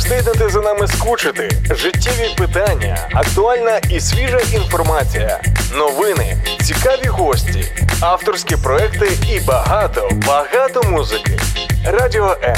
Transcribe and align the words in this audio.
встигнете 0.00 0.48
за 0.48 0.60
нами 0.60 0.86
скучити, 0.88 1.50
життєві 1.70 2.34
питання, 2.38 3.08
актуальна 3.14 3.80
і 3.90 4.00
свіжа 4.00 4.38
інформація, 4.52 5.40
новини, 5.74 6.36
цікаві 6.62 7.06
гості, 7.06 7.64
авторські 8.00 8.56
проекти 8.56 9.08
і 9.34 9.40
багато, 9.40 10.10
багато 10.26 10.82
музики. 10.82 11.38
Радіо 11.86 12.36
М 12.44 12.56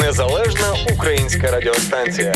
незалежна 0.00 0.74
українська 0.94 1.50
радіостанція. 1.50 2.34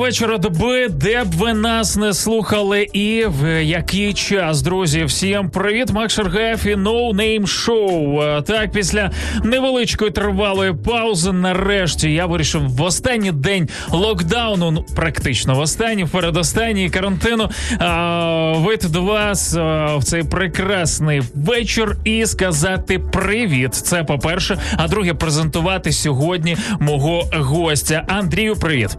Вечора, 0.00 0.38
доби, 0.38 0.88
де 0.88 1.24
б 1.24 1.30
ви 1.32 1.54
нас 1.54 1.96
не 1.96 2.14
слухали, 2.14 2.82
і 2.92 3.24
в 3.28 3.64
який 3.64 4.14
час, 4.14 4.62
друзі, 4.62 5.04
всім 5.04 5.50
привіт, 5.50 5.90
Макс 5.92 6.14
Шаргаєв 6.14 6.66
і 6.66 6.74
No 6.74 7.14
Name 7.14 7.42
Show. 7.42 8.42
Так, 8.42 8.72
після 8.72 9.10
невеличкої 9.44 10.10
тривалої 10.10 10.74
паузи, 10.74 11.32
нарешті 11.32 12.12
я 12.12 12.26
вирішив 12.26 12.68
в 12.68 12.82
останній 12.82 13.32
день 13.32 13.68
локдауну, 13.90 14.70
ну 14.70 14.84
практично 14.96 15.54
в 15.54 15.58
останній, 15.58 16.06
передостанній 16.06 16.90
карантину, 16.90 17.48
а, 17.78 18.52
вийти 18.56 18.88
до 18.88 19.02
вас 19.02 19.56
а, 19.56 19.96
в 19.96 20.04
цей 20.04 20.24
прекрасний 20.24 21.22
вечір 21.34 21.96
і 22.04 22.26
сказати 22.26 22.98
привіт. 22.98 23.74
Це 23.74 24.04
по 24.04 24.18
перше. 24.18 24.58
А 24.76 24.88
друге, 24.88 25.14
презентувати 25.14 25.92
сьогодні 25.92 26.56
мого 26.80 27.22
гостя. 27.32 28.04
Андрію, 28.08 28.56
привіт. 28.56 28.96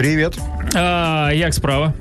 Привет. 0.00 0.38
А, 0.74 1.30
Як 1.34 1.52
справа? 1.54 1.92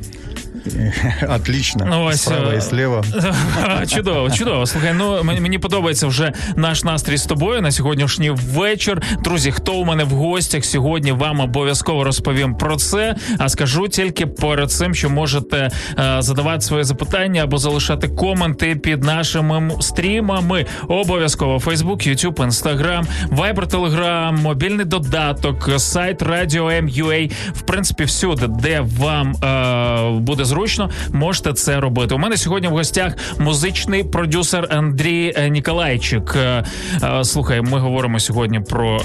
Отлично. 1.29 1.85
Ну, 1.89 2.03
ось, 2.03 2.21
Справа 2.21 2.53
і 2.53 2.61
слева. 2.61 3.03
Чудово, 3.87 4.31
чудово. 4.31 4.65
Слухай, 4.65 4.93
ну 4.97 5.23
мені 5.23 5.41
мені 5.41 5.59
подобається 5.59 6.07
вже 6.07 6.33
наш 6.55 6.83
настрій 6.83 7.17
з 7.17 7.25
тобою 7.25 7.61
на 7.61 7.71
сьогоднішній 7.71 8.29
вечір. 8.29 9.01
Друзі, 9.23 9.51
хто 9.51 9.73
у 9.73 9.85
мене 9.85 10.03
в 10.03 10.09
гостях 10.09 10.65
сьогодні? 10.65 11.11
Вам 11.11 11.39
обов'язково 11.39 12.03
розповім 12.03 12.55
про 12.55 12.75
це. 12.75 13.15
А 13.37 13.49
скажу 13.49 13.87
тільки 13.87 14.25
перед 14.25 14.71
цим, 14.71 14.95
що 14.95 15.09
можете 15.09 15.69
е, 15.99 16.15
задавати 16.19 16.61
свої 16.61 16.83
запитання 16.83 17.43
або 17.43 17.57
залишати 17.57 18.07
коменти 18.07 18.75
під 18.75 19.03
нашими 19.03 19.71
стрімами. 19.81 20.65
Обов'язково 20.87 21.57
Facebook, 21.57 22.09
YouTube, 22.09 22.33
Instagram, 22.33 23.05
Viber, 23.31 23.67
Telegram, 23.67 24.41
мобільний 24.41 24.85
додаток, 24.85 25.69
сайт 25.77 26.23
Radio 26.23 26.83
M.ua. 26.83 27.31
В 27.53 27.61
принципі, 27.61 28.03
всюди, 28.03 28.47
де 28.47 28.81
вам 28.81 29.35
е, 29.43 30.19
буде 30.19 30.45
зручно, 30.49 30.89
можете 31.13 31.53
це 31.53 31.79
робити. 31.79 32.15
У 32.15 32.17
мене 32.17 32.37
сьогодні 32.37 32.67
в 32.67 32.71
гостях 32.71 33.13
музичний 33.39 34.03
продюсер 34.03 34.67
Андрій 34.69 35.33
е, 35.35 35.49
Ніколайчик. 35.49 36.35
Е, 36.35 36.63
е, 37.03 37.23
Слухай, 37.23 37.61
ми 37.61 37.79
говоримо 37.79 38.19
сьогодні 38.19 38.59
про 38.59 39.01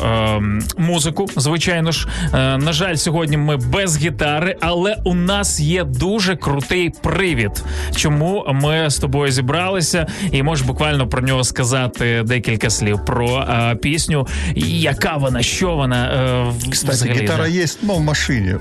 музику. 0.77 1.27
Звичайно 1.37 1.93
ж, 1.93 2.09
на 2.33 2.73
жаль, 2.73 2.95
сьогодні 2.95 3.37
ми 3.37 3.57
без 3.57 3.99
гітари, 3.99 4.57
але 4.61 4.97
у 5.05 5.15
нас 5.15 5.61
є 5.61 5.85
дуже 5.85 6.37
крутий 6.37 6.91
привід. 7.03 7.65
Чому 7.97 8.47
ми 8.53 8.91
з 8.91 8.99
тобою 8.99 9.33
зібралися, 9.33 10.07
і 10.33 10.43
можеш 10.43 10.67
буквально 10.67 11.09
про 11.09 11.23
нього 11.23 11.45
сказати 11.45 12.23
декілька 12.27 12.71
слів 12.71 13.05
про 13.05 13.47
пісню, 13.83 14.27
яка 14.57 15.17
вона, 15.17 15.43
що 15.43 15.75
вона 15.75 16.53
Кстати, 16.71 16.93
взагалі, 16.93 17.27
да. 17.27 17.49
есть, 17.49 17.83
но 17.83 17.95
в 17.95 18.01
машине. 18.01 18.59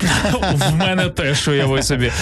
в 0.54 0.74
мене 0.76 1.08
теж 1.08 1.48
уяви 1.48 1.82
собі. 1.82 2.12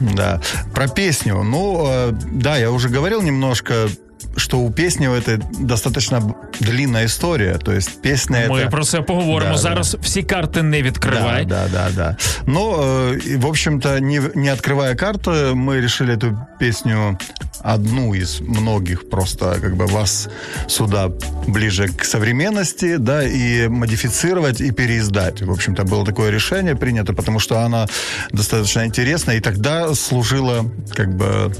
Да. 0.00 0.40
Про 0.74 0.88
песню. 0.88 1.42
Ну, 1.42 1.86
э, 1.88 2.12
да, 2.12 2.56
я 2.56 2.70
уже 2.70 2.88
говорил 2.88 3.22
немножко 3.22 3.88
что 4.36 4.58
у 4.60 4.70
песни 4.70 5.08
это 5.08 5.40
достаточно 5.60 6.34
длинная 6.60 7.06
история. 7.06 7.58
То 7.58 7.72
есть 7.72 8.02
песня 8.02 8.46
Ми 8.48 8.60
это... 8.60 8.70
про 8.70 8.84
це 8.84 9.02
поговоримо. 9.02 9.52
Да, 9.52 9.58
Зараз 9.58 9.96
всі 10.00 10.22
карти 10.22 10.62
не 10.62 10.82
відкривай. 10.82 11.44
Да, 11.44 11.68
да, 11.72 11.88
да, 11.88 11.96
да. 11.96 12.16
Но, 12.46 12.82
э, 13.12 13.38
в 13.38 13.46
общем-то, 13.46 14.00
не, 14.00 14.20
не 14.34 14.48
открывая 14.48 14.94
карты, 14.94 15.54
мы 15.54 15.80
решили 15.80 16.16
эту 16.16 16.36
песню 16.58 17.18
одну 17.64 18.14
из 18.14 18.40
многих 18.40 19.08
просто 19.08 19.58
как 19.60 19.76
бы 19.76 19.86
вас 19.86 20.28
сюда 20.66 21.10
ближе 21.46 21.88
к 21.88 22.04
современности, 22.04 22.96
да, 22.96 23.24
и 23.24 23.68
модифицировать 23.68 24.60
и 24.60 24.70
переиздать. 24.70 25.42
В 25.42 25.50
общем-то, 25.50 25.84
было 25.84 26.04
такое 26.04 26.30
решение 26.30 26.76
принято, 26.76 27.14
потому 27.14 27.40
что 27.40 27.60
она 27.60 27.86
достаточно 28.32 28.84
интересна, 28.84 29.32
и 29.32 29.40
тогда 29.40 29.94
служила 29.94 30.64
как 30.94 31.16
бы, 31.16 31.52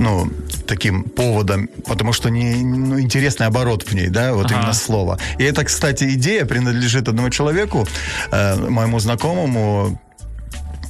ну, 0.00 0.28
таким 0.72 1.04
поводом, 1.04 1.68
потому 1.86 2.12
что 2.14 2.30
не, 2.30 2.54
ну, 2.64 2.98
интересный 2.98 3.46
оборот 3.46 3.82
в 3.82 3.94
ней, 3.94 4.08
да, 4.08 4.32
вот 4.32 4.46
Ага. 4.46 4.54
именно 4.54 4.72
слово. 4.72 5.18
И 5.38 5.44
это, 5.44 5.64
кстати, 5.64 6.04
идея 6.14 6.46
принадлежит 6.46 7.08
одному 7.08 7.28
человеку, 7.30 7.86
э, 8.30 8.56
моему 8.70 8.98
знакомому, 8.98 10.00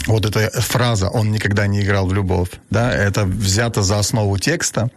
вот 0.08 0.26
эта 0.26 0.50
фраза 0.62 1.10
«он 1.10 1.32
никогда 1.32 1.68
не 1.68 1.82
играл 1.82 2.08
в 2.08 2.14
любовь», 2.14 2.50
да, 2.72 2.92
это 2.94 3.26
взято 3.26 3.82
за 3.84 4.00
основу 4.00 4.38
текста. 4.38 4.90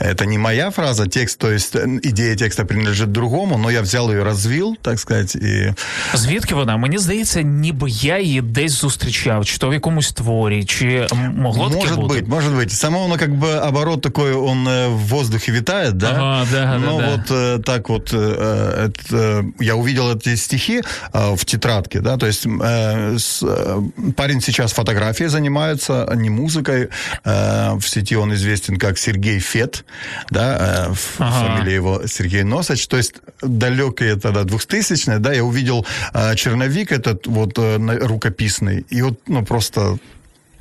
Это 0.00 0.26
не 0.26 0.38
моя 0.38 0.70
фраза, 0.70 1.06
текст, 1.06 1.38
то 1.38 1.50
есть 1.52 1.76
э, 1.76 1.86
идея 2.02 2.34
текста 2.36 2.64
принадлежит 2.64 3.12
другому, 3.12 3.56
но 3.58 3.70
я 3.70 3.82
взял 3.82 4.10
ее, 4.10 4.24
развил, 4.24 4.76
так 4.82 4.98
сказать, 4.98 5.36
и 5.36 5.74
Звідки 6.14 6.54
вона? 6.54 6.76
Мені 6.76 6.98
здається, 6.98 7.42
ніби 7.42 7.90
я 7.90 8.18
її 8.18 8.40
десь 8.42 8.72
зустрічав, 8.72 9.44
чи 9.44 9.58
то 9.58 9.68
в 9.68 9.72
якомусь 9.72 10.12
творі, 10.12 10.64
чи 10.64 11.06
м- 11.12 11.34
могло 11.38 11.64
таке 11.70 11.80
может 11.80 11.96
бути? 12.00 12.14
быть, 12.20 12.28
может 12.28 12.52
быть. 12.52 12.70
Само 12.70 13.04
оно 13.04 13.16
как 13.16 13.30
бы 13.30 13.68
оборот 13.68 14.02
такой, 14.02 14.32
он 14.32 14.68
э, 14.68 14.88
в 14.88 14.98
воздухе 15.08 15.52
витает, 15.52 15.96
да? 15.96 16.10
Ага, 16.10 16.46
да, 16.52 16.64
да, 16.64 16.78
Но 16.78 16.98
да. 16.98 17.08
вот 17.10 17.30
э, 17.30 17.58
так 17.64 17.88
вот, 17.88 18.10
э, 18.12 18.88
это, 18.88 19.44
я 19.60 19.74
увидел 19.76 20.10
эти 20.16 20.36
стихи 20.36 20.82
э, 21.12 21.34
в 21.36 21.44
тетрадке, 21.44 22.00
да, 22.00 22.16
то 22.16 22.26
есть 22.26 22.46
э, 22.46 23.14
с- 23.18 23.42
э, 23.46 23.80
парень 24.16 24.40
сейчас 24.43 24.73
фотографией 24.73 25.29
занимается, 25.29 26.05
а 26.05 26.15
не 26.15 26.29
музыкой. 26.29 26.89
Э, 27.23 27.73
в 27.73 27.87
сети 27.87 28.15
он 28.15 28.33
известен 28.33 28.77
как 28.77 28.97
Сергей 28.97 29.39
Фет, 29.39 29.85
да, 30.29 30.87
э, 30.89 30.93
Ага. 31.19 31.55
фамилия 31.55 31.75
его 31.75 32.01
Сергей 32.07 32.43
Носач. 32.43 32.87
То 32.87 32.97
есть 32.97 33.15
далекие 33.41 34.15
тогда 34.15 34.41
2000-е, 34.41 35.19
да, 35.19 35.33
я 35.33 35.43
увидел 35.43 35.85
э, 36.13 36.35
черновик 36.35 36.91
этот 36.91 37.27
вот 37.27 37.53
э, 37.57 37.77
рукописный, 38.05 38.85
и 38.89 39.01
вот, 39.01 39.19
ну, 39.27 39.45
просто 39.45 39.97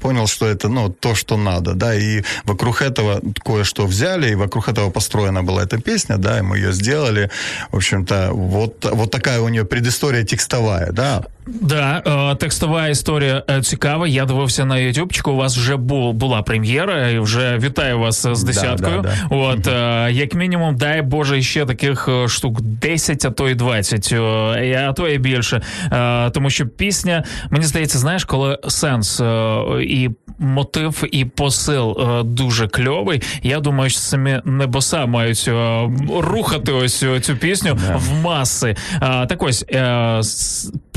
понял, 0.01 0.27
что 0.27 0.47
это, 0.47 0.69
ну, 0.69 0.89
то, 0.89 1.15
что 1.15 1.37
надо, 1.37 1.75
да, 1.75 1.95
и 1.95 2.25
вокруг 2.45 2.83
этого 2.83 3.21
кое-что 3.45 3.87
взяли, 3.87 4.33
и 4.33 4.35
вокруг 4.35 4.69
этого 4.69 4.91
построена 4.91 5.45
была 5.45 5.63
эта 5.63 5.81
песня, 5.81 6.17
да, 6.19 6.39
и 6.39 6.43
мы 6.43 6.57
ее 6.57 6.73
сделали, 6.73 7.31
в 7.71 7.77
общем-то, 7.77 8.31
вот, 8.33 8.85
вот 8.93 9.11
такая 9.13 9.41
у 9.41 9.49
нее 9.49 9.65
предыстория 9.65 10.25
текстовая, 10.25 10.91
да, 10.91 11.23
Да, 11.47 12.03
е, 12.33 12.35
текстова 12.35 12.89
історія 12.89 13.43
е, 13.51 13.63
цікава. 13.63 14.09
Я 14.09 14.25
дивився 14.25 14.65
на 14.65 14.79
ютубчику. 14.79 15.31
У 15.31 15.37
вас 15.37 15.57
вже 15.57 15.77
бу, 15.77 16.13
була 16.13 16.43
прем'єра, 16.43 17.09
і 17.09 17.19
вже 17.19 17.59
вітаю 17.59 17.99
вас 17.99 18.27
з 18.33 18.43
десяткою. 18.43 19.03
да, 19.03 19.09
да. 19.31 19.37
От 19.37 19.67
е, 19.67 20.13
як 20.13 20.35
мінімум, 20.35 20.77
дай 20.77 21.03
Боже, 21.03 21.43
ще 21.43 21.67
таких 21.67 22.09
е, 22.09 22.29
штук 22.29 22.61
10, 22.61 23.25
а 23.25 23.31
то 23.31 23.49
й 23.49 23.55
20, 23.55 24.09
е, 24.13 24.87
а 24.89 24.93
то 24.93 25.09
і 25.09 25.19
більше. 25.19 25.63
Е, 25.93 26.31
Тому 26.31 26.51
що 26.51 26.67
пісня, 26.67 27.25
мені 27.51 27.65
здається, 27.65 27.99
знаєш, 27.99 28.25
коли 28.25 28.59
сенс 28.69 29.21
е, 29.21 29.61
і 29.83 30.11
мотив, 30.39 31.05
і 31.13 31.25
посил 31.25 31.97
е, 32.01 32.23
дуже 32.23 32.69
кльовий. 32.69 33.23
Я 33.43 33.61
думаю, 33.61 33.91
що 33.91 33.99
самі 34.01 34.41
небоса 34.45 35.07
мають 35.07 35.45
е, 35.49 35.89
рухати 36.21 36.73
ось 36.73 37.05
цю 37.21 37.37
пісню 37.37 37.79
в 37.95 38.21
маси. 38.23 38.77
Так 39.01 39.43
ось 39.43 39.65
е, 39.73 40.21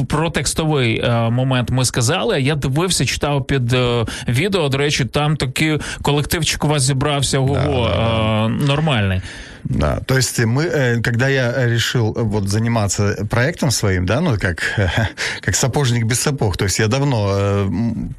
про 0.09 0.31
текстовий 0.31 1.01
е, 1.01 1.31
момент 1.31 1.71
ми 1.71 1.85
сказали. 1.85 2.43
Я 2.43 2.55
дивився, 2.55 3.07
читав 3.07 3.47
під 3.47 3.73
е, 3.73 4.07
відео. 4.29 4.69
До 4.69 4.79
речі, 4.79 5.05
там 5.05 5.37
такий 5.37 5.79
колективчик 6.03 6.65
у 6.65 6.69
вас 6.69 6.83
зібрався. 6.83 7.39
Ого, 7.39 7.89
е, 7.89 8.49
нормальний. 8.49 9.21
Да, 9.66 10.00
то 10.06 10.16
есть 10.16 10.40
мы, 10.40 10.64
э, 10.64 11.02
когда 11.02 11.28
я 11.28 11.66
решил 11.68 12.14
э, 12.16 12.22
вот 12.22 12.48
заниматься 12.48 13.26
проектом 13.30 13.72
своим, 13.72 14.06
да, 14.06 14.22
ну 14.22 14.38
как 14.40 14.62
как 15.42 15.56
сапожник 15.56 16.06
без 16.06 16.20
сапог, 16.20 16.58
то 16.58 16.66
есть 16.66 16.80
я 16.80 16.88
давно 16.88 17.36
э, 17.38 17.70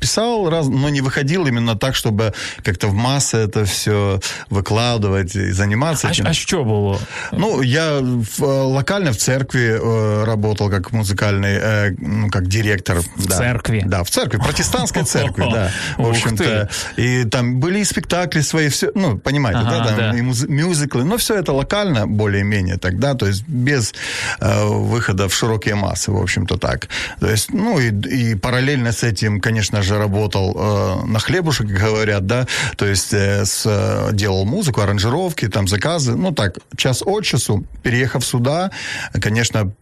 писал, 0.01 0.51
раз, 0.51 0.67
но 0.67 0.89
не 0.89 1.01
выходил 1.01 1.47
именно 1.47 1.77
так, 1.77 1.95
чтобы 1.95 2.33
как-то 2.65 2.89
в 2.89 2.95
массы 2.95 3.37
это 3.37 3.65
все 3.65 4.21
выкладывать 4.51 5.37
и 5.37 5.53
заниматься 5.53 6.09
А, 6.09 6.11
этим. 6.11 6.27
а 6.27 6.33
що 6.33 6.65
було? 6.65 7.01
Ну, 7.33 7.63
я 7.63 8.01
в, 8.01 8.45
э, 8.45 8.63
локально 8.63 9.11
в 9.11 9.17
церкви 9.17 9.81
э, 9.81 10.25
работал 10.25 10.71
как 10.71 10.93
музыкальный, 10.93 11.61
э, 11.63 11.95
ну, 11.99 12.29
как 12.31 12.47
директор. 12.47 12.99
В 13.17 13.29
церкви? 13.29 13.83
Да, 13.87 14.03
в 14.03 14.11
церкви, 14.11 14.39
протестантской 14.39 15.03
церкви, 15.05 15.45
да. 15.53 15.71
В 15.99 16.09
общем-то, 16.09 16.69
и 16.97 17.25
там 17.25 17.61
были 17.61 17.79
и 17.79 17.85
спектакли 17.85 18.43
свои, 18.43 18.69
все, 18.69 18.91
ну, 18.95 19.19
понимаете, 19.19 19.61
да, 19.65 19.85
там 19.85 19.97
да. 19.97 20.19
и 20.19 20.23
мюзиклы, 20.49 21.05
но 21.05 21.17
все 21.17 21.36
это 21.37 21.53
локально 21.53 22.07
более-менее 22.07 22.79
тогда, 22.79 23.15
то 23.15 23.27
есть 23.27 23.47
без 23.47 23.95
э, 24.41 24.65
выхода 24.65 25.29
в 25.29 25.35
широкие 25.35 25.75
массы, 25.75 26.13
в 26.13 26.21
общем-то 26.21 26.57
так. 26.57 26.89
То 27.21 27.31
есть, 27.31 27.53
ну 27.53 27.79
и, 27.79 27.91
и 27.91 28.35
параллельно 28.35 28.93
с 28.93 29.03
этим, 29.03 29.41
конечно 29.41 29.83
же, 29.83 29.99
работал 29.99 30.55
э, 30.57 31.07
на 31.07 31.19
хлебушек, 31.19 31.67
говорят, 31.67 32.27
да, 32.27 32.47
то 32.77 32.87
есть 32.87 33.13
э, 33.13 33.45
с, 33.45 33.65
э, 33.67 34.11
делал 34.13 34.45
музыку, 34.45 34.81
аранжировки, 34.81 35.49
там 35.49 35.69
заказы, 35.69 36.17
ну 36.17 36.33
так, 36.33 36.59
час 36.77 37.03
от 37.05 37.25
часу, 37.25 37.65
переехав 37.83 38.25
сюда, 38.25 38.71
конечно, 39.21 39.73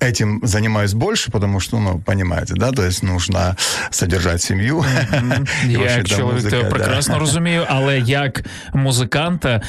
этим 0.00 0.40
занимаюсь 0.42 0.94
больше, 0.94 1.30
потому 1.30 1.60
что, 1.60 1.78
ну, 1.78 1.98
понимаете, 2.04 2.54
да, 2.54 2.72
то 2.72 2.82
есть 2.82 3.02
нужно 3.02 3.56
содержать 3.90 4.42
сім'ю. 4.42 4.84
Я 5.68 6.04
чоловік 6.04 6.68
прекрасно 6.70 7.18
розумію, 7.18 7.66
але 7.68 7.98
як 7.98 8.42
музиканта 8.74 9.60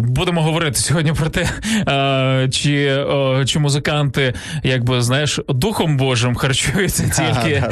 будемо 0.00 0.42
говорити 0.42 0.78
сьогодні 0.78 1.12
про 1.12 1.28
те, 1.30 1.48
чи 2.50 3.04
чи 3.46 3.58
музиканти, 3.58 4.34
якби 4.62 5.02
знаєш, 5.02 5.40
духом 5.48 5.96
Божим 5.96 6.34
харчуються 6.34 7.02
тільки, 7.42 7.62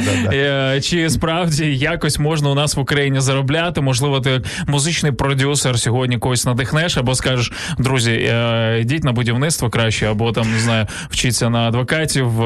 чи 0.81 1.09
справді 1.09 1.77
якось 1.77 2.19
можна 2.19 2.49
у 2.49 2.55
нас 2.55 2.75
в 2.75 2.79
Україні 2.79 3.19
заробляти? 3.19 3.81
Можливо, 3.81 4.19
ти 4.19 4.41
музичний 4.67 5.11
продюсер 5.11 5.79
сьогодні 5.79 6.17
когось 6.17 6.45
надихнеш, 6.45 6.97
або 6.97 7.15
скажеш, 7.15 7.51
друзі, 7.77 8.33
йдіть 8.79 9.03
на 9.03 9.11
будівництво 9.11 9.69
краще, 9.69 10.11
або 10.11 10.31
там 10.31 10.51
не 10.51 10.59
знаю, 10.59 10.87
вчіться 11.09 11.49
на 11.49 11.62
адвокатів, 11.62 12.42
е, 12.42 12.44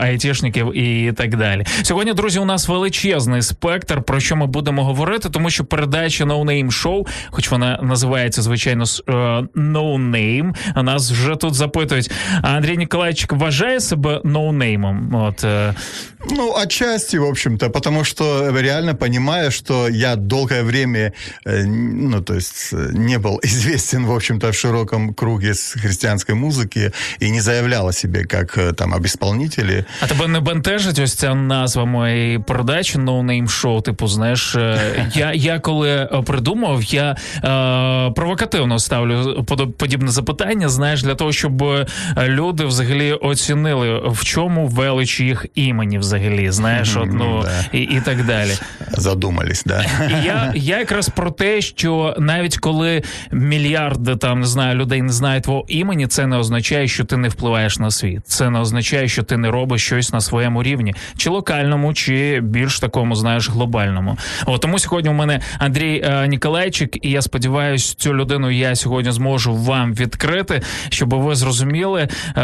айтішників 0.00 0.76
і 0.76 1.12
так 1.12 1.36
далі. 1.36 1.64
Сьогодні, 1.82 2.12
друзі, 2.12 2.38
у 2.38 2.44
нас 2.44 2.68
величезний 2.68 3.42
спектр, 3.42 4.02
про 4.02 4.20
що 4.20 4.36
ми 4.36 4.46
будемо 4.46 4.84
говорити, 4.84 5.30
тому 5.30 5.50
що 5.50 5.64
передача 5.64 6.24
No 6.24 6.44
Name 6.44 6.66
Show, 6.66 7.06
хоч 7.30 7.50
вона 7.50 7.78
називається 7.82 8.42
звичайно 8.42 8.84
е, 8.84 9.12
No 9.54 10.10
Name, 10.10 10.54
а 10.74 10.82
нас 10.82 11.12
вже 11.12 11.36
тут 11.36 11.54
запитують. 11.54 12.10
Андрій 12.42 12.76
Ніколаївич 12.76 13.26
вважає 13.30 13.80
себе 13.80 14.20
ноунеймом? 14.24 15.14
От 15.14 15.44
е, 15.44 15.74
ну 16.30 16.52
отчасти, 16.62 17.18
в 17.18 17.24
общем-то, 17.24 17.70
потому 17.70 18.04
что 18.04 18.50
реально 18.60 18.94
понимаю, 18.94 19.50
что 19.50 19.88
я 19.88 20.16
долгое 20.16 20.62
время, 20.62 21.12
ну 21.44 22.20
то 22.20 22.34
есть 22.34 22.72
не 22.72 23.18
был 23.18 23.40
известен, 23.44 24.06
в 24.06 24.12
общем-то, 24.12 24.50
в 24.50 24.54
широком 24.54 25.14
круге 25.14 25.54
с 25.54 25.72
христианской 25.72 26.34
музыки 26.34 26.92
и 27.20 27.30
не 27.30 27.40
заявлял 27.40 27.88
о 27.88 27.92
себе 27.92 28.24
как 28.24 28.57
там 28.75 28.93
об 28.93 29.05
исполнителі. 29.05 29.83
А 30.01 30.07
тебе 30.07 30.27
не 30.27 30.39
бентежить 30.39 30.99
ось 30.99 31.13
ця 31.13 31.35
назва 31.35 31.85
моєї 31.85 32.39
передачі 32.39 32.97
No 32.97 33.25
Name 33.25 33.47
Show, 33.47 33.81
Типу, 33.81 34.07
знаєш, 34.07 34.55
е, 34.55 34.79
я 35.15 35.33
я 35.33 35.59
коли 35.59 35.89
е, 35.89 36.23
придумав, 36.25 36.83
я 36.83 37.11
е, 37.11 38.11
провокативно 38.11 38.79
ставлю 38.79 39.45
подібне 39.77 40.11
запитання. 40.11 40.69
Знаєш, 40.69 41.03
для 41.03 41.15
того, 41.15 41.31
щоб 41.31 41.63
е, 41.63 41.85
люди 42.27 42.65
взагалі 42.65 43.13
оцінили 43.13 44.01
в 44.05 44.23
чому 44.23 44.67
велич 44.67 45.19
їх 45.19 45.45
імені, 45.55 45.99
взагалі, 45.99 46.51
знаєш, 46.51 46.95
от, 46.95 47.09
ну 47.13 47.41
да. 47.43 47.77
і 47.77 47.81
і 47.81 48.01
так 48.01 48.25
далі. 48.25 48.51
Задумались, 48.91 49.63
да. 49.63 49.85
І 50.09 50.25
я 50.25 50.51
я 50.55 50.79
якраз 50.79 51.09
про 51.09 51.31
те, 51.31 51.61
що 51.61 52.15
навіть 52.19 52.57
коли 52.57 53.03
мільярди 53.31 54.15
там 54.15 54.39
не 54.39 54.47
знаю 54.47 54.77
людей 54.77 55.01
не 55.01 55.11
знають 55.11 55.43
твого 55.43 55.65
імені, 55.67 56.07
це 56.07 56.27
не 56.27 56.37
означає, 56.37 56.87
що 56.87 57.03
ти 57.03 57.17
не 57.17 57.29
впливаєш 57.29 57.79
на 57.79 57.91
світ. 57.91 58.27
Це 58.27 58.48
не 58.49 58.59
не 58.59 58.63
означає, 58.63 59.07
що 59.07 59.23
ти 59.23 59.37
не 59.37 59.51
робиш 59.51 59.85
щось 59.85 60.13
на 60.13 60.21
своєму 60.21 60.63
рівні, 60.63 60.95
чи 61.17 61.29
локальному, 61.29 61.93
чи 61.93 62.39
більш 62.43 62.79
такому, 62.79 63.15
знаєш, 63.15 63.49
глобальному. 63.49 64.17
От 64.45 64.61
тому 64.61 64.79
сьогодні 64.79 65.09
у 65.09 65.13
мене 65.13 65.39
Андрій 65.59 66.01
е, 66.05 66.27
Ніколайчик, 66.27 67.05
і 67.05 67.09
я 67.09 67.21
сподіваюся, 67.21 67.95
цю 67.97 68.13
людину 68.13 68.51
я 68.51 68.75
сьогодні 68.75 69.11
зможу 69.11 69.55
вам 69.55 69.93
відкрити, 69.93 70.61
щоб 70.89 71.13
ви 71.13 71.35
зрозуміли, 71.35 72.07
е, 72.37 72.43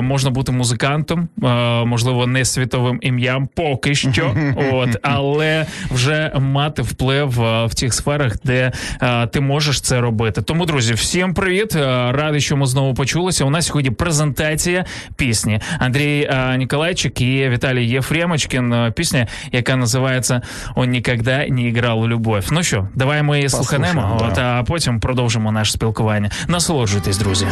можна 0.00 0.30
бути 0.30 0.52
музикантом, 0.52 1.28
е, 1.42 1.84
можливо, 1.84 2.26
не 2.26 2.44
світовим 2.44 2.98
ім'ям, 3.02 3.48
поки 3.54 3.94
що, 3.94 4.34
от 4.72 4.96
але 5.02 5.66
вже 5.90 6.32
мати 6.40 6.82
вплив 6.82 7.42
е, 7.42 7.66
в 7.66 7.74
тих 7.74 7.94
сферах, 7.94 8.36
де 8.44 8.72
е, 9.02 9.26
ти 9.26 9.40
можеш 9.40 9.80
це 9.80 10.00
робити. 10.00 10.42
Тому, 10.42 10.66
друзі, 10.66 10.94
всім 10.94 11.34
привіт! 11.34 11.76
Е, 11.76 12.12
радий, 12.12 12.40
що 12.40 12.56
ми 12.56 12.66
знову 12.66 12.94
почулися. 12.94 13.44
У 13.44 13.50
нас 13.50 13.66
сьогодні 13.66 13.90
презентація 13.90 14.84
пісні 15.16 15.37
пісні. 15.37 15.59
Андрій 15.79 16.29
а, 16.31 16.55
Ніколайчик 16.55 17.21
і 17.21 17.49
Віталій 17.49 17.85
Єфремочкін. 17.85 18.91
Пісня, 18.95 19.27
яка 19.51 19.75
називається 19.75 20.41
Он 20.75 20.89
ніколи 20.89 21.47
не 21.49 21.71
грав 21.71 21.99
у 21.99 22.07
любов. 22.07 22.45
Ну 22.51 22.63
що, 22.63 22.87
давай 22.95 23.23
ми 23.23 23.37
її 23.37 23.49
слуханемо, 23.49 24.17
да. 24.19 24.25
от, 24.25 24.37
а 24.37 24.63
потім 24.63 24.99
продовжимо 24.99 25.51
наше 25.51 25.71
спілкування. 25.71 26.29
Насолоджуйтесь, 26.47 27.17
друзі. 27.17 27.47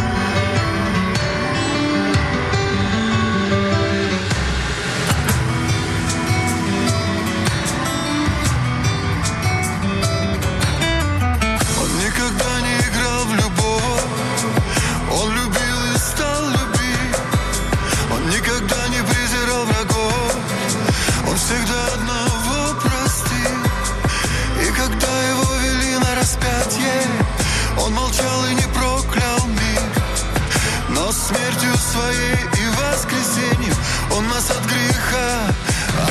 смертью 31.47 31.77
своей 31.77 32.35
и 32.35 32.69
воскресеньем 32.71 33.75
Он 34.17 34.27
нас 34.29 34.51
от 34.51 34.65
греха 34.67 35.55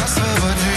освободил. 0.04 0.75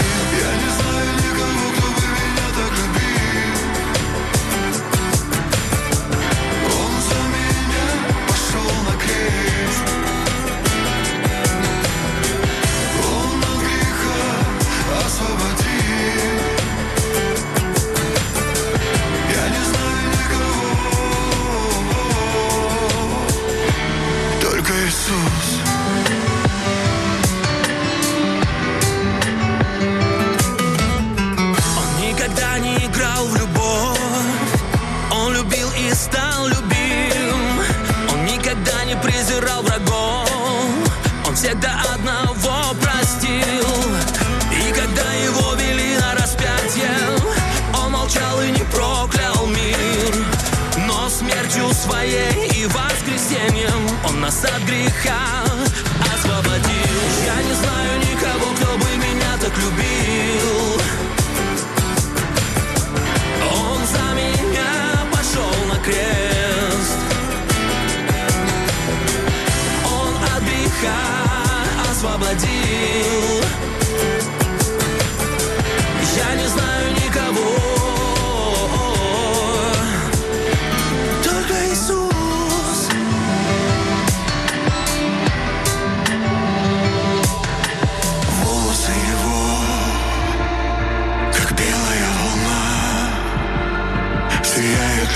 греха 54.69 55.48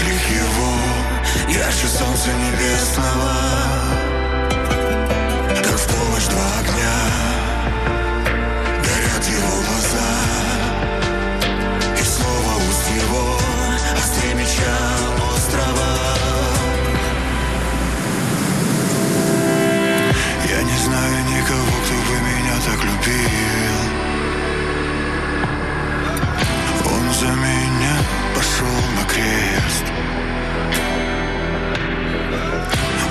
крик 0.04 0.26
его 0.30 0.74
Ярче 1.48 1.88
солнца 1.88 2.30
небесного. 2.34 3.34
Как 5.64 5.78
в 5.78 5.88
полночь 5.88 6.28
два 6.28 6.48
огня 6.60 6.98
Горят 8.84 9.26
его 9.28 9.56
глаза. 9.68 10.12
И 12.00 12.04
слово 12.04 12.54
уст 12.70 12.86
его 13.04 13.38
Острее 13.98 14.34
меча 14.36 14.78
острова. 15.34 15.94
Я 20.50 20.62
не 20.64 20.78
знаю 20.78 21.18
никого, 21.26 21.76
кто 21.84 21.96
бы 22.08 22.16
меня 22.28 22.56
так 22.66 22.80
любил. 22.84 23.84
Он 26.86 27.14
за 27.14 27.28
меня 27.28 27.93
пошел 28.54 28.68
на 28.68 29.06
крест. 29.06 29.86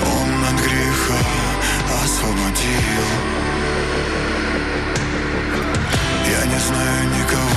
Он 0.05 0.45
от 0.45 0.61
греха 0.61 1.19
освободил. 2.05 3.07
Я 6.29 6.47
не 6.47 6.59
знаю 6.59 7.09
никого. 7.09 7.52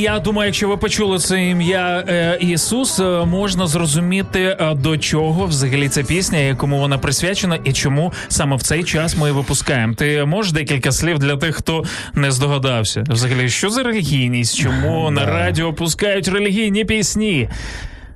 Я 0.00 0.18
думаю, 0.18 0.46
якщо 0.46 0.68
ви 0.68 0.76
почули 0.76 1.18
це 1.18 1.44
ім'я 1.44 2.04
е, 2.08 2.38
Ісус, 2.40 3.00
е, 3.00 3.24
можна 3.24 3.66
зрозуміти 3.66 4.56
е, 4.60 4.74
до 4.74 4.98
чого 4.98 5.46
взагалі 5.46 5.88
ця 5.88 6.02
пісня, 6.02 6.38
якому 6.38 6.78
вона 6.78 6.98
присвячена, 6.98 7.58
і 7.64 7.72
чому 7.72 8.12
саме 8.28 8.56
в 8.56 8.62
цей 8.62 8.84
час 8.84 9.16
ми 9.16 9.28
її 9.28 9.32
випускаємо. 9.32 9.94
Ти 9.94 10.24
можеш 10.24 10.52
декілька 10.52 10.92
слів 10.92 11.18
для 11.18 11.36
тих, 11.36 11.56
хто 11.56 11.84
не 12.14 12.30
здогадався? 12.30 13.04
Взагалі, 13.08 13.48
що 13.48 13.70
за 13.70 13.82
релігійність? 13.82 14.56
Чому 14.56 15.10
на 15.10 15.26
радіо 15.26 15.72
пускають 15.72 16.28
релігійні 16.28 16.84
пісні? 16.84 17.48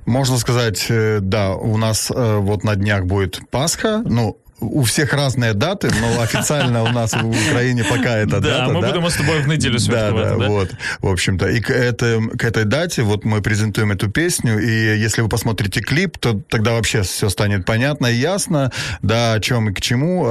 Можно 0.05 0.37
сказать, 0.37 0.87
э, 0.89 1.19
да, 1.19 1.49
у 1.49 1.77
нас 1.77 2.11
вот 2.15 2.63
на 2.63 2.75
днях 2.75 3.05
будет 3.05 3.41
Пасха, 3.51 4.03
ну, 4.05 4.35
у 4.59 4.83
всех 4.83 5.13
разные 5.13 5.53
даты, 5.53 5.89
но 5.99 6.21
официально 6.21 6.83
у 6.83 6.87
нас 6.87 7.13
в 7.13 7.27
Украине 7.27 7.83
пока 7.83 8.17
это 8.17 8.39
Да, 8.39 8.59
дата. 8.59 8.73
мы 8.73 8.81
да? 8.81 8.91
будем 8.91 9.09
с 9.09 9.15
тобой 9.15 9.41
в 9.41 9.47
неделю 9.47 9.77
Да, 9.87 10.11
да, 10.11 10.35
да? 10.35 10.47
вот, 10.47 10.71
в 11.01 11.07
общем-то. 11.07 11.47
И 11.49 11.59
к, 11.59 11.69
это, 11.69 12.21
к 12.37 12.43
этой 12.43 12.63
дате 12.63 13.01
вот 13.03 13.25
мы 13.25 13.41
презентуем 13.41 13.91
эту 13.91 14.09
песню, 14.09 14.59
и 14.59 14.97
если 14.97 15.21
вы 15.21 15.29
посмотрите 15.29 15.81
клип, 15.81 16.17
то 16.17 16.39
тогда 16.49 16.71
вообще 16.71 17.01
все 17.01 17.29
станет 17.29 17.65
понятно 17.65 18.07
и 18.07 18.15
ясно, 18.15 18.71
да, 19.01 19.33
о 19.33 19.39
чем 19.39 19.69
и 19.69 19.73
к 19.73 19.81
чему, 19.81 20.25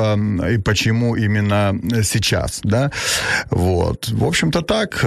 и 0.46 0.58
почему 0.58 1.16
именно 1.16 1.78
сейчас, 2.02 2.60
да. 2.62 2.90
Вот. 3.50 4.08
В 4.08 4.24
общем-то 4.24 4.62
так. 4.62 5.04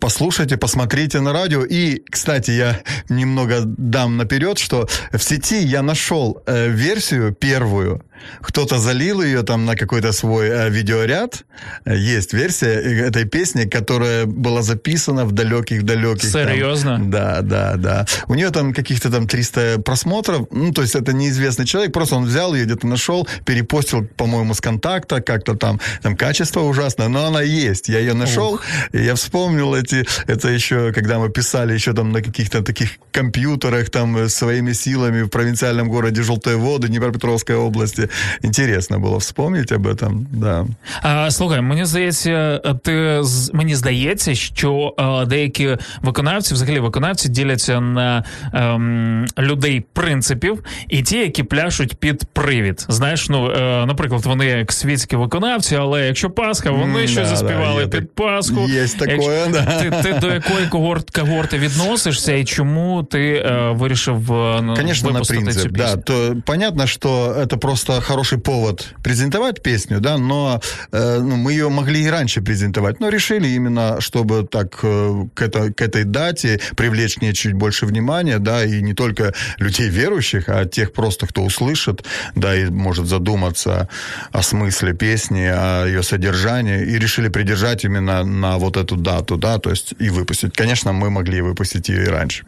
Послушайте, 0.00 0.56
посмотрите 0.56 1.20
на 1.20 1.32
радио. 1.32 1.64
И, 1.64 2.02
кстати, 2.08 2.52
я 2.52 2.80
немного 3.08 3.62
дам 3.64 4.16
наперед, 4.16 4.58
что 4.58 4.88
в 5.12 5.18
сети 5.18 5.58
я 5.58 5.82
нашел 5.82 6.40
э, 6.46 6.68
версию 6.68 7.34
первую. 7.34 8.04
Кто-то 8.40 8.78
залил 8.78 9.22
ее 9.22 9.42
там 9.42 9.64
на 9.66 9.76
какой-то 9.76 10.12
свой 10.12 10.48
э, 10.48 10.70
видеоряд. 10.70 11.44
Есть 11.86 12.32
версия 12.32 12.72
этой 13.06 13.24
песни, 13.24 13.64
которая 13.64 14.26
была 14.26 14.62
записана 14.62 15.24
в 15.24 15.32
далеких-далеких... 15.32 16.30
там- 16.32 16.48
Серьезно? 16.48 16.98
Да, 17.10 17.40
да, 17.42 17.74
да. 17.76 18.06
У 18.26 18.34
нее 18.34 18.50
там 18.50 18.72
каких-то 18.74 19.10
там 19.10 19.26
300 19.26 19.80
просмотров. 19.84 20.46
Ну, 20.50 20.72
то 20.72 20.82
есть 20.82 20.94
это 20.94 21.12
неизвестный 21.12 21.66
человек. 21.66 21.92
Просто 21.92 22.16
он 22.16 22.24
взял 22.24 22.54
ее, 22.54 22.64
где-то 22.64 22.86
нашел, 22.86 23.26
перепостил, 23.44 24.06
по-моему, 24.16 24.54
с 24.54 24.60
контакта, 24.60 25.20
как-то 25.20 25.54
там, 25.54 25.80
там 26.02 26.16
качество 26.16 26.60
ужасное, 26.60 27.08
но 27.08 27.26
она 27.26 27.42
есть. 27.42 27.88
Я 27.88 27.98
ее 27.98 28.14
нашел, 28.14 28.60
и 28.92 29.02
я 29.02 29.14
вспомнил 29.14 29.74
эти, 29.74 30.06
это 30.26 30.48
еще, 30.48 30.92
когда 30.92 31.18
мы 31.18 31.28
писали 31.30 31.72
еще 31.74 31.92
там 31.92 32.12
на 32.12 32.22
каких-то 32.22 32.62
таких 32.62 32.90
компьютерах, 33.12 33.90
там, 33.90 34.16
э, 34.16 34.28
своими 34.28 34.72
силами 34.72 35.22
в 35.22 35.28
провинциальном 35.28 35.88
городе 35.88 36.22
Желтые 36.22 36.56
воды, 36.56 36.88
Днепропетровской 36.88 37.56
области. 37.56 38.07
Интересно 38.41 38.97
было 38.99 39.17
вспомнить 39.17 39.71
об 39.71 39.87
этом, 39.87 40.25
да. 40.31 40.65
А, 41.01 41.31
слухай, 41.31 41.61
мені 41.61 41.85
здається, 41.85 42.61
ти 42.83 43.17
з- 43.23 43.53
мені 43.53 43.75
здається, 43.75 44.35
що 44.35 44.95
е, 44.99 45.25
деякі 45.25 45.77
виконавці, 46.01 46.53
взагалі 46.53 46.79
виконавці, 46.79 47.29
діляться 47.29 47.79
на 47.79 48.23
ем, 48.53 49.25
людей 49.39 49.85
принципів 49.93 50.63
і 50.89 51.01
ті, 51.03 51.17
які 51.17 51.43
пляшуть 51.43 51.95
під 51.95 52.23
привід. 52.33 52.85
Знаєш, 52.89 53.29
ну 53.29 53.51
е, 53.51 53.85
наприклад, 53.85 54.25
вони 54.25 54.45
як 54.45 54.71
світські 54.71 55.15
виконавці, 55.15 55.75
але 55.75 56.07
якщо 56.07 56.29
Пасха, 56.29 56.71
вони 56.71 57.01
М, 57.01 57.07
щось 57.07 57.15
да, 57.15 57.21
да, 57.29 57.35
заспівали 57.35 57.81
є 57.81 57.87
під 57.87 57.99
так- 57.99 58.13
Пасху. 58.15 58.67
є 58.69 58.87
такое, 58.87 59.13
Якщо- 59.15 59.47
да. 59.51 59.65
Ти, 59.81 60.03
ти 60.03 60.19
до 60.19 60.27
якої 60.33 60.67
когорт, 60.67 61.09
когорти 61.09 61.57
відносишся, 61.57 62.33
і 62.33 62.45
чому 62.45 63.03
ти 63.03 63.33
е, 63.33 63.69
вирішив 63.71 64.33
е, 64.33 64.61
ну, 64.61 64.75
Конечно, 64.75 65.07
на 65.09 65.13
випустити 65.13 65.41
принцип, 65.41 65.63
цю 65.63 65.69
пісню? 65.69 65.95
да. 65.95 66.01
То 66.01 66.35
понятно, 66.45 66.87
что 66.87 67.33
это 67.33 67.57
просто 67.57 67.96
хороший 68.00 68.38
повод 68.38 68.94
презентовать 69.02 69.62
песню, 69.62 70.00
да, 70.00 70.18
но 70.18 70.60
э, 70.92 71.18
ну, 71.20 71.36
мы 71.36 71.52
ее 71.52 71.68
могли 71.68 72.04
и 72.04 72.08
раньше 72.08 72.40
презентовать, 72.40 73.00
но 73.00 73.08
решили 73.08 73.48
именно, 73.48 74.00
чтобы 74.00 74.46
так 74.46 74.78
э, 74.82 75.24
к, 75.34 75.42
это, 75.42 75.72
к 75.72 75.80
этой 75.80 76.04
дате 76.04 76.60
привлечь 76.76 77.16
к 77.16 77.22
ней 77.22 77.32
чуть 77.32 77.54
больше 77.54 77.86
внимания, 77.86 78.38
да, 78.38 78.64
и 78.64 78.80
не 78.82 78.94
только 78.94 79.34
людей 79.58 79.88
верующих, 79.88 80.48
а 80.48 80.64
тех 80.64 80.92
просто, 80.92 81.26
кто 81.26 81.42
услышит, 81.42 82.04
да, 82.34 82.54
и 82.54 82.66
может 82.66 83.06
задуматься 83.06 83.88
о 84.32 84.42
смысле 84.42 84.94
песни, 84.94 85.42
о 85.42 85.86
ее 85.86 86.02
содержании, 86.02 86.82
и 86.82 86.98
решили 86.98 87.28
придержать 87.28 87.84
именно 87.84 88.24
на 88.24 88.58
вот 88.58 88.76
эту 88.76 88.96
дату, 88.96 89.36
да, 89.36 89.58
то 89.58 89.70
есть 89.70 89.94
и 89.98 90.10
выпустить. 90.10 90.54
Конечно, 90.54 90.92
мы 90.92 91.10
могли 91.10 91.40
выпустить 91.40 91.88
ее 91.88 92.04
и 92.04 92.08
раньше. 92.08 92.44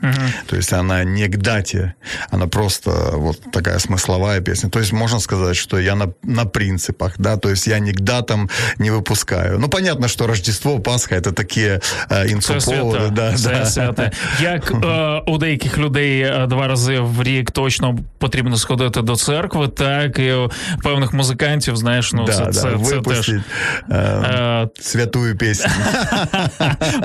То 0.46 0.56
есть 0.56 0.72
она 0.72 1.04
не 1.04 1.28
к 1.28 1.36
дате, 1.36 1.94
она 2.30 2.46
просто 2.46 2.90
вот 3.14 3.40
такая 3.52 3.78
смысловая 3.78 4.40
песня. 4.40 4.70
То 4.70 4.78
есть 4.78 4.92
можно 4.92 5.18
сказать, 5.20 5.39
что 5.53 5.79
я 5.79 5.95
на, 5.95 6.07
на 6.23 6.45
принципах, 6.45 7.15
да, 7.17 7.37
то 7.37 7.49
есть 7.49 7.67
я 7.67 7.79
ни 7.79 7.91
к 7.91 8.01
датам 8.01 8.49
не 8.77 8.91
выпускаю. 8.91 9.59
Ну, 9.59 9.67
понятно, 9.67 10.07
что 10.07 10.27
Рождество, 10.27 10.79
Пасха 10.79 11.15
это 11.15 11.31
такие 11.31 11.81
э, 12.09 12.27
Це 12.27 12.33
инфоповоды, 12.33 12.97
свята, 12.97 13.09
да, 13.09 13.33
це 13.33 13.49
да. 13.49 13.65
свята. 13.65 14.11
Як 14.41 14.71
е, 14.71 15.31
у 15.31 15.37
деяких 15.37 15.77
людей 15.77 16.21
е, 16.21 16.47
два 16.47 16.67
рази 16.67 16.99
в 16.99 17.23
рік 17.23 17.51
точно 17.51 17.97
потрібно 18.17 18.57
сходити 18.57 19.01
до 19.01 19.15
церкви, 19.15 19.67
так 19.67 20.19
і 20.19 20.33
у 20.33 20.51
певних 20.83 21.13
музикантів, 21.13 21.77
знаєш, 21.77 22.13
ну 22.13 22.25
да, 22.25 22.31
це, 22.31 22.45
да, 22.45 22.51
це, 22.51 22.61
це 22.61 22.69
теж. 22.69 22.79
выпустить 22.79 23.41
э, 23.89 24.25
Е, 24.25 24.67
святую 24.79 25.37
песню. 25.37 25.71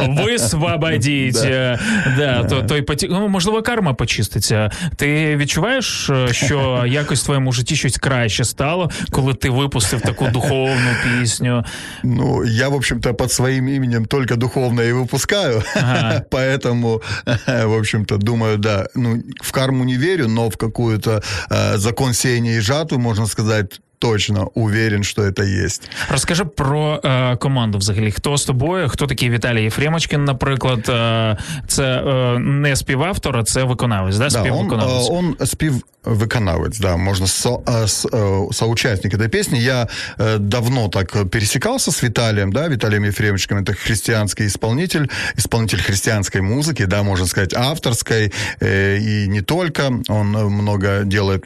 Висвободіть. 0.08 1.44
Е, 1.44 1.78
да, 2.18 2.44
то, 2.44 2.62
той 2.62 2.82
поті... 2.82 3.08
ну, 3.10 3.28
можливо, 3.28 3.62
карма 3.62 3.94
почиститься. 3.94 4.70
Ти 4.96 5.37
відчуваєш, 5.37 6.10
е, 6.10 6.28
що 6.32 6.84
якось 6.87 7.22
в 7.22 7.25
твоєму 7.25 7.52
житті 7.52 7.76
щось 7.76 7.99
краще 8.25 8.46
стало, 8.46 8.89
коли 9.12 9.34
ти 9.34 9.50
випустив 9.50 10.01
таку 10.01 10.27
духовну 10.27 10.96
пісню? 11.03 11.63
Ну, 12.03 12.46
я, 12.46 12.70
в 12.70 12.74
общем-то, 12.74 13.13
под 13.13 13.32
своим 13.32 13.67
именем 13.67 14.05
только 14.05 14.36
духовное 14.36 14.89
и 14.89 14.94
выпускаю. 14.94 15.63
Ага. 15.75 16.22
Поэтому, 16.32 17.01
в 17.65 17.77
общем-то, 17.77 18.17
думаю, 18.17 18.58
да, 18.58 18.88
ну, 18.96 19.22
в 19.41 19.51
карму 19.51 19.84
не 19.84 19.98
верю, 19.98 20.27
но 20.27 20.50
в 20.50 20.58
какую-то 20.58 21.22
э, 21.51 21.77
закон 21.77 22.13
сеяния 22.13 22.58
и 22.58 22.62
жатвы, 22.62 22.98
можно 22.98 23.27
сказать, 23.27 23.82
точно 24.04 24.44
уверен, 24.54 25.02
что 25.04 25.22
это 25.22 25.42
есть. 25.64 25.90
Розкажи 26.10 26.44
про 26.44 27.00
е, 27.04 27.37
команду 27.37 27.78
взагалі. 27.78 28.10
Хто 28.12 28.37
з 28.37 28.44
тобою? 28.44 28.88
Хто 28.88 29.06
такий 29.06 29.30
Віталій 29.30 29.62
Єфремочкін, 29.62 30.25
наприклад? 30.25 30.88
Е, 30.88 31.37
це 31.68 31.84
е, 31.84 32.38
не 32.38 32.76
співавтор, 32.76 33.37
а 33.37 33.42
це 33.44 33.64
виконавець, 33.64 34.16
да? 34.16 34.28
Да, 34.28 34.38
он, 34.40 34.44
співвиконавець. 34.46 35.10
э, 35.10 35.12
он 35.14 35.37
спив 35.46 35.82
виконавець, 36.04 36.78
да, 36.78 36.96
можно 36.96 37.26
со, 37.26 37.49
э, 37.56 37.84
с- 37.88 38.06
э, 38.08 38.52
соучастник 38.52 39.14
этой 39.14 39.28
песни. 39.28 39.58
Я 39.58 39.87
э, 40.18 40.38
давно 40.38 40.88
так 40.88 41.30
пересекался 41.30 41.90
с 41.92 42.02
Виталием, 42.04 42.52
да, 42.52 42.68
Виталием 42.68 43.04
Ефремовичем, 43.04 43.58
это 43.58 43.75
христианский 43.75 44.46
исполнитель, 44.46 45.10
исполнитель 45.37 45.82
христианской 45.82 46.40
музыки, 46.40 46.87
да, 46.87 47.02
можно 47.02 47.26
сказать, 47.26 47.54
авторской, 47.54 48.32
э, 48.62 48.96
и 48.99 49.28
не 49.28 49.42
только, 49.42 49.82
он 50.08 50.37
э, 50.37 50.44
много 50.49 51.02
делает 51.04 51.44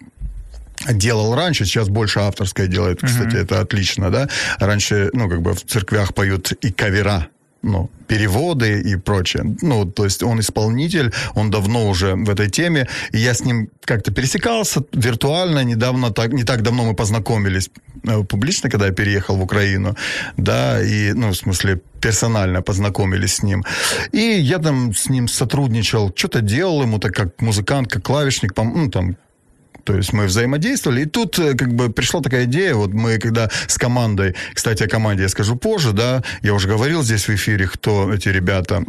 делал 0.87 1.35
раньше, 1.35 1.65
сейчас 1.65 1.89
больше 1.89 2.19
авторское 2.19 2.67
делает, 2.67 3.01
кстати, 3.01 3.35
это 3.35 3.61
отлично, 3.61 4.09
да. 4.09 4.29
Раньше, 4.59 5.09
ну, 5.13 5.29
как 5.29 5.41
бы 5.41 5.53
в 5.53 5.65
церквях 5.65 6.13
поют 6.13 6.51
и 6.51 6.71
кавера, 6.71 7.27
ну, 7.61 7.89
переводы 8.07 8.81
и 8.81 8.95
прочее. 8.95 9.43
Ну, 9.61 9.85
то 9.85 10.05
есть 10.05 10.23
он 10.23 10.39
исполнитель, 10.39 11.11
он 11.35 11.51
давно 11.51 11.89
уже 11.89 12.15
в 12.15 12.29
этой 12.29 12.49
теме, 12.49 12.87
и 13.11 13.17
я 13.17 13.33
с 13.33 13.43
ним 13.43 13.69
как-то 13.81 14.11
пересекался 14.11 14.81
виртуально, 14.93 15.63
недавно, 15.63 16.11
так, 16.11 16.33
не 16.33 16.43
так 16.43 16.61
давно 16.61 16.85
мы 16.85 16.95
познакомились 16.95 17.69
э, 18.03 18.23
публично, 18.23 18.69
когда 18.69 18.87
я 18.87 18.93
переехал 18.93 19.35
в 19.35 19.43
Украину, 19.43 19.95
да, 20.37 20.81
и, 20.81 21.13
ну, 21.13 21.29
в 21.29 21.35
смысле, 21.35 21.81
персонально 22.01 22.61
познакомились 22.61 23.35
с 23.35 23.43
ним. 23.43 23.65
И 24.13 24.19
я 24.19 24.59
там 24.59 24.93
с 24.93 25.09
ним 25.09 25.27
сотрудничал, 25.27 26.13
что-то 26.15 26.41
делал 26.41 26.81
ему, 26.81 26.99
так 26.99 27.13
как 27.13 27.41
музыкант, 27.41 27.91
как 27.91 28.03
клавишник, 28.03 28.53
ну, 28.55 28.89
там, 28.89 29.17
то 29.83 29.95
есть 29.95 30.13
мы 30.13 30.25
взаимодействовали, 30.25 31.01
и 31.01 31.05
тут 31.05 31.39
э, 31.39 31.55
как 31.55 31.73
бы 31.73 31.89
пришла 31.89 32.21
такая 32.21 32.45
идея, 32.45 32.75
вот 32.75 32.93
мы 32.93 33.17
когда 33.17 33.49
с 33.67 33.77
командой, 33.77 34.35
кстати, 34.53 34.83
о 34.83 34.87
команде 34.87 35.23
я 35.23 35.29
скажу 35.29 35.55
позже, 35.55 35.93
да, 35.93 36.23
я 36.41 36.53
уже 36.53 36.67
говорил 36.67 37.03
здесь 37.03 37.27
в 37.27 37.35
эфире, 37.35 37.67
кто 37.67 38.13
эти 38.13 38.29
ребята, 38.29 38.83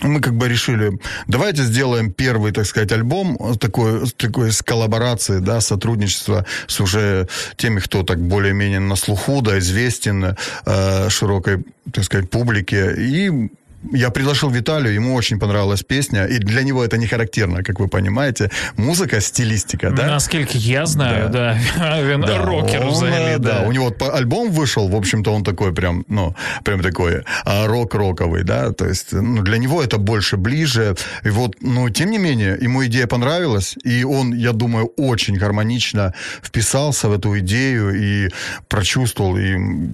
мы 0.00 0.20
как 0.20 0.34
бы 0.34 0.48
решили, 0.48 0.98
давайте 1.26 1.62
сделаем 1.62 2.12
первый, 2.12 2.52
так 2.52 2.66
сказать, 2.66 2.92
альбом 2.92 3.36
э, 3.38 3.54
такой, 3.58 4.08
такой 4.16 4.52
с 4.52 4.62
коллаборацией, 4.62 5.40
да, 5.40 5.60
сотрудничество 5.60 6.44
с 6.66 6.80
уже 6.80 7.28
теми, 7.56 7.80
кто 7.80 8.02
так 8.02 8.20
более-менее 8.20 8.80
на 8.80 8.96
слуху, 8.96 9.42
да, 9.42 9.58
известен 9.58 10.36
э, 10.66 11.08
широкой, 11.08 11.64
так 11.92 12.04
сказать, 12.04 12.30
публике. 12.30 12.94
И 12.96 13.50
я 13.93 14.09
предложил 14.09 14.49
Виталию, 14.49 14.93
ему 14.95 15.13
очень 15.15 15.39
понравилась 15.39 15.83
песня, 15.83 16.25
и 16.25 16.39
для 16.39 16.63
него 16.63 16.83
это 16.83 16.97
не 16.97 17.07
характерно, 17.07 17.63
как 17.63 17.79
вы 17.79 17.87
понимаете. 17.87 18.49
Музыка, 18.77 19.21
стилистика, 19.21 19.89
да? 19.91 20.07
Наскільки 20.07 20.57
я 20.57 20.85
знаю, 20.85 21.29
да. 21.29 21.59
він 22.03 22.21
Да, 22.21 22.45
рокер 22.45 22.81
он, 22.81 22.91
взагалі. 22.91 23.23
э, 23.35 23.39
Да. 23.39 23.53
да. 23.61 23.67
У 23.67 23.71
него 23.71 23.85
вот 23.85 23.97
по- 23.97 24.17
альбом 24.17 24.51
вышел, 24.51 24.89
в 24.89 24.95
общем-то, 24.95 25.33
он 25.33 25.43
такой 25.43 25.71
прям, 25.73 26.05
ну, 26.09 26.35
прям 26.63 26.81
такой 26.81 27.21
а, 27.45 27.67
рок-роковый, 27.67 28.43
да, 28.43 28.71
то 28.71 28.85
есть, 28.85 29.13
ну, 29.13 29.43
для 29.43 29.57
него 29.57 29.83
это 29.83 29.97
больше 29.97 30.37
ближе. 30.37 30.95
И 31.25 31.29
вот, 31.29 31.55
ну, 31.61 31.89
тем 31.89 32.09
не 32.11 32.17
менее, 32.19 32.57
ему 32.63 32.83
идея 32.85 33.07
понравилась, 33.07 33.75
и 33.87 34.03
он, 34.05 34.33
я 34.33 34.51
думаю, 34.53 34.91
очень 34.97 35.37
гармонично 35.37 36.13
вписался 36.43 37.07
в 37.09 37.13
эту 37.13 37.37
идею 37.39 37.93
и 37.95 38.29
прочувствовал, 38.67 39.37
и 39.37 39.51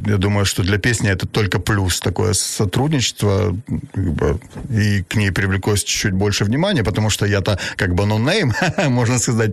я 0.07 0.17
думаю, 0.17 0.45
что 0.45 0.63
для 0.63 0.77
песни 0.77 1.09
это 1.09 1.27
только 1.27 1.59
плюс, 1.59 1.99
такое 1.99 2.33
сотрудничество, 2.33 3.53
как 3.94 4.12
бы, 4.12 4.40
и 4.70 5.02
к 5.02 5.16
ней 5.16 5.30
привлеклось 5.30 5.84
чуть-чуть 5.84 6.12
больше 6.12 6.44
внимания, 6.44 6.84
потому 6.84 7.10
что 7.10 7.26
я-то 7.26 7.58
как 7.76 7.94
бы 7.94 8.06
нонейм, 8.06 8.52
можно 8.88 9.18
сказать 9.18 9.52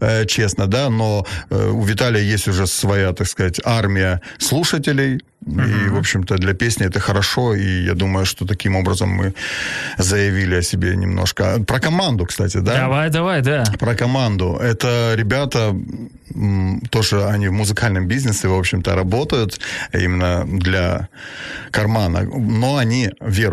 э, 0.00 0.26
честно, 0.26 0.66
да, 0.66 0.90
но 0.90 1.26
э, 1.50 1.70
у 1.70 1.82
Виталия 1.82 2.22
есть 2.22 2.48
уже 2.48 2.66
своя, 2.66 3.12
так 3.12 3.26
сказать, 3.26 3.60
армия 3.64 4.20
слушателей, 4.38 5.20
и, 5.46 5.88
в 5.88 5.96
общем-то, 5.96 6.36
для 6.36 6.52
песни 6.52 6.86
это 6.86 7.00
хорошо, 7.00 7.54
и 7.54 7.84
я 7.84 7.94
думаю, 7.94 8.26
что 8.26 8.46
таким 8.46 8.76
образом 8.76 9.08
мы 9.08 9.34
заявили 9.98 10.56
о 10.56 10.62
себе 10.62 10.96
немножко. 10.96 11.58
Про 11.66 11.80
команду, 11.80 12.26
кстати, 12.26 12.58
да? 12.58 12.76
Давай, 12.76 13.10
давай, 13.10 13.40
да. 13.40 13.64
Про 13.78 13.94
команду. 13.94 14.58
Это 14.60 15.14
ребята, 15.16 15.74
тоже 16.90 17.24
они 17.24 17.48
в 17.48 17.52
музыкальном 17.52 18.06
бизнесе, 18.06 18.48
в 18.48 18.54
общем-то, 18.54 18.94
работают 18.94 19.60
именно 19.94 20.44
для 20.46 21.08
кармана, 21.70 22.22
но 22.22 22.76
они 22.76 23.10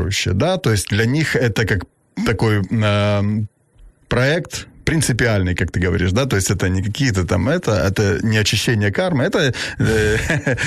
верующие, 0.08 0.34
да, 0.34 0.58
то 0.58 0.72
есть 0.72 0.88
для 0.90 1.06
них 1.06 1.36
это 1.36 1.66
как 1.66 1.86
такой 2.26 2.62
э, 2.70 3.22
проект, 4.08 4.68
принципиальный, 4.88 5.54
как 5.54 5.70
ты 5.70 5.82
говоришь, 5.82 6.14
да, 6.14 6.26
то 6.26 6.38
есть 6.38 6.50
это 6.50 6.70
не 6.70 6.82
какие-то 6.82 7.26
там, 7.26 7.50
это, 7.50 7.72
это 7.72 8.26
не 8.26 8.38
очищение 8.38 8.90
кармы, 8.90 9.26
это 9.26 9.54
э, 9.80 10.18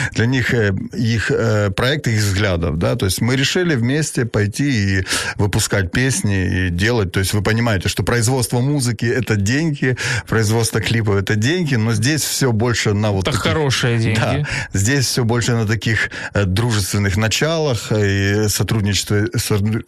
для 0.12 0.26
них 0.26 0.52
э, 0.52 0.74
их 0.92 1.30
э, 1.30 1.70
проект 1.70 2.06
их 2.06 2.20
взглядов, 2.20 2.76
да, 2.76 2.96
то 2.96 3.06
есть 3.06 3.22
мы 3.22 3.34
решили 3.34 3.74
вместе 3.74 4.26
пойти 4.26 4.98
и 4.98 5.06
выпускать 5.36 5.90
песни 5.90 6.66
и 6.66 6.68
делать, 6.68 7.12
то 7.12 7.20
есть 7.20 7.32
вы 7.32 7.42
понимаете, 7.42 7.88
что 7.88 8.02
производство 8.02 8.60
музыки 8.60 9.06
это 9.06 9.36
деньги, 9.36 9.96
производство 10.28 10.82
клипов 10.82 11.16
это 11.16 11.34
деньги, 11.34 11.76
но 11.76 11.94
здесь 11.94 12.22
все 12.22 12.52
больше 12.52 12.92
на 12.92 13.12
вот 13.12 13.26
это 13.26 13.38
таких, 13.38 13.52
хорошие 13.52 13.98
деньги. 13.98 14.20
Да, 14.20 14.46
здесь 14.74 15.06
все 15.06 15.24
больше 15.24 15.52
на 15.52 15.66
таких 15.66 16.10
э, 16.34 16.44
дружественных 16.44 17.16
началах 17.16 17.90
и 17.90 18.48
сотрудничестве, 18.48 19.28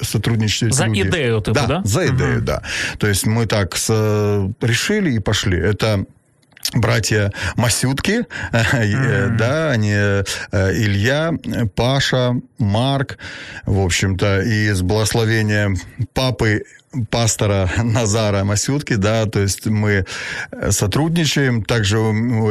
сотрудничестве. 0.01 0.73
За 0.73 0.87
люди. 0.87 1.03
идею, 1.03 1.43
типа, 1.43 1.55
да? 1.55 1.67
Да, 1.67 1.83
за 1.85 2.07
идею, 2.07 2.39
угу. 2.39 2.47
да. 2.47 2.63
То 2.99 3.09
есть 3.09 3.27
мы 3.27 3.45
так 3.45 3.77
с 3.77 3.91
решили 4.61 5.13
и 5.13 5.19
пошли. 5.19 5.59
Это 5.59 6.05
братья 6.75 7.33
Масютки, 7.57 8.25
mm-hmm. 8.53 9.37
да, 9.37 9.71
они 9.71 9.93
э, 9.95 10.25
Илья, 10.53 11.35
Паша, 11.75 12.35
Марк, 12.59 13.19
в 13.67 13.81
общем-то, 13.81 14.43
и 14.43 14.71
с 14.71 14.83
благословения 14.83 15.75
папы 16.15 16.65
пастора 17.11 17.71
Назара 17.83 18.45
Масютки, 18.45 18.95
да, 18.95 19.27
то 19.27 19.41
есть 19.41 19.67
мы 19.67 20.07
сотрудничаем, 20.71 21.65
также 21.65 21.99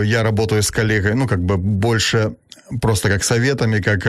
я 0.03 0.23
работаю 0.23 0.61
с 0.63 0.71
коллегой, 0.71 1.15
ну, 1.15 1.27
как 1.27 1.41
бы 1.41 1.57
больше 1.57 2.33
просто 2.81 3.09
как 3.09 3.23
советами, 3.23 3.79
как 3.79 4.07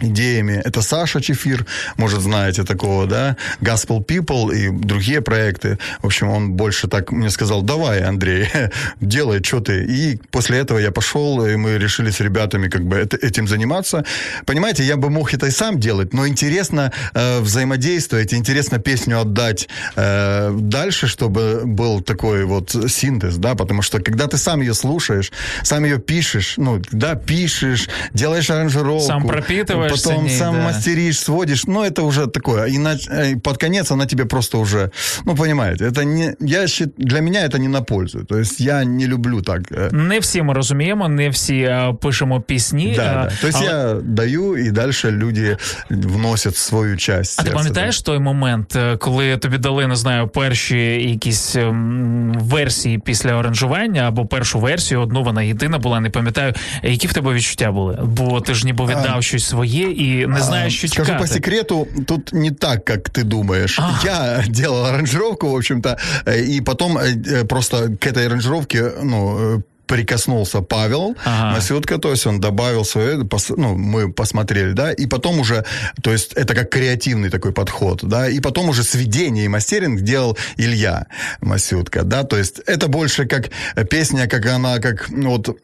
идеями. 0.00 0.60
Это 0.64 0.82
Саша 0.82 1.20
Чефир, 1.20 1.66
может, 1.96 2.20
знаете 2.20 2.64
такого, 2.64 3.06
да, 3.06 3.36
Gospel 3.60 4.04
People 4.04 4.54
и 4.54 4.68
другие 4.70 5.20
проекты. 5.20 5.78
В 6.02 6.06
общем, 6.06 6.28
он 6.28 6.52
больше 6.52 6.88
так 6.88 7.12
мне 7.12 7.30
сказал, 7.30 7.62
давай, 7.62 8.02
Андрей, 8.02 8.48
делай, 9.00 9.42
что 9.42 9.60
ты. 9.60 9.84
И 9.84 10.18
после 10.30 10.58
этого 10.58 10.78
я 10.78 10.90
пошел, 10.90 11.44
и 11.46 11.56
мы 11.56 11.78
решили 11.78 12.10
с 12.10 12.20
ребятами 12.20 12.68
как 12.68 12.84
бы 12.84 12.98
этим 12.98 13.48
заниматься. 13.48 14.04
Понимаете, 14.44 14.84
я 14.84 14.96
бы 14.96 15.08
мог 15.08 15.32
это 15.32 15.46
и 15.46 15.50
сам 15.50 15.80
делать, 15.80 16.12
но 16.12 16.26
интересно 16.26 16.92
э, 17.14 17.40
взаимодействовать, 17.40 18.34
интересно 18.34 18.78
песню 18.78 19.20
отдать 19.20 19.68
э, 19.96 20.50
дальше, 20.52 21.06
чтобы 21.06 21.62
был 21.64 22.02
такой 22.02 22.44
вот 22.44 22.70
синтез, 22.88 23.36
да, 23.36 23.54
потому 23.54 23.82
что 23.82 24.00
когда 24.00 24.26
ты 24.26 24.36
сам 24.36 24.60
ее 24.60 24.74
слушаешь, 24.74 25.32
сам 25.62 25.84
ее 25.84 25.98
пишешь, 25.98 26.54
ну, 26.58 26.82
да, 26.92 27.14
пишешь, 27.14 27.88
делаешь 28.12 28.50
аранжировку. 28.50 29.06
Сам 29.06 29.26
пропитываешь 29.26 29.85
потом 29.85 30.23
ней, 30.23 30.37
сам 30.37 30.55
да. 30.55 30.63
мастеришь, 30.63 31.19
сводишь. 31.19 31.65
Ну, 31.67 31.83
это 31.83 32.03
уже 32.03 32.27
такое. 32.27 32.67
И 32.67 32.77
на, 32.77 32.95
э, 32.95 33.35
под 33.39 33.57
конец 33.57 33.91
она 33.91 34.05
тебе 34.05 34.25
просто 34.25 34.57
уже... 34.57 34.91
Ну, 35.25 35.35
понимаете, 35.35 35.85
это 35.85 36.03
не... 36.03 36.35
Я 36.39 36.67
счит, 36.67 36.93
для 36.97 37.21
меня 37.21 37.45
это 37.45 37.59
не 37.59 37.67
на 37.67 37.81
пользу. 37.81 38.25
То 38.25 38.37
есть 38.37 38.59
я 38.59 38.83
не 38.83 39.07
люблю 39.07 39.41
так. 39.41 39.61
Э. 39.71 39.93
Не 39.93 40.19
всі 40.19 40.41
ми 40.41 40.53
розуміємо, 40.53 41.07
не 41.07 41.29
всі 41.29 41.63
а, 41.63 41.93
пишемо 41.93 42.41
пісні. 42.41 42.93
Да, 42.95 43.03
а, 43.03 43.29
да. 43.29 43.31
То 43.41 43.47
есть 43.47 43.57
але... 43.61 43.67
я 43.67 43.93
даю, 43.93 44.57
і 44.57 44.71
далі 44.71 44.91
люди 45.03 45.57
вносять 45.89 46.55
свою 46.55 46.97
часть. 46.97 47.39
А 47.39 47.43
ти 47.43 47.51
пам'ятаєш 47.51 48.01
той 48.01 48.19
момент, 48.19 48.75
е, 48.75 48.97
коли 48.97 49.37
тобі 49.37 49.57
дали, 49.57 49.87
не 49.87 49.95
знаю, 49.95 50.27
перші 50.27 50.77
якісь 51.09 51.55
ем, 51.55 52.33
версії 52.39 52.99
після 52.99 53.33
оранжування 53.33 54.01
або 54.01 54.25
першу 54.25 54.59
версію, 54.59 55.01
одну 55.01 55.23
вона 55.23 55.43
єдина 55.43 55.77
була, 55.77 55.99
не 55.99 56.09
пам'ятаю, 56.09 56.53
які 56.83 57.07
в 57.07 57.13
тебе 57.13 57.33
відчуття 57.33 57.71
були? 57.71 57.99
Бо 58.03 58.41
ти 58.41 58.53
ж 58.53 58.65
ніби 58.65 58.85
віддав 58.85 59.17
а... 59.17 59.21
щось 59.21 59.45
своє, 59.45 59.74
є 59.75 59.91
і 59.91 60.27
не 60.27 60.41
знаєш, 60.41 60.77
що 60.77 60.87
Скажу 60.87 61.05
чекати. 61.05 61.21
по 61.21 61.27
секрету, 61.27 61.87
тут 62.07 62.33
не 62.33 62.51
так, 62.51 62.85
как 62.85 63.09
ты 63.09 63.23
думаешь. 63.23 63.79
А. 63.79 63.99
Я 64.05 64.43
делал 64.47 64.85
аранжировку, 64.85 65.49
в 65.49 65.55
общем-то, 65.55 65.97
и 66.27 66.61
потом 66.61 66.99
просто 67.47 67.89
к 67.99 68.09
этой 68.09 68.25
аранжировке, 68.25 68.91
ну, 69.03 69.63
прикоснулся 69.91 70.61
Павел 70.61 71.17
ага. 71.25 71.55
Масютка, 71.55 71.97
то 71.97 72.11
есть 72.11 72.25
он 72.25 72.39
добавил 72.39 72.85
свое, 72.85 73.27
ну, 73.57 73.75
мы 73.75 74.13
посмотрели, 74.13 74.71
да, 74.71 74.93
и 74.93 75.05
потом 75.05 75.39
уже, 75.39 75.65
то 76.01 76.13
есть 76.13 76.33
это 76.33 76.55
как 76.55 76.69
креативный 76.69 77.29
такой 77.29 77.51
подход, 77.51 77.99
да, 78.03 78.29
и 78.29 78.39
потом 78.39 78.69
уже 78.69 78.83
сведение 78.83 79.45
и 79.45 79.47
мастеринг 79.49 79.99
делал 80.01 80.37
Илья 80.55 81.07
Масютка, 81.41 82.03
да, 82.03 82.23
то 82.23 82.37
есть 82.37 82.61
это 82.67 82.87
больше 82.87 83.25
как 83.25 83.49
песня, 83.89 84.27
как 84.27 84.45
она, 84.45 84.79
как, 84.79 85.09
ну, 85.09 85.31
вот, 85.31 85.57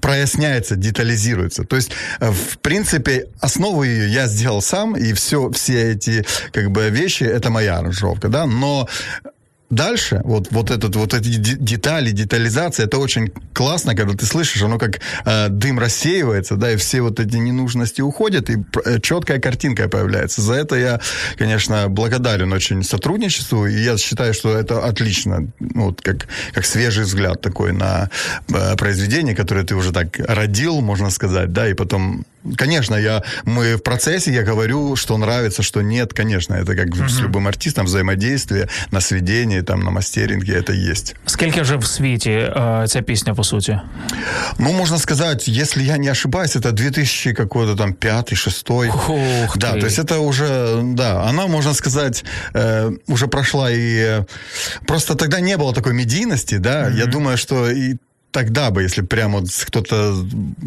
проясняется, 0.00 0.76
детализируется. 0.76 1.64
То 1.64 1.76
есть, 1.76 1.90
э, 2.20 2.30
в 2.30 2.58
принципе, 2.58 3.26
основу 3.40 3.82
ее 3.82 4.12
я 4.12 4.26
сделал 4.26 4.62
сам, 4.62 4.96
и 4.96 5.12
все, 5.12 5.50
все 5.50 5.92
эти 5.92 6.26
как 6.52 6.70
бы 6.70 6.90
вещи, 6.90 7.24
это 7.24 7.50
моя 7.50 7.78
аранжировка, 7.78 8.28
да, 8.28 8.46
но 8.46 8.88
Дальше, 9.70 10.22
вот, 10.24 10.48
вот, 10.50 10.70
этот, 10.70 10.96
вот 10.96 11.12
эти 11.12 11.28
детали, 11.28 12.10
детализация, 12.10 12.86
это 12.86 12.96
очень 12.96 13.30
классно, 13.52 13.94
когда 13.94 14.14
ты 14.14 14.24
слышишь, 14.24 14.62
оно 14.62 14.78
как 14.78 15.00
э, 15.26 15.48
дым 15.50 15.78
рассеивается, 15.78 16.56
да, 16.56 16.72
и 16.72 16.76
все 16.76 17.02
вот 17.02 17.20
эти 17.20 17.36
ненужности 17.36 18.00
уходят, 18.00 18.48
и 18.48 18.64
э, 18.86 18.98
четкая 19.02 19.38
картинка 19.38 19.90
появляется. 19.90 20.40
За 20.40 20.54
это 20.54 20.76
я, 20.76 21.00
конечно, 21.36 21.88
благодарен 21.90 22.50
очень 22.50 22.82
сотрудничеству, 22.82 23.66
и 23.66 23.78
я 23.82 23.98
считаю, 23.98 24.32
что 24.32 24.56
это 24.56 24.86
отлично, 24.86 25.46
вот 25.60 26.00
как, 26.00 26.28
как 26.54 26.64
свежий 26.64 27.04
взгляд 27.04 27.42
такой 27.42 27.72
на 27.72 28.08
э, 28.48 28.76
произведение, 28.76 29.36
которое 29.36 29.64
ты 29.64 29.74
уже 29.74 29.92
так 29.92 30.18
родил, 30.18 30.80
можно 30.80 31.10
сказать, 31.10 31.52
да, 31.52 31.68
и 31.68 31.74
потом 31.74 32.24
Конечно, 32.56 32.94
я, 32.94 33.22
мы 33.44 33.76
в 33.76 33.82
процессе, 33.82 34.32
я 34.32 34.42
говорю, 34.42 34.96
что 34.96 35.16
нравится, 35.16 35.62
что 35.62 35.82
нет, 35.82 36.14
конечно, 36.14 36.54
это 36.54 36.76
как 36.76 36.88
mm-hmm. 36.88 37.08
с 37.08 37.20
любым 37.20 37.48
артистом 37.48 37.86
взаимодействие 37.86 38.68
на 38.90 39.00
сведении, 39.00 39.60
там, 39.60 39.80
на 39.80 39.90
мастеринге, 39.90 40.54
это 40.54 40.72
есть. 40.72 41.14
Сколько 41.26 41.64
же 41.64 41.78
в 41.78 41.86
свете 41.86 42.52
э, 42.54 42.86
ця 42.88 43.02
песня, 43.02 43.34
по 43.34 43.42
сути? 43.42 43.80
Ну, 44.58 44.72
можно 44.72 44.98
сказать, 44.98 45.48
если 45.48 45.82
я 45.82 45.96
не 45.96 46.08
ошибаюсь, 46.08 46.56
это 46.56 46.72
2000 46.72 47.34
какой-то 47.34 47.76
там 47.76 47.92
пятый, 47.92 48.36
шестой. 48.36 48.88
Ух 48.88 49.56
да, 49.56 49.72
ты. 49.72 49.80
то 49.80 49.86
есть 49.86 49.98
это 49.98 50.20
уже, 50.20 50.80
да, 50.82 51.24
она, 51.24 51.46
можно 51.48 51.74
сказать, 51.74 52.24
э, 52.54 52.90
уже 53.08 53.26
прошла 53.26 53.70
и... 53.70 53.98
Э, 53.98 54.24
просто 54.86 55.16
тогда 55.16 55.40
не 55.40 55.56
было 55.56 55.74
такой 55.74 55.92
медийности, 55.92 56.56
да, 56.56 56.88
mm-hmm. 56.88 56.96
я 56.98 57.06
думаю, 57.06 57.36
что 57.36 57.68
и 57.70 57.96
тогда 58.38 58.70
бы, 58.70 58.82
если 58.82 59.02
прямо 59.02 59.40
вот 59.40 59.48
кто-то 59.66 60.14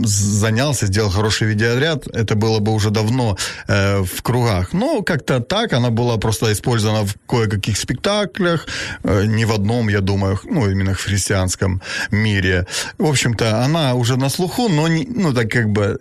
занялся, 0.03 0.87
сделал 0.87 1.09
хороший 1.09 1.47
видеоряд, 1.47 2.05
это 2.07 2.35
было 2.35 2.59
бы 2.59 2.73
уже 2.73 2.89
давно 2.89 3.37
э, 3.67 4.03
в 4.03 4.21
кругах. 4.21 4.73
Но 4.73 5.03
как-то 5.03 5.39
так, 5.39 5.73
она 5.73 5.89
была 5.89 6.17
просто 6.17 6.51
использована 6.51 7.05
в 7.05 7.15
кое-каких 7.27 7.77
спектаклях, 7.77 8.67
э, 9.03 9.25
не 9.25 9.45
в 9.45 9.53
одном, 9.53 9.89
я 9.89 10.01
думаю, 10.01 10.37
ну, 10.43 10.69
именно 10.69 10.93
в 10.93 11.01
христианском 11.01 11.81
мире. 12.11 12.65
В 12.97 13.05
общем-то, 13.05 13.63
она 13.63 13.93
уже 13.93 14.17
на 14.17 14.29
слуху, 14.29 14.67
но 14.67 14.89
не, 14.89 15.05
ну, 15.05 15.33
так 15.33 15.49
как 15.49 15.69
бы 15.69 15.97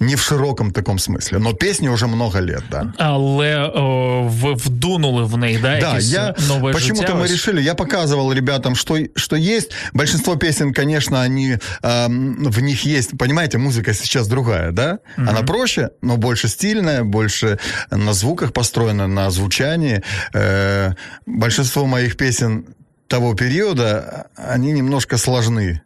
не 0.00 0.16
в 0.16 0.22
широком 0.22 0.72
таком 0.72 0.98
смысле. 0.98 1.38
Но 1.38 1.52
песни 1.52 1.88
уже 1.88 2.06
много 2.06 2.40
лет, 2.40 2.62
да. 2.70 2.92
Але 2.98 3.70
о, 3.74 4.28
ви 4.28 4.52
вдунули 4.54 5.24
в 5.24 5.38
неї, 5.38 5.58
да, 5.62 5.80
да 5.80 5.98
я, 5.98 6.34
новое 6.48 6.72
Почему-то 6.72 7.14
мы 7.14 7.28
решили, 7.28 7.62
я 7.62 7.74
показывал 7.74 8.32
ребятам, 8.32 8.74
что, 8.74 8.98
что 9.16 9.36
есть. 9.36 9.70
Большинство 9.92 10.36
песен, 10.36 10.72
конечно, 10.72 11.22
они, 11.22 11.58
эм, 11.82 12.50
в 12.50 12.60
них 12.62 12.84
есть, 12.84 13.18
понимаете, 13.18 13.58
музыка 13.58 13.94
сейчас 13.94 14.28
другая, 14.28 14.72
да? 14.72 14.98
Mm-hmm. 15.16 15.28
Она 15.28 15.42
проще, 15.42 15.90
но 16.02 16.16
больше 16.16 16.48
стильная, 16.48 17.04
больше 17.04 17.58
на 17.90 18.12
звуках 18.12 18.52
построена, 18.52 19.06
на 19.06 19.30
звучании. 19.30 20.02
Э, 20.34 20.92
большинство 21.26 21.86
моих 21.86 22.16
песен 22.16 22.64
того 23.08 23.34
периода, 23.34 24.26
они 24.36 24.72
немножко 24.72 25.18
сложны 25.18 25.82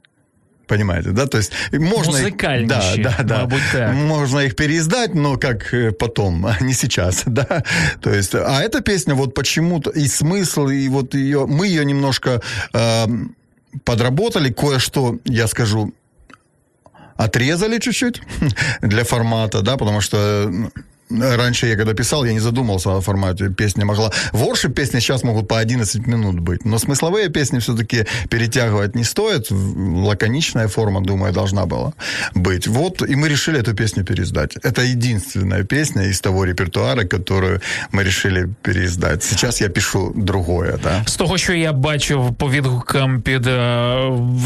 Понимаете, 0.66 1.11
да? 1.11 1.27
То 1.27 1.38
есть 1.38 1.53
можно 1.72 2.18
да, 2.66 2.94
да, 2.96 3.16
да, 3.22 3.48
так. 3.72 3.94
можно 3.94 4.40
их 4.40 4.57
переиздать, 4.57 5.14
но 5.14 5.37
как 5.37 5.74
э, 5.74 5.92
потом, 5.92 6.46
а 6.46 6.57
не 6.61 6.72
сейчас, 6.72 7.22
да. 7.27 7.62
То 8.00 8.11
есть, 8.11 8.35
а 8.35 8.62
эта 8.62 8.81
песня 8.81 9.14
вот 9.14 9.35
почему-то 9.35 9.90
и 9.90 10.07
смысл 10.09 10.68
и 10.68 10.88
вот 10.88 11.14
ее, 11.14 11.46
мы 11.46 11.66
ее 11.66 11.85
немножко 11.85 12.40
э, 12.72 13.07
подработали, 13.85 14.50
кое-что, 14.50 15.18
я 15.24 15.46
скажу, 15.46 15.92
отрезали 17.16 17.79
чуть-чуть 17.79 18.22
для 18.81 19.05
формата, 19.05 19.61
да, 19.61 19.77
потому 19.77 20.00
что 20.00 20.50
раньше 21.09 21.67
я 21.67 21.75
когда 21.75 21.93
писал, 21.93 22.25
я 22.25 22.33
не 22.33 22.39
задумался 22.39 22.97
о 22.97 23.01
формате. 23.01 23.49
Песня 23.49 23.85
могла... 23.85 24.12
Воршип 24.31 24.75
песни 24.75 24.99
сейчас 24.99 25.23
могут 25.23 25.47
по 25.47 25.57
11 25.57 26.07
минут 26.07 26.39
быть, 26.39 26.65
но 26.65 26.77
смысловые 26.77 27.29
песни 27.29 27.59
все-таки 27.59 28.05
перетягивать 28.29 28.95
не 28.95 29.03
стоит. 29.03 29.51
Лаконичная 29.51 30.67
форма, 30.67 31.01
думаю, 31.01 31.33
должна 31.33 31.65
была 31.65 31.93
быть. 32.35 32.67
Вот, 32.67 33.01
и 33.01 33.15
мы 33.15 33.29
решили 33.29 33.59
эту 33.59 33.73
песню 33.73 34.03
переиздать. 34.03 34.57
Это 34.57 34.81
единственная 34.81 35.63
песня 35.63 36.03
из 36.03 36.21
того 36.21 36.45
репертуара, 36.45 37.03
которую 37.05 37.62
мы 37.91 38.03
решили 38.03 38.49
переиздать. 38.62 39.23
Сейчас 39.23 39.62
я 39.62 39.69
пишу 39.69 40.13
другое, 40.15 40.79
да. 40.83 41.03
З 41.05 41.15
того, 41.15 41.38
що 41.38 41.53
я 41.53 41.73
бачив 41.73 42.33
по 42.38 42.49
відгукам 42.49 43.21
під 43.21 43.47
е, 43.47 43.95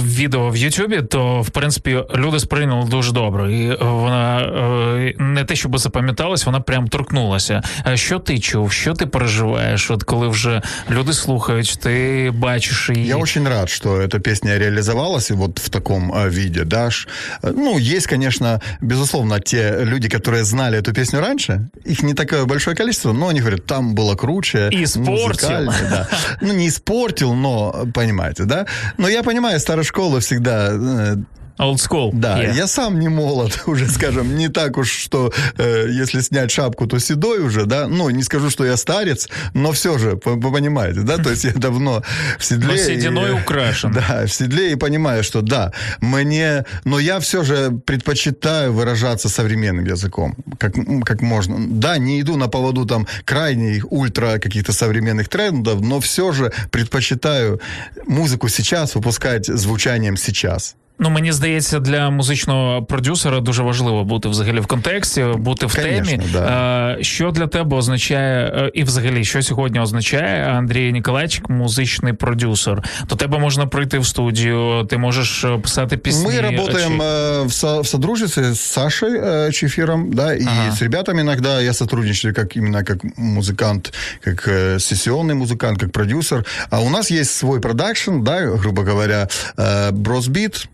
відео 0.06 0.50
в 0.50 0.58
Ютубі, 0.58 1.02
то 1.02 1.42
в 1.42 1.50
принципі 1.50 2.04
люди 2.16 2.40
сприйняли 2.40 2.90
дуже 2.90 3.12
добре. 3.12 3.54
І 3.54 3.78
вона 3.82 4.42
е, 4.42 5.14
не 5.18 5.46
те, 5.46 5.56
щоб 5.56 5.78
запам'яталась, 5.78 6.46
вона 6.48 6.60
прям 6.60 6.88
торкнулася. 6.88 7.62
А 7.84 7.98
Що 7.98 8.20
ти 8.20 8.40
чув? 8.40 8.72
Що 8.72 8.94
ти 8.94 9.06
переживаєш? 9.06 9.92
От 9.92 10.04
коли 10.04 10.28
вже 10.28 10.62
люди 10.92 11.14
слухають, 11.14 11.80
ти 11.82 12.32
бачиш 12.36 12.90
її. 12.96 13.08
Я 13.08 13.16
очень 13.16 13.48
рад, 13.48 13.70
что 13.70 14.02
эта 14.02 14.20
песня 14.20 14.58
реализовалась 14.60 15.32
вот 15.32 15.60
в 15.60 15.70
таком 15.70 16.12
э, 16.14 16.30
виде, 16.30 16.64
да. 16.66 16.92
Ш- 16.92 17.08
э, 17.44 17.54
Ну, 17.58 17.78
есть, 17.80 18.08
конечно, 18.08 18.62
безусловно, 18.82 19.40
те 19.40 19.78
люди, 19.86 20.08
которые 20.08 20.44
знали 20.44 20.78
эту 20.80 20.94
песню 20.94 21.20
раньше, 21.22 21.70
их 21.88 22.04
не 22.04 22.14
такое 22.14 22.46
большое 22.46 22.76
количество, 22.76 23.14
но 23.14 23.28
они 23.28 23.40
говорят, 23.40 23.66
там 23.66 23.96
было 23.96 24.16
круче. 24.16 24.70
Испортил. 24.72 25.14
музыкальнее, 25.14 25.90
Да. 25.90 26.08
Ну, 26.42 26.54
не 26.54 26.68
испортил, 26.68 27.34
но, 27.34 27.86
понимаете, 27.94 28.44
да. 28.44 28.66
Но 28.98 29.10
я 29.10 29.24
понимаю, 29.24 29.60
старая 29.60 29.84
школа 29.84 30.20
всегда 30.20 30.70
э, 30.72 31.16
Old 31.59 31.79
school. 31.89 32.11
да, 32.15 32.39
Є. 32.43 32.53
я 32.57 32.67
сам 32.67 32.99
не 32.99 33.09
молод, 33.09 33.63
уже, 33.67 33.87
скажем, 33.89 34.35
не 34.37 34.49
так 34.49 34.79
уж, 34.79 34.91
что 34.91 35.33
э, 35.59 35.89
если 36.03 36.21
снять 36.23 36.51
шапку, 36.51 36.87
то 36.87 36.99
седой 37.01 37.39
уже, 37.41 37.65
да. 37.67 37.89
Ну, 37.89 38.11
не 38.11 38.23
скажу, 38.23 38.51
что 38.51 38.65
я 38.65 38.77
старец, 38.77 39.29
но 39.55 39.71
все 39.73 39.99
же, 39.99 40.17
по- 40.17 40.37
понимаете, 40.37 41.01
да, 41.01 41.17
то 41.19 41.31
есть 41.31 41.45
я 41.45 41.53
давно 41.53 42.03
в 42.39 42.45
седле. 42.45 42.69
Но 42.69 42.77
сединой 42.77 43.31
и- 43.31 43.43
украшен. 43.43 43.93
Да, 43.93 44.25
в 44.27 44.33
седле 44.33 44.73
и 44.73 44.77
понимаю, 44.77 45.23
что 45.25 45.41
да, 45.43 45.73
мне, 46.01 46.65
но 46.85 47.01
я 47.01 47.19
все 47.19 47.43
же 47.45 47.71
предпочитаю 47.87 48.73
выражаться 48.73 49.29
современным 49.29 49.85
языком, 49.85 50.37
как, 50.59 50.73
как 51.05 51.23
можно. 51.23 51.57
Да, 51.59 51.99
не 51.99 52.21
иду 52.21 52.37
на 52.37 52.49
поводу 52.49 52.85
там 52.87 53.07
крайних, 53.25 53.93
ультра 53.93 54.39
каких-то 54.39 54.73
современных 54.73 55.29
трендов, 55.29 55.81
но 55.81 55.99
все 56.01 56.33
же 56.33 56.53
предпочитаю 56.71 57.61
музыку 58.07 58.49
сейчас 58.49 58.95
выпускать 58.95 59.47
звучанием 59.47 60.17
сейчас. 60.17 60.75
Ну, 61.00 61.10
мені 61.10 61.32
здається, 61.32 61.80
для 61.80 62.10
музичного 62.10 62.84
продюсера 62.84 63.40
дуже 63.40 63.64
важливо 63.64 64.04
бути 64.04 64.30
взагалі 64.30 64.60
в 64.60 64.66
контексті, 64.68 65.24
бути 65.38 65.66
в 65.66 65.76
Конечно, 65.76 66.06
темі. 66.06 66.24
да. 66.34 66.96
Е, 67.00 67.04
Що 67.04 67.32
для 67.32 67.48
тебе 67.48 67.78
означає, 67.78 68.46
е, 68.56 68.72
і 68.74 68.84
взагалі, 68.84 69.26
що 69.26 69.42
сьогодні 69.42 69.80
означає 69.80 70.46
Андрій 70.48 70.92
Ніколайчик, 70.92 71.50
музичний 71.50 72.14
продюсер? 72.14 72.84
До 73.10 73.16
тебе 73.16 73.38
можна 73.40 73.68
прийти 73.68 74.00
в 74.00 74.06
студію, 74.06 74.88
ти 74.90 74.98
можеш 74.98 75.44
е, 75.44 75.58
писати 75.58 75.98
пісні. 75.98 76.28
Мы 76.28 76.42
работаем 76.42 76.92
чи- 76.98 77.04
э, 77.04 77.46
в, 77.48 77.54
со- 77.54 77.82
в 77.82 77.88
содружестве 77.88 78.44
с 78.44 78.60
Сашей 78.62 79.20
э, 79.22 79.52
Чефиром, 79.52 80.14
да, 80.14 80.34
и 80.36 80.46
Ага. 80.48 80.72
с 80.76 80.82
ребятами 80.82 81.22
иногда 81.22 81.62
я 81.62 81.74
сотрудничаю 81.74 82.34
как 82.34 82.56
именно 82.58 82.84
как 82.84 82.98
музыкант, 83.18 83.94
как 84.24 84.48
э, 84.48 84.76
сессионный 84.80 85.34
музыкант, 85.36 85.80
как 85.80 85.92
продюсер. 85.92 86.46
А 86.70 86.80
у 86.82 86.90
нас 86.90 87.12
есть 87.12 87.32
свой 87.32 87.60
продакшн, 87.60 88.22
да, 88.22 88.42
грубо 88.46 88.84
говоря, 88.84 89.28
э, 89.58 89.92
Бросбит, 89.92 90.68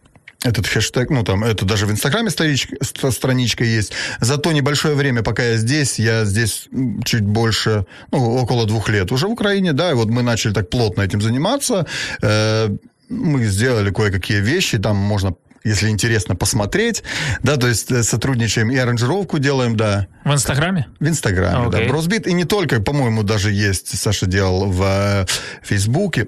Этот 0.44 0.66
хэштег, 0.66 1.10
ну 1.10 1.22
там, 1.24 1.42
это 1.42 1.64
даже 1.64 1.86
в 1.86 1.90
Инстаграме 1.90 2.30
страничка, 2.30 2.76
ст- 2.82 3.12
страничка 3.12 3.64
есть. 3.64 3.92
За 4.20 4.36
то 4.36 4.52
небольшое 4.52 4.94
время, 4.94 5.22
пока 5.22 5.42
я 5.42 5.56
здесь, 5.56 5.98
я 5.98 6.24
здесь 6.24 6.68
чуть 7.04 7.24
больше, 7.24 7.84
ну, 8.12 8.36
около 8.42 8.66
двух 8.66 8.88
лет 8.90 9.10
уже 9.12 9.26
в 9.26 9.30
Украине, 9.32 9.72
да, 9.72 9.90
и 9.90 9.94
вот 9.94 10.08
мы 10.10 10.22
начали 10.22 10.52
так 10.52 10.70
плотно 10.70 11.02
этим 11.02 11.20
заниматься. 11.22 11.86
Э, 12.22 12.68
мы 13.08 13.44
сделали 13.46 13.90
кое-какие 13.90 14.40
вещи, 14.40 14.78
там 14.78 14.96
можно 14.96 15.34
если 15.66 15.88
интересно 15.88 16.36
посмотреть, 16.36 17.02
да, 17.42 17.56
то 17.56 17.66
есть 17.68 17.90
э, 17.92 18.02
сотрудничаем 18.02 18.70
и 18.70 18.76
аранжировку 18.76 19.38
делаем, 19.38 19.76
да, 19.76 20.06
В 20.24 20.30
інстаграмі? 20.32 20.84
в 21.00 21.06
Инстаграме, 21.06 21.66
Окей. 21.68 21.80
да, 21.86 21.88
Бросбит, 21.88 22.26
и 22.26 22.34
не 22.34 22.44
только, 22.44 22.80
по-моему, 22.80 23.22
даже 23.22 23.50
есть, 23.50 23.96
Саша 23.98 24.26
делал 24.26 24.70
в 24.70 24.82
э, 24.82 25.26
Фейсбуке, 25.62 26.26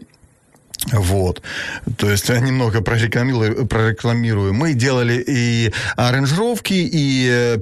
вот. 0.92 1.42
То 1.96 2.10
есть 2.10 2.28
немного 2.28 2.80
прорекламирую, 2.80 3.66
прорекламирую. 3.66 4.54
Мы 4.54 4.74
делали 4.74 5.22
и 5.26 5.72
аранжировки, 5.96 6.74
и 6.74 7.28
э, 7.30 7.58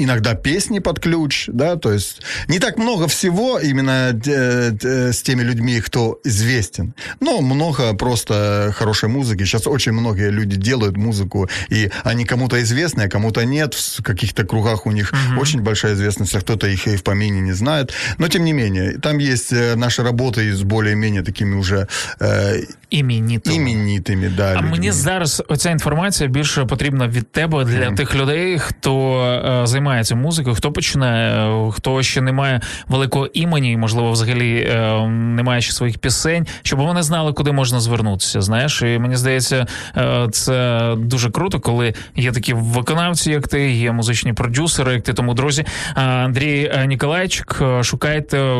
иногда 0.00 0.34
песни 0.34 0.78
под 0.78 1.00
ключ, 1.00 1.48
да, 1.52 1.74
то 1.76 1.92
есть 1.92 2.22
не 2.48 2.60
так 2.60 2.78
много 2.78 3.06
всего 3.08 3.58
именно 3.58 4.12
э, 4.26 4.72
э, 4.84 5.12
с 5.12 5.22
теми 5.22 5.42
людьми, 5.42 5.80
кто 5.80 6.20
известен, 6.24 6.92
но 7.20 7.40
много 7.40 7.94
просто 7.94 8.72
хорошей 8.76 9.08
музыки. 9.08 9.42
Сейчас 9.44 9.66
очень 9.66 9.92
многие 9.92 10.30
люди 10.30 10.56
делают 10.56 10.96
музыку, 10.96 11.48
и 11.72 11.90
они 12.04 12.24
кому-то 12.24 12.56
известны, 12.62 13.02
а 13.06 13.08
кому-то 13.08 13.44
нет. 13.44 13.74
В 13.74 14.02
каких-то 14.04 14.44
кругах 14.44 14.86
у 14.86 14.92
них 14.92 15.12
очень 15.40 15.62
большая 15.62 15.94
известность, 15.94 16.36
а 16.36 16.40
кто-то 16.40 16.68
их 16.68 16.86
и 16.86 16.96
в 16.96 17.02
помине 17.02 17.40
не 17.40 17.52
знает. 17.54 17.92
Но 18.18 18.28
тем 18.28 18.44
не 18.44 18.52
менее, 18.52 18.98
там 18.98 19.18
есть 19.18 19.52
э, 19.52 19.74
наши 19.74 20.04
работы 20.04 20.52
с 20.54 20.62
более-менее 20.62 21.22
такими 21.22 21.56
уже 21.56 21.88
э, 22.20 22.64
Іменітого. 22.90 23.56
именитыми, 23.56 24.28
да, 24.36 24.52
А 24.52 24.54
людьми. 24.56 24.70
мені 24.70 24.92
зараз 24.92 25.42
оця 25.48 25.70
інформація 25.70 26.28
більше 26.28 26.64
потрібна 26.64 27.08
від 27.08 27.32
тебе 27.32 27.64
для 27.64 27.92
тих 27.92 28.14
людей, 28.14 28.58
хто 28.58 29.22
е, 29.62 29.66
займається 29.66 29.81
музикою, 30.15 30.55
хто 30.55 30.71
починає, 30.71 31.47
е, 31.67 31.71
хто 31.71 32.03
ще 32.03 32.21
не 32.21 32.31
має 32.31 32.61
великого 32.87 33.27
імені, 33.33 33.77
можливо, 33.77 34.11
взагалі 34.11 34.67
е, 34.69 35.07
не 35.07 35.43
має 35.43 35.61
ще 35.61 35.73
своїх 35.73 35.97
пісень, 35.97 36.47
щоб 36.63 36.79
вони 36.79 37.03
знали, 37.03 37.33
куди 37.33 37.51
можна 37.51 37.79
звернутися. 37.79 38.41
Знаєш, 38.41 38.81
і 38.81 38.99
мені 38.99 39.15
здається, 39.15 39.67
е, 39.97 40.27
це 40.31 40.79
дуже 40.97 41.31
круто, 41.31 41.59
коли 41.59 41.93
є 42.15 42.31
такі 42.31 42.53
виконавці, 42.53 43.31
як 43.31 43.47
ти, 43.47 43.71
є 43.71 43.91
музичні 43.91 44.33
продюсери, 44.33 44.93
як 44.93 45.03
ти. 45.03 45.13
Тому, 45.13 45.33
друзі, 45.33 45.65
Андрій 45.95 46.71
Ніколайчик, 46.87 47.61
шукайте 47.81 48.55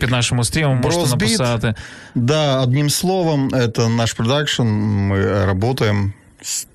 під 0.00 0.10
нашим 0.10 0.44
стрімом, 0.44 0.80
можете 0.80 1.10
написати. 1.10 1.74
Да, 2.14 2.60
одним 2.60 2.90
словом, 2.90 3.48
это 3.48 3.88
наш 3.88 4.12
продакшн. 4.12 4.62
Мы 4.62 5.44
работаем, 5.46 6.12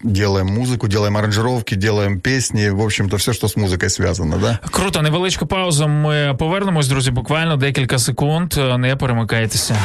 делаем 0.03 0.47
музыку, 0.47 0.87
делаем 0.87 1.17
аранжировки, 1.17 1.75
делаем 1.75 2.19
песни. 2.19 2.69
В 2.69 2.81
общем-то, 2.81 3.17
все, 3.17 3.33
что 3.33 3.47
с 3.47 3.55
музикою 3.55 3.89
связано, 3.89 4.37
да? 4.37 4.59
Круто, 4.71 5.01
невеличка 5.01 5.45
пауза. 5.45 5.87
Ми 5.87 6.35
повернемось, 6.39 6.87
друзі, 6.87 7.11
буквально 7.11 7.57
декілька 7.57 7.99
секунд. 7.99 8.53
Не 8.77 8.95
перемикайтеся. 8.95 9.75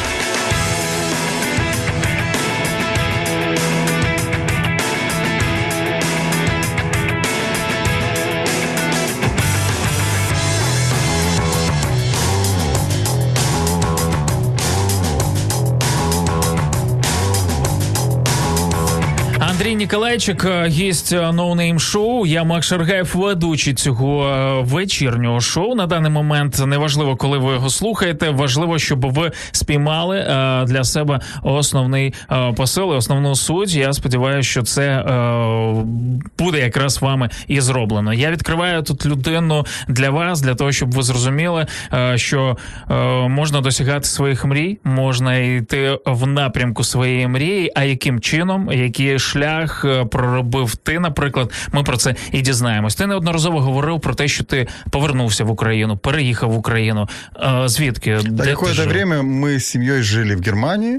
Ніколайчик, 19.79 20.45
е, 20.45 20.67
гість 20.69 21.13
No 21.13 21.55
Name 21.55 22.27
Я 22.27 22.45
Макс 22.45 22.67
Шаргаєв, 22.67 23.13
ведучий 23.15 23.75
цього 23.75 24.27
е, 24.27 24.63
вечірнього 24.63 25.41
шоу. 25.41 25.75
На 25.75 25.87
даний 25.87 26.11
момент 26.11 26.67
неважливо, 26.67 27.17
коли 27.17 27.39
ви 27.39 27.53
його 27.53 27.71
слухаєте. 27.71 28.31
Важливо, 28.31 28.79
щоб 28.79 29.13
ви 29.13 29.33
спіймали 29.53 30.19
е, 30.19 30.65
для 30.65 30.85
себе 30.85 31.21
основний 31.43 32.15
посил 32.57 32.93
і 32.95 32.97
основну 32.97 33.35
суть. 33.35 33.75
Я 33.75 33.93
сподіваюся, 33.93 34.49
що 34.49 34.63
це 34.63 35.05
буде 36.39 36.59
якраз 36.59 37.03
вами 37.03 37.29
і 37.49 37.61
зроблено. 37.61 38.15
Я 38.15 38.31
відкриваю 38.31 38.83
тут 38.83 39.07
людину 39.07 39.67
для 39.89 40.11
вас, 40.11 40.41
для 40.41 40.55
того, 40.55 40.73
щоб 40.73 40.95
ви 40.95 41.03
зрозуміли, 41.03 41.67
що 42.15 42.57
можна 43.29 43.61
досягати 43.61 44.05
своїх 44.05 44.45
мрій, 44.45 44.79
можна 44.85 45.37
йти 45.37 45.99
в 46.07 46.27
напрямку 46.27 46.85
своєї 46.85 47.29
мрії. 47.29 47.73
А 47.75 47.85
яким 47.85 48.21
чином, 48.21 48.73
який 48.73 49.19
шлях 49.19 49.68
е, 49.85 50.05
проробив 50.05 50.77
ти, 50.77 51.01
наприклад, 51.01 51.53
ми 51.73 51.83
про 51.83 51.97
це 51.97 52.15
і 52.33 52.41
дізнаємось. 52.41 52.95
Ти 52.95 53.07
неодноразово 53.07 53.61
говорив 53.61 54.01
про 54.01 54.15
те, 54.15 54.29
що 54.29 54.45
ти 54.45 54.67
повернувся 54.91 55.45
в 55.45 55.51
Україну, 55.51 55.97
переїхав 55.97 56.51
в 56.51 56.57
Україну. 56.59 57.09
Е, 57.37 57.69
Звідки? 57.69 58.19
Де 58.25 58.43
ти 58.45 58.51
какое-то 58.51 58.75
жив? 58.75 58.89
время 58.89 59.23
мы 59.23 59.49
с 59.57 59.67
семьей 59.67 60.03
жили 60.03 60.37
в 60.37 60.41
Германии. 60.43 60.99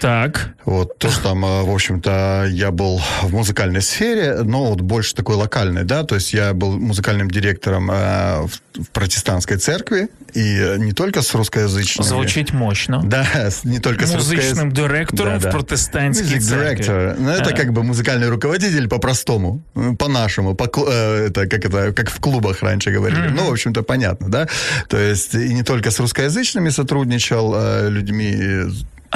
Так. 0.00 0.54
Вот, 0.64 0.98
то, 0.98 1.10
что 1.10 1.22
там, 1.22 1.44
э, 1.44 1.62
в 1.62 1.70
общем-то, 1.72 2.46
я 2.50 2.70
был 2.70 3.00
в 3.22 3.32
музыкальной 3.32 3.80
сфере, 3.82 4.42
но 4.42 4.66
вот 4.66 4.80
больше 4.80 5.14
такой 5.14 5.36
локальной, 5.36 5.84
да, 5.84 6.02
то 6.04 6.16
есть 6.16 6.32
я 6.32 6.52
был 6.54 6.78
музыкальным 6.78 7.30
директором 7.30 7.90
э, 7.90 8.42
в, 8.42 8.82
в 8.82 8.90
протестантской 8.90 9.56
церкви, 9.58 10.08
и 10.34 10.74
не 10.78 10.92
только 10.92 11.22
с 11.22 11.34
русскоязычными. 11.34 12.06
Звучит 12.06 12.52
мощно. 12.52 13.02
Да, 13.04 13.26
не 13.64 13.78
только 13.78 14.06
с 14.06 14.12
Музычным 14.12 14.72
директором 14.72 15.38
Да, 15.38 15.38
да. 15.38 15.48
в 15.50 15.52
протестантской 15.52 16.36
Music 16.36 16.40
церкви. 16.40 16.84
director. 16.84 17.16
Ну, 17.18 17.30
это 17.30 17.50
А. 17.50 17.56
как 17.56 17.72
бы 17.72 17.82
музыкальный 17.82 18.28
руководитель 18.28 18.88
по-простому, 18.88 19.62
э, 19.74 19.94
по-нашему, 19.98 20.54
по, 20.54 20.64
э, 20.88 21.26
это 21.28 21.46
как 21.46 21.64
это, 21.64 21.92
как 21.92 22.10
в 22.10 22.20
клубах 22.20 22.62
раньше 22.62 22.90
говорили. 22.90 23.28
Ну, 23.28 23.48
в 23.48 23.52
общем-то, 23.52 23.82
понятно, 23.82 24.28
да. 24.28 24.48
То 24.88 24.98
есть 24.98 25.34
и 25.34 25.54
не 25.54 25.62
только 25.62 25.90
с 25.90 25.98
русскоязычными 26.00 26.68
сотрудничал 26.70 27.54
э, 27.56 27.88
людьми. 27.88 28.64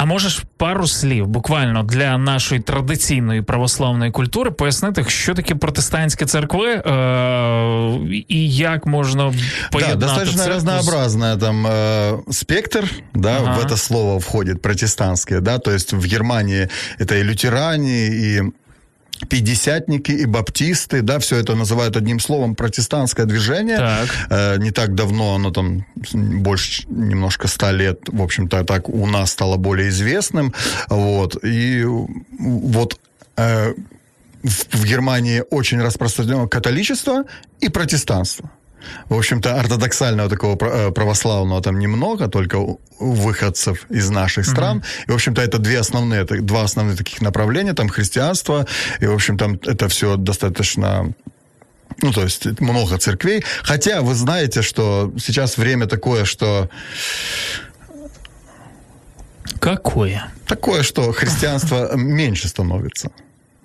А 0.00 0.04
можеш 0.04 0.42
пару 0.56 0.86
слів 0.86 1.26
буквально 1.26 1.82
для 1.82 2.18
нашої 2.18 2.60
традиційної 2.60 3.42
православної 3.42 4.10
культури 4.10 4.50
пояснити, 4.50 5.04
що 5.08 5.34
таке 5.34 5.54
протестантські 5.54 6.24
церкви 6.24 6.68
е- 6.72 8.24
і 8.28 8.50
як 8.54 8.86
можна 8.86 9.30
Да, 9.30 9.36
поєднати 9.72 9.98
достаточно 10.00 10.42
церкву 10.42 10.60
з- 10.60 10.64
разнообразная 10.66 11.36
там 11.36 11.66
э, 11.66 12.32
спектр, 12.32 12.90
да, 13.14 13.36
Ага. 13.42 13.58
в 13.58 13.64
это 13.64 13.76
слово 13.76 14.18
входит 14.18 14.62
протестантские, 14.62 15.40
да, 15.40 15.58
то 15.58 15.70
есть 15.72 15.92
в 15.92 16.04
Германии 16.06 16.68
это 17.00 17.14
и 17.14 17.22
лютеране, 17.24 18.06
и 18.06 18.42
пятидесятники, 19.27 20.11
и 20.11 20.25
баптисты, 20.25 21.01
да, 21.01 21.19
все 21.19 21.37
это 21.37 21.55
называют 21.55 21.97
одним 21.97 22.19
словом 22.19 22.55
протестантское 22.55 23.25
движение. 23.25 23.77
Так. 23.77 24.09
Э, 24.29 24.57
не 24.57 24.71
так 24.71 24.95
давно, 24.95 25.35
оно 25.35 25.51
там 25.51 25.85
больше 26.13 26.83
немножко 26.87 27.47
ста 27.47 27.71
лет, 27.71 28.01
в 28.07 28.21
общем-то, 28.21 28.63
так 28.63 28.89
у 28.89 29.05
нас 29.07 29.31
стало 29.31 29.57
более 29.57 29.89
известным, 29.89 30.53
вот, 30.89 31.43
и 31.43 31.83
вот 31.83 32.99
э, 33.37 33.73
в, 34.43 34.77
в 34.77 34.85
Германии 34.85 35.43
очень 35.49 35.81
распространено 35.81 36.47
католичество 36.47 37.23
и 37.59 37.69
протестанство. 37.69 38.49
В 39.09 39.17
общем-то, 39.17 39.59
ортодоксального 39.59 40.29
такого 40.29 40.57
э, 40.61 40.91
православного 40.91 41.61
там 41.61 41.79
немного, 41.79 42.27
только 42.27 42.59
выходцев 42.99 43.85
из 43.89 44.09
наших 44.09 44.45
стран. 44.45 44.83
И, 45.07 45.11
в 45.11 45.15
общем-то, 45.15 45.41
это 45.41 45.57
две 45.57 45.79
основные, 45.79 46.21
это 46.21 46.41
два 46.41 46.63
основных 46.63 46.97
таких 46.97 47.21
направления, 47.21 47.73
там 47.73 47.89
христианство, 47.89 48.65
и, 49.01 49.05
в 49.05 49.13
общем, 49.13 49.37
там 49.37 49.59
это 49.65 49.87
все 49.87 50.15
достаточно 50.17 51.13
ну, 52.01 52.11
то 52.11 52.23
есть 52.23 52.59
много 52.59 52.97
церквей. 52.97 53.43
Хотя 53.63 54.01
вы 54.01 54.15
знаете, 54.15 54.61
что 54.61 55.13
сейчас 55.17 55.57
время 55.57 55.85
такое, 55.85 56.25
что 56.25 56.69
Какое? 59.59 60.31
такое, 60.47 60.83
что 60.83 61.11
христианство 61.11 61.91
меньше 61.95 62.47
становится. 62.47 63.11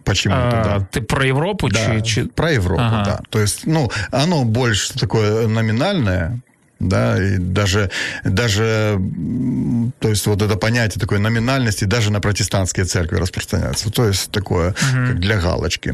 Почему-то, 0.06 0.56
А, 0.56 0.64
да. 0.64 0.86
Ти 0.90 1.00
про 1.00 1.24
Європу 1.24 1.68
Да, 1.68 2.00
чи. 2.00 2.24
Про 2.24 2.50
Европу, 2.50 2.82
Ага. 2.82 3.04
да. 3.04 3.20
То 3.30 3.40
есть, 3.40 3.62
ну, 3.66 3.90
оно 4.10 4.44
больше 4.44 4.98
такое 4.98 5.48
номинальное, 5.48 6.40
да, 6.80 7.16
и 7.18 7.38
даже, 7.38 7.90
даже, 8.24 8.98
то 9.98 10.08
есть 10.08 10.26
вот 10.26 10.42
это 10.42 10.56
понятие 10.56 11.00
такой 11.00 11.18
номинальности 11.18 11.86
даже 11.86 12.10
на 12.10 12.20
протестантские 12.20 12.84
церкви 12.84 13.18
распространяется. 13.18 13.90
То 13.90 14.06
есть 14.06 14.30
такое, 14.30 14.74
как 15.06 15.18
для 15.18 15.36
галочки. 15.36 15.92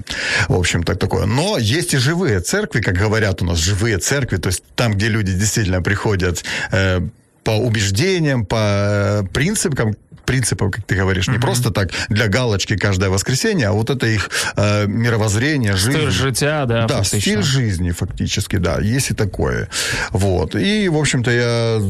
В 0.48 0.54
общем, 0.54 0.82
так 0.82 0.98
такое. 0.98 1.26
Но 1.26 1.58
есть 1.58 1.94
и 1.94 1.98
живые 1.98 2.40
церкви, 2.40 2.80
как 2.80 2.94
говорят 2.94 3.42
у 3.42 3.44
нас, 3.44 3.58
живые 3.58 3.98
церкви, 3.98 4.36
то 4.38 4.48
есть 4.48 4.64
там, 4.74 4.92
где 4.92 5.08
люди 5.08 5.32
действительно 5.32 5.82
приходят 5.82 6.44
э, 6.72 7.00
по 7.44 7.52
убеждениям, 7.52 8.44
по 8.44 8.56
э, 8.58 9.22
принципам, 9.32 9.94
принципам, 10.24 10.70
как 10.70 10.84
ты 10.84 10.94
говоришь, 10.94 11.28
не 11.28 11.38
просто 11.38 11.70
так 11.70 11.90
для 12.08 12.28
галочки 12.28 12.76
каждое 12.76 13.10
воскресенье, 13.10 13.68
а 13.68 13.72
вот 13.72 13.90
это 13.90 14.06
их 14.06 14.30
э, 14.56 14.86
мировоззрение, 14.86 15.76
жизнь. 15.76 15.98
Стиль 15.98 16.10
життя, 16.10 16.66
да, 16.66 16.86
Да, 16.86 16.96
фактично. 16.98 17.20
стиль 17.20 17.42
жизни 17.42 17.90
фактически, 17.90 18.56
да, 18.56 18.78
есть 18.80 19.10
и 19.10 19.14
такое. 19.14 19.68
Вот. 20.10 20.54
И, 20.54 20.88
в 20.88 20.96
общем-то, 20.96 21.30
я 21.30 21.80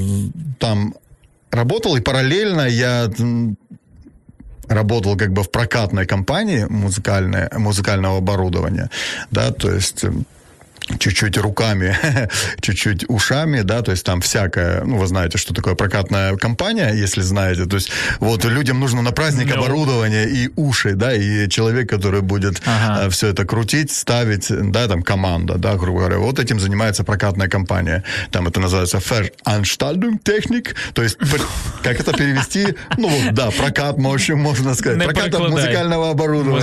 там 0.58 0.94
работал, 1.50 1.96
и 1.96 2.00
параллельно 2.00 2.62
я 2.62 3.10
работал 4.68 5.16
как 5.16 5.32
бы 5.32 5.42
в 5.42 5.50
прокатной 5.50 6.06
компании 6.06 6.66
музыкальной, 6.68 7.48
музыкального 7.56 8.18
оборудования, 8.18 8.90
да, 9.30 9.52
то 9.52 9.70
есть 9.70 10.04
чуть-чуть 10.98 11.36
руками, 11.38 11.96
чуть-чуть 12.60 13.04
ушами, 13.08 13.62
да, 13.62 13.82
то 13.82 13.90
есть 13.90 14.04
там 14.04 14.20
всякое, 14.20 14.82
ну, 14.84 14.98
вы 14.98 15.06
знаете, 15.06 15.38
что 15.38 15.54
такое 15.54 15.74
прокатная 15.74 16.36
компания, 16.36 16.92
если 16.92 17.20
знаете, 17.22 17.66
то 17.66 17.76
есть 17.76 17.90
вот 18.20 18.44
людям 18.44 18.80
нужно 18.80 19.02
на 19.02 19.12
праздник 19.12 19.48
No. 19.48 19.58
оборудование 19.58 20.28
и 20.28 20.50
уши, 20.56 20.94
да, 20.94 21.14
и 21.14 21.48
человек, 21.48 21.88
который 21.88 22.20
будет 22.20 22.62
Ага. 22.66 23.10
все 23.10 23.28
это 23.28 23.44
крутить, 23.44 23.90
ставить, 23.92 24.46
да, 24.48 24.88
там 24.88 25.02
команда, 25.02 25.54
да, 25.54 25.74
грубо 25.76 26.00
говоря, 26.00 26.18
вот 26.18 26.38
этим 26.38 26.60
занимается 26.60 27.04
прокатная 27.04 27.48
компания, 27.48 28.02
там 28.30 28.48
это 28.48 28.60
называется 28.60 28.98
Veranstaltung 28.98 30.18
Technik, 30.22 30.74
то 30.94 31.02
есть, 31.02 31.18
как 31.82 32.00
это 32.00 32.12
перевести, 32.12 32.74
ну, 32.96 33.08
вот, 33.08 33.34
да, 33.34 33.50
прокат, 33.50 33.96
в 33.98 34.06
общем, 34.12 34.38
можно 34.38 34.74
сказать, 34.74 34.98
Не 34.98 35.04
прокат 35.04 35.38
музыкального 35.38 36.10
оборудования. 36.10 36.62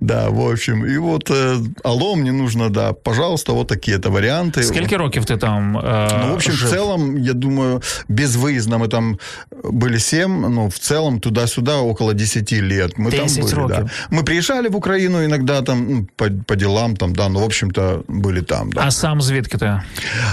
Да, 0.00 0.30
в 0.30 0.40
общем, 0.50 0.84
и 0.84 0.96
вот, 0.98 1.30
э, 1.30 1.56
алло, 1.84 2.14
мне 2.14 2.32
нужно, 2.32 2.70
да, 2.70 2.92
пожалуйста, 2.92 3.25
вот 3.53 3.67
такие-то 3.67 4.09
варианты. 4.09 4.63
Скільки 4.63 4.97
років 4.97 5.25
ти 5.25 5.37
там? 5.37 5.77
Е, 5.77 6.09
Ну, 6.25 6.31
в 6.31 6.33
общем, 6.33 6.53
жив? 6.53 6.69
в 6.69 6.71
целом, 6.73 7.17
я 7.17 7.33
думаю, 7.33 7.81
безвыездно 8.09 8.77
мы 8.77 8.87
там 8.87 9.17
были 9.63 9.99
7, 9.99 10.41
ну, 10.49 10.67
в 10.67 10.77
целом 10.79 11.19
туда-сюда 11.19 11.75
около 11.77 12.13
10 12.13 12.53
лет. 12.53 12.97
Мы 12.99 13.11
10 13.11 13.35
там 13.35 13.45
были, 13.45 13.55
років. 13.55 13.89
да. 14.11 14.17
Мы 14.17 14.23
приезжали 14.23 14.69
в 14.69 14.75
Украину 14.75 15.25
иногда 15.25 15.61
там 15.61 15.87
ну, 15.89 16.07
по, 16.15 16.25
по 16.47 16.55
делам, 16.55 16.95
там, 16.95 17.13
да, 17.13 17.29
ну, 17.29 17.39
в 17.39 17.43
общем-то, 17.43 18.03
были 18.07 18.41
там, 18.41 18.71
да. 18.71 18.81
А 18.85 18.91
сам 18.91 19.21
звідки 19.21 19.57
ти? 19.57 19.81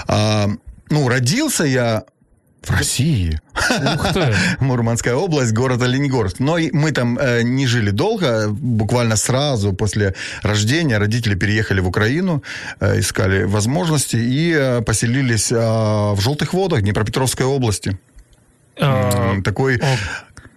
А, 0.07 0.47
ну, 0.91 1.09
родился 1.09 1.67
я 1.67 2.03
в 2.68 2.72
России. 2.72 3.40
Ух 3.96 4.14
ти. 4.14 4.20
Мурманская 4.60 5.16
область, 5.16 5.54
город 5.54 5.82
Оленегорск. 5.82 6.40
Но 6.40 6.58
мы 6.72 6.92
там 6.92 7.18
э, 7.20 7.42
не 7.44 7.68
жили 7.68 7.92
долго, 7.92 8.48
буквально 8.50 9.16
сразу 9.16 9.74
после 9.74 10.14
рождения 10.42 10.98
родители 10.98 11.36
переехали 11.36 11.82
в 11.82 11.88
Украину, 11.88 12.44
э, 12.80 13.00
искали 13.00 13.44
возможности 13.44 14.16
и 14.16 14.54
э, 14.54 14.82
поселились 14.82 15.52
э, 15.52 15.56
в 15.58 16.18
Желтых 16.20 16.54
водах 16.54 16.82
Днепропетровской 16.82 17.46
области. 17.46 17.98
М, 18.78 19.44
Такой. 19.44 19.80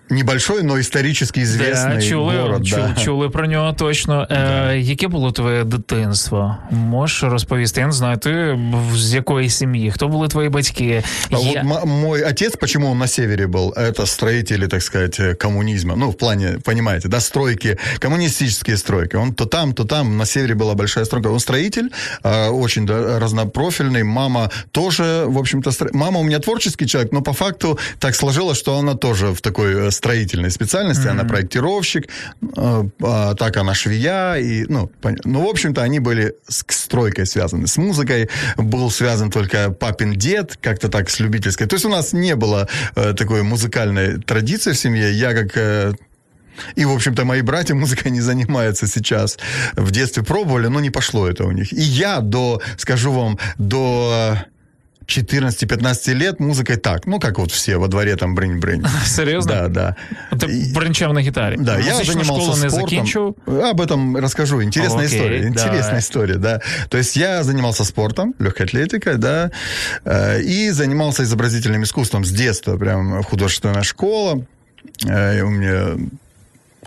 небольшой, 0.10 0.64
но 0.64 0.78
исторически 0.80 1.40
известный 1.40 1.96
Да, 1.96 2.02
чули, 2.02 2.38
город. 2.38 2.66
чули, 2.66 2.94
да. 2.96 3.02
чули 3.02 3.30
про 3.30 3.48
нього 3.48 3.74
точно. 3.74 4.28
Е, 4.32 4.78
яке 4.80 5.08
було 5.08 5.32
твоє 5.32 5.64
дитинство? 5.64 6.58
Можеш 6.72 7.24
розповісти? 7.24 7.80
Я 7.82 7.86
не 7.88 7.92
знаю, 7.94 8.18
ти 8.18 8.30
б- 8.58 8.98
з 8.98 9.14
якої 9.14 9.50
сім'ї? 9.50 9.92
Хто 9.92 10.08
були 10.08 10.28
твої 10.28 10.50
батьки? 10.50 11.04
А 11.32 11.38
Я- 11.38 11.64
Вот 11.64 11.84
м- 11.84 11.90
мой 11.90 12.24
отец, 12.24 12.56
почему 12.56 12.92
он 12.92 12.98
на 12.98 13.08
севере 13.08 13.48
был, 13.48 13.74
это 13.74 14.06
строители, 14.06 14.68
так 14.68 14.84
сказать, 14.84 15.20
э, 15.20 15.34
коммунизма. 15.36 15.96
Ну, 15.98 16.10
в 16.10 16.18
плане, 16.18 16.58
понимаете, 16.64 17.08
да, 17.08 17.20
стройки, 17.20 17.78
коммунистические 18.00 18.78
стройки. 18.78 19.16
Он 19.18 19.34
то 19.34 19.46
там, 19.46 19.74
то 19.74 19.86
там, 19.86 20.18
на 20.18 20.26
севере 20.26 20.56
была 20.56 20.74
большая 20.76 21.06
стройка. 21.06 21.30
Он 21.30 21.40
строитель, 21.40 21.90
э, 22.24 22.50
очень 22.50 22.86
да, 22.86 23.20
разнопрофильный. 23.20 24.04
Мама 24.04 24.50
тоже, 24.72 25.24
в 25.28 25.38
общем-то, 25.38 25.72
стро... 25.72 25.90
мама 25.94 26.20
у 26.20 26.24
меня 26.24 26.40
творческий 26.40 26.86
человек, 26.88 27.14
но 27.14 27.22
по 27.22 27.34
факту 27.34 27.80
так 28.00 28.16
сложилось, 28.16 28.58
что 28.58 28.78
она 28.78 28.94
тоже 28.96 29.28
в 29.32 29.40
такой 29.42 29.88
э, 29.88 29.92
строительной 29.97 30.51
специальности. 30.51 31.09
Она 31.09 31.25
проектировщик, 31.25 32.09
э, 32.57 32.85
а 33.03 33.35
так 33.35 33.57
она 33.57 33.75
швея. 33.75 34.35
И, 34.37 34.65
ну, 34.69 34.91
пон- 35.03 35.21
ну, 35.25 35.47
в 35.47 35.49
общем-то, 35.49 35.83
они 35.83 36.01
были 36.01 36.35
с 36.49 36.65
стройкой 36.69 37.27
связаны. 37.27 37.67
С 37.67 37.77
музыкой 37.77 38.29
был 38.57 38.91
связан 38.91 39.31
только 39.31 39.71
папин 39.71 40.15
дед, 40.15 40.59
как-то 40.61 40.89
так 40.89 41.11
с 41.11 41.21
любительской. 41.21 41.67
То 41.67 41.75
есть 41.75 41.85
у 41.85 41.91
нас 41.91 42.13
не 42.13 42.37
было 42.37 42.69
э, 42.95 43.15
такой 43.15 43.43
музыкальной 43.43 44.21
традиции 44.21 44.73
в 44.73 44.79
семье. 44.79 45.13
Я 45.13 45.33
как 45.33 45.57
э, 45.57 45.93
и, 46.75 46.85
в 46.85 46.93
общем-то, 46.93 47.25
мои 47.25 47.43
братья 47.43 47.75
музыкой 47.75 48.11
не 48.11 48.21
занимаются 48.21 48.87
сейчас. 48.87 49.39
В 49.77 49.91
детстве 49.91 50.23
пробовали, 50.23 50.69
но 50.69 50.81
не 50.81 50.91
пошло 50.91 51.29
это 51.29 51.45
у 51.45 51.51
них. 51.51 51.73
И 51.73 51.81
я 51.81 52.21
до, 52.21 52.61
скажу 52.77 53.13
вам, 53.13 53.39
до 53.59 54.39
14-15 55.08 56.14
лет 56.14 56.40
музыкой 56.40 56.78
так. 56.78 57.06
Ну, 57.08 57.20
как 57.20 57.38
вот 57.40 57.52
все 57.52 57.78
во 57.78 57.88
дворе 57.88 58.16
там 58.16 58.38
брынь-брынь. 58.38 58.88
Серйозно? 59.06 59.52
Да, 59.52 59.68
да. 59.68 60.38
Ти 60.38 60.46
И- 60.46 60.74
бренчав 60.74 61.14
на 61.14 61.20
гітарі? 61.22 61.58
да, 61.60 61.80
я 61.80 61.94
Музичну 61.94 62.14
занимался 62.14 62.42
школу 62.46 62.64
не 62.64 62.70
спортом. 62.70 62.90
закінчив? 62.90 63.36
Об 63.48 63.82
этом 63.82 64.20
расскажу. 64.22 64.62
Интересная 64.62 65.06
Окей, 65.08 65.18
история. 65.20 65.38
Интересная 65.48 65.82
давай. 65.82 66.00
история, 66.00 66.36
да. 66.36 66.60
То 66.90 66.98
есть 66.98 67.18
я 67.18 67.44
занимался 67.44 67.86
спортом, 67.86 68.34
легкой 68.40 68.66
атлетикой, 68.66 69.18
да, 69.18 69.52
э, 70.06 70.42
и 70.42 70.72
занимался 70.72 71.24
изобразительным 71.24 71.84
искусством 71.84 72.24
с 72.26 72.32
детства. 72.32 72.78
Прям 72.78 73.24
художественная 73.24 73.84
школа. 73.84 74.46
Э, 75.08 75.40
и 75.40 75.42
у 75.42 75.50
меня 75.50 75.88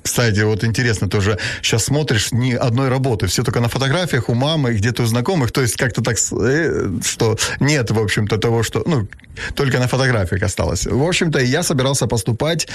кстати, 0.01 0.41
вот 0.41 0.63
интересно 0.63 1.09
тоже, 1.09 1.37
сейчас 1.61 1.85
смотришь 1.85 2.31
ни 2.31 2.53
одной 2.53 2.89
работы, 2.89 3.27
все 3.27 3.43
только 3.43 3.59
на 3.59 3.69
фотографиях 3.69 4.29
у 4.29 4.33
мамы, 4.33 4.73
где-то 4.73 5.03
у 5.03 5.05
знакомых, 5.05 5.51
то 5.51 5.61
есть 5.61 5.75
как-то 5.75 6.01
так, 6.01 6.17
э, 6.17 6.89
что 7.03 7.37
нет, 7.59 7.91
в 7.91 7.99
общем-то, 7.99 8.37
того, 8.37 8.63
что, 8.63 8.83
ну, 8.85 9.07
только 9.55 9.79
на 9.79 9.87
фотографиях 9.87 10.43
осталось. 10.43 10.85
В 10.85 11.03
общем-то, 11.03 11.39
я 11.39 11.63
собирался 11.63 12.07
поступать 12.07 12.67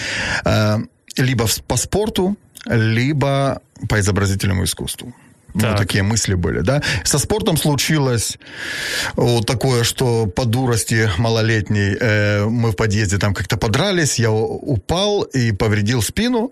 э, 0.44 0.78
либо 1.16 1.46
по 1.66 1.76
спорту, 1.76 2.36
либо 2.66 3.60
по 3.88 4.00
изобразительному 4.00 4.64
искусству. 4.64 5.12
Так. 5.54 5.70
Ну, 5.70 5.76
такие 5.76 6.02
мысли 6.02 6.34
были, 6.34 6.60
да. 6.60 6.82
Со 7.04 7.18
спортом 7.18 7.56
случилось 7.56 8.38
вот 9.14 9.46
такое, 9.46 9.84
что 9.84 10.26
по 10.26 10.44
дурости 10.44 11.08
малолетней 11.18 11.96
э, 12.00 12.44
мы 12.44 12.72
в 12.72 12.76
подъезде 12.76 13.18
там 13.18 13.34
как-то 13.34 13.56
подрались, 13.56 14.18
я 14.18 14.32
упал 14.32 15.22
и 15.22 15.52
повредил 15.52 16.02
спину 16.02 16.50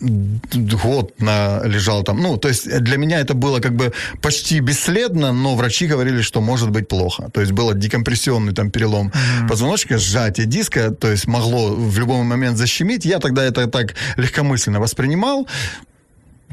год 0.00 1.20
на, 1.20 1.60
лежал 1.64 2.02
там. 2.04 2.20
Ну, 2.20 2.36
то 2.36 2.48
есть 2.48 2.68
для 2.80 2.96
меня 2.96 3.20
это 3.20 3.34
было 3.34 3.60
как 3.60 3.74
бы 3.74 3.92
почти 4.22 4.60
бесследно, 4.60 5.32
но 5.32 5.56
врачи 5.56 5.86
говорили, 5.86 6.22
что 6.22 6.40
может 6.40 6.70
быть 6.70 6.88
плохо. 6.88 7.30
То 7.32 7.40
есть 7.40 7.52
было 7.52 7.74
декомпрессионный 7.74 8.54
там 8.54 8.70
перелом 8.70 9.08
mm-hmm. 9.08 9.48
позвоночника, 9.48 9.98
сжатие 9.98 10.46
диска, 10.46 10.90
то 10.90 11.10
есть 11.10 11.26
могло 11.26 11.74
в 11.74 11.98
любой 11.98 12.22
момент 12.22 12.56
защемить. 12.56 13.04
Я 13.04 13.18
тогда 13.18 13.44
это 13.44 13.66
так 13.66 13.94
легкомысленно 14.16 14.80
воспринимал 14.80 15.48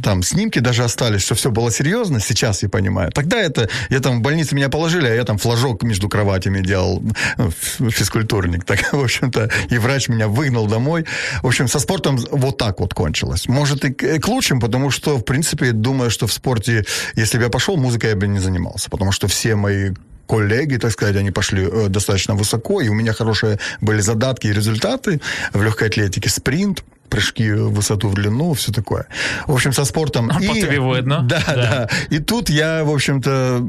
там 0.01 0.23
снимки 0.23 0.59
даже 0.59 0.83
остались, 0.83 1.21
что 1.21 1.35
все 1.35 1.51
было 1.51 1.71
серьезно, 1.71 2.19
сейчас 2.19 2.63
я 2.63 2.69
понимаю. 2.69 3.11
Тогда 3.11 3.37
это, 3.37 3.69
я 3.89 3.99
там 3.99 4.19
в 4.19 4.21
больнице 4.21 4.55
меня 4.55 4.69
положили, 4.69 5.07
а 5.07 5.13
я 5.13 5.23
там 5.23 5.37
флажок 5.37 5.83
между 5.83 6.09
кроватями 6.09 6.61
делал, 6.61 7.03
ну, 7.37 7.51
физкультурник. 7.51 8.65
Так, 8.65 8.79
в 8.93 8.99
общем-то, 8.99 9.49
и 9.69 9.77
врач 9.77 10.09
меня 10.09 10.27
выгнал 10.27 10.67
домой. 10.67 11.05
В 11.41 11.47
общем, 11.47 11.67
со 11.67 11.79
спортом 11.79 12.17
вот 12.31 12.57
так 12.57 12.79
вот 12.79 12.93
кончилось. 12.93 13.47
Может, 13.47 13.85
и 13.85 13.93
к, 13.93 14.27
лучшему, 14.27 14.61
потому 14.61 14.91
что, 14.91 15.17
в 15.17 15.23
принципе, 15.23 15.71
думаю, 15.71 16.09
что 16.09 16.27
в 16.27 16.33
спорте, 16.33 16.85
если 17.15 17.37
бы 17.37 17.45
я 17.45 17.49
пошел, 17.49 17.77
музыкой 17.77 18.11
я 18.11 18.15
бы 18.15 18.27
не 18.27 18.39
занимался, 18.39 18.89
потому 18.89 19.11
что 19.11 19.27
все 19.27 19.55
мои 19.55 19.91
коллеги, 20.27 20.77
так 20.77 20.91
сказать, 20.91 21.15
они 21.15 21.31
пошли 21.31 21.67
э, 21.71 21.87
достаточно 21.87 22.35
высоко, 22.35 22.81
и 22.81 22.89
у 22.89 22.93
меня 22.93 23.13
хорошие 23.13 23.59
были 23.81 24.01
задатки 24.01 24.47
и 24.47 24.53
результаты 24.53 25.21
в 25.53 25.61
легкой 25.61 25.89
атлетике, 25.89 26.29
спринт, 26.29 26.83
прыжки 27.09 27.51
в 27.51 27.73
высоту, 27.73 28.09
в 28.09 28.15
длину, 28.15 28.53
все 28.53 28.71
такое. 28.71 29.07
В 29.47 29.53
общем, 29.53 29.73
со 29.73 29.85
спортом. 29.85 30.31
А 30.33 30.41
и, 30.41 30.47
по 30.47 30.53
тебе 30.53 30.79
видно. 30.79 31.21
Да, 31.23 31.43
да, 31.47 31.55
да. 31.55 31.89
И 32.09 32.19
тут 32.19 32.49
я, 32.49 32.83
в 32.83 32.91
общем-то, 32.91 33.67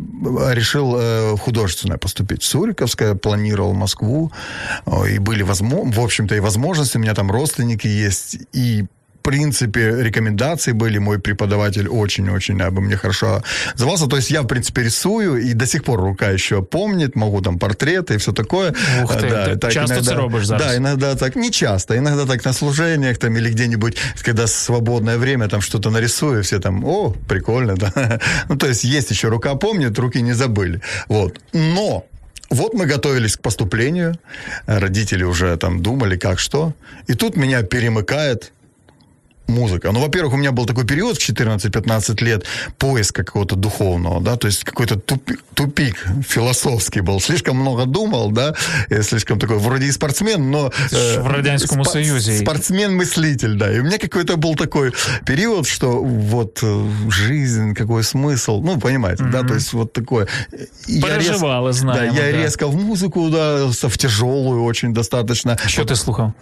решил 0.53 0.97
э, 0.99 1.37
художественное 1.37 1.99
поступить. 1.99 2.43
Суриковское, 2.43 3.15
планировал 3.15 3.75
Москву. 3.75 4.33
И 5.09 5.19
были, 5.19 5.43
возможно, 5.43 5.93
в 5.93 6.01
общем-то, 6.01 6.35
и 6.35 6.41
возможности. 6.41 6.97
У 6.97 7.01
меня 7.01 7.15
там 7.15 7.31
родственники 7.31 7.87
есть. 7.87 8.39
И 8.53 8.87
принципе, 9.27 10.03
рекомендации 10.03 10.73
были. 10.73 10.99
Мой 10.99 11.19
преподаватель 11.19 11.89
очень-очень 11.89 12.63
обо 12.63 12.81
мне 12.81 12.97
хорошо 12.97 13.43
звался. 13.75 14.07
То 14.07 14.17
есть 14.17 14.31
я, 14.31 14.43
в 14.43 14.47
принципе, 14.47 14.83
рисую, 14.83 15.39
и 15.39 15.53
до 15.53 15.67
сих 15.67 15.83
пор 15.83 16.01
рука 16.01 16.31
еще 16.31 16.63
помнит, 16.63 17.17
могу 17.17 17.41
там 17.41 17.59
портреты 17.59 18.15
и 18.15 18.17
все 18.17 18.33
такое. 18.33 18.73
Ух 19.03 19.17
ты, 19.17 19.29
да, 19.29 19.47
ты 19.47 19.57
так 19.57 19.73
часто 19.73 19.95
иногда, 19.95 20.39
це 20.39 20.45
зараз? 20.45 20.67
Да, 20.67 20.77
иногда 20.77 21.15
так, 21.15 21.37
не 21.37 21.51
часто, 21.51 21.97
иногда 21.97 22.25
так 22.25 22.47
на 22.47 22.53
служениях 22.53 23.19
там 23.19 23.37
или 23.37 23.51
где-нибудь, 23.51 23.99
когда 24.23 24.47
свободное 24.47 25.19
время 25.19 25.49
там 25.49 25.61
что-то 25.61 25.91
нарисую, 25.91 26.43
все 26.43 26.59
там, 26.59 26.85
о, 26.85 27.15
прикольно, 27.29 27.75
да. 27.77 28.21
Ну, 28.49 28.57
то 28.57 28.67
есть 28.69 28.85
есть 28.85 29.11
еще 29.11 29.29
рука 29.29 29.55
помнит, 29.55 29.99
руки 29.99 30.23
не 30.23 30.35
забыли. 30.35 30.81
Вот. 31.09 31.41
Но 31.53 32.05
вот 32.51 32.75
мы 32.75 32.87
готовились 32.87 33.37
к 33.37 33.41
поступлению, 33.41 34.15
родители 34.67 35.25
уже 35.25 35.57
там 35.57 35.83
думали, 35.83 36.17
как 36.17 36.39
что, 36.39 36.73
и 37.09 37.15
тут 37.15 37.37
меня 37.37 37.63
перемыкает 37.63 38.53
музыка. 39.49 39.93
Ну, 39.93 40.01
во-первых, 40.01 40.35
у 40.35 40.37
меня 40.37 40.53
был 40.53 40.67
такой 40.67 40.87
период 40.87 41.19
в 41.19 41.21
14-15 41.21 42.25
лет 42.25 42.45
поиска 42.79 43.25
какого-то 43.25 43.57
духовного, 43.57 44.21
да, 44.21 44.37
то 44.37 44.47
есть 44.47 44.65
какой-то 44.65 44.97
тупик, 44.99 45.43
тупик 45.55 45.97
философский 46.27 47.01
был. 47.01 47.21
Слишком 47.21 47.57
много 47.57 47.87
думал, 47.87 48.31
да, 48.31 48.55
и 48.89 49.03
слишком 49.03 49.39
такой, 49.39 49.59
вроде 49.59 49.87
и 49.87 49.93
спортсмен, 49.93 50.51
но... 50.51 50.73
Э, 50.91 51.21
в 51.21 51.29
Радянском 51.29 51.83
спа- 51.83 51.91
Союзе. 51.91 52.39
Спортсмен-мыслитель, 52.39 53.55
да. 53.55 53.73
И 53.73 53.79
у 53.81 53.85
меня 53.85 53.99
какой-то 53.99 54.37
был 54.37 54.55
такой 54.55 54.93
период, 55.25 55.67
что 55.67 56.03
вот 56.03 56.61
э, 56.63 56.91
жизнь, 57.11 57.75
какой 57.75 58.03
смысл, 58.03 58.61
ну, 58.61 58.79
понимаете, 58.79 59.25
mm-hmm. 59.25 59.31
да, 59.31 59.43
то 59.43 59.55
есть 59.55 59.73
вот 59.73 59.93
такое. 59.93 60.29
Переживал, 60.87 61.69
рез... 61.69 61.77
знаем. 61.77 62.15
Да, 62.15 62.23
я 62.23 62.33
да. 62.33 62.39
резко 62.43 62.67
в 62.67 62.77
музыку, 62.77 63.23
удался, 63.23 63.89
в 63.89 63.99
тяжелую 63.99 64.65
очень 64.65 64.93
достаточно. 64.93 65.57
Что 65.67 65.83
вот. 65.83 65.89
ты 65.89 65.97
слухал? 65.97 66.35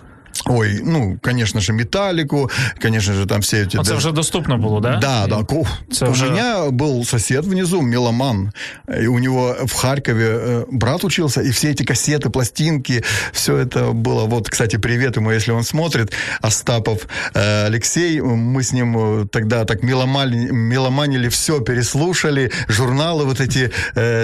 Ой, 0.46 0.80
ну, 0.82 1.18
конечно 1.22 1.60
же, 1.60 1.72
металлику, 1.72 2.50
конечно 2.80 3.14
же, 3.14 3.26
там 3.26 3.40
все 3.40 3.62
эти... 3.62 3.78
А 3.78 3.84
це 3.84 3.94
вже 3.94 4.12
доступно 4.12 4.58
было, 4.58 4.80
да? 4.80 4.96
Да, 4.96 5.26
да. 5.26 5.46
Це 5.92 6.06
у 6.06 6.10
вже... 6.10 6.24
меня 6.24 6.70
был 6.70 7.04
сосед 7.04 7.44
внизу, 7.44 7.82
меломан. 7.82 8.52
И 9.00 9.06
у 9.06 9.18
него 9.18 9.56
в 9.66 9.72
Харькове 9.72 10.26
э, 10.26 10.64
брат 10.70 11.04
учился, 11.04 11.40
и 11.40 11.50
все 11.50 11.70
эти 11.70 11.84
кассеты, 11.84 12.30
пластинки, 12.30 13.02
все 13.32 13.56
это 13.56 13.92
было... 13.92 14.26
Вот, 14.26 14.48
кстати, 14.48 14.76
привет 14.76 15.16
ему, 15.16 15.30
если 15.30 15.52
он 15.52 15.64
смотрит, 15.64 16.12
Остапов 16.40 17.06
э, 17.34 17.66
Алексей. 17.66 18.20
Мы 18.20 18.62
с 18.62 18.72
ним 18.72 18.96
э, 18.98 19.26
тогда 19.26 19.64
так 19.64 19.82
меломани, 19.82 20.48
меломанили 20.50 21.28
все, 21.28 21.60
переслушали. 21.60 22.50
Журналы 22.68 23.24
вот 23.24 23.40
эти, 23.40 23.70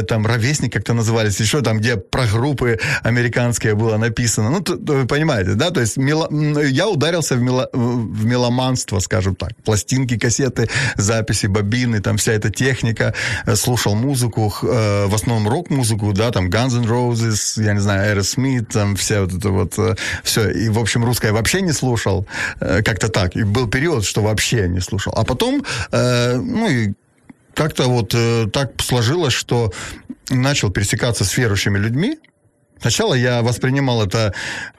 там, 0.09 0.27
«Ровесник» 0.27 0.73
как-то 0.73 0.93
назывались, 0.93 1.41
еще 1.41 1.63
там, 1.63 1.79
где 1.79 1.97
про 1.97 2.27
группы 2.27 2.79
американские 3.03 3.75
было 3.75 3.97
написано. 3.97 4.51
Ну, 4.51 4.61
то, 4.61 4.77
то, 4.77 4.95
вы 4.95 5.07
понимаете, 5.07 5.55
да? 5.55 5.71
То 5.71 5.81
есть 5.81 5.97
мело... 6.01 6.29
я 6.65 6.89
ударился 6.89 7.37
в, 7.37 7.41
мело... 7.41 7.69
в 7.73 8.25
меломанство, 8.25 8.99
скажем 9.01 9.35
так. 9.35 9.57
Пластинки, 9.65 10.19
кассеты, 10.19 10.69
записи, 10.97 11.47
бобины, 11.47 12.01
там 12.01 12.17
вся 12.17 12.33
эта 12.33 12.51
техника. 12.51 13.15
Э, 13.47 13.57
слушал 13.57 13.95
музыку, 13.95 14.53
э, 14.63 15.07
в 15.07 15.15
основном 15.15 15.49
рок-музыку, 15.49 16.13
да, 16.13 16.31
там 16.31 16.49
Guns 16.49 16.77
N' 16.77 16.85
Roses, 16.85 17.63
я 17.63 17.75
не 17.75 17.81
знаю, 17.81 18.17
Aerosmith, 18.17 18.73
там 18.73 18.97
все 18.97 19.21
вот 19.21 19.35
это 19.35 19.51
вот, 19.51 19.79
э, 19.79 19.95
все. 20.25 20.51
И, 20.51 20.69
в 20.69 20.79
общем, 20.79 21.05
русское 21.05 21.33
вообще 21.33 21.61
не 21.61 21.73
слушал, 21.73 22.27
как-то 22.59 23.09
так. 23.09 23.37
И 23.37 23.43
был 23.43 23.69
период, 23.69 24.05
что 24.05 24.23
вообще 24.23 24.69
не 24.69 24.81
слушал. 24.81 25.13
А 25.17 25.25
потом, 25.25 25.65
ну 25.93 26.69
и 26.69 26.93
как-то 27.55 27.89
вот 27.89 28.15
так 28.53 28.73
сложилось, 28.81 29.33
что 29.33 29.73
начал 30.31 30.71
пересекаться 30.71 31.25
с 31.25 31.37
верующими 31.37 31.79
людьми, 31.79 32.19
Сначала 32.81 33.15
я 33.15 33.43
воспринимал 33.43 34.03
это 34.03 34.33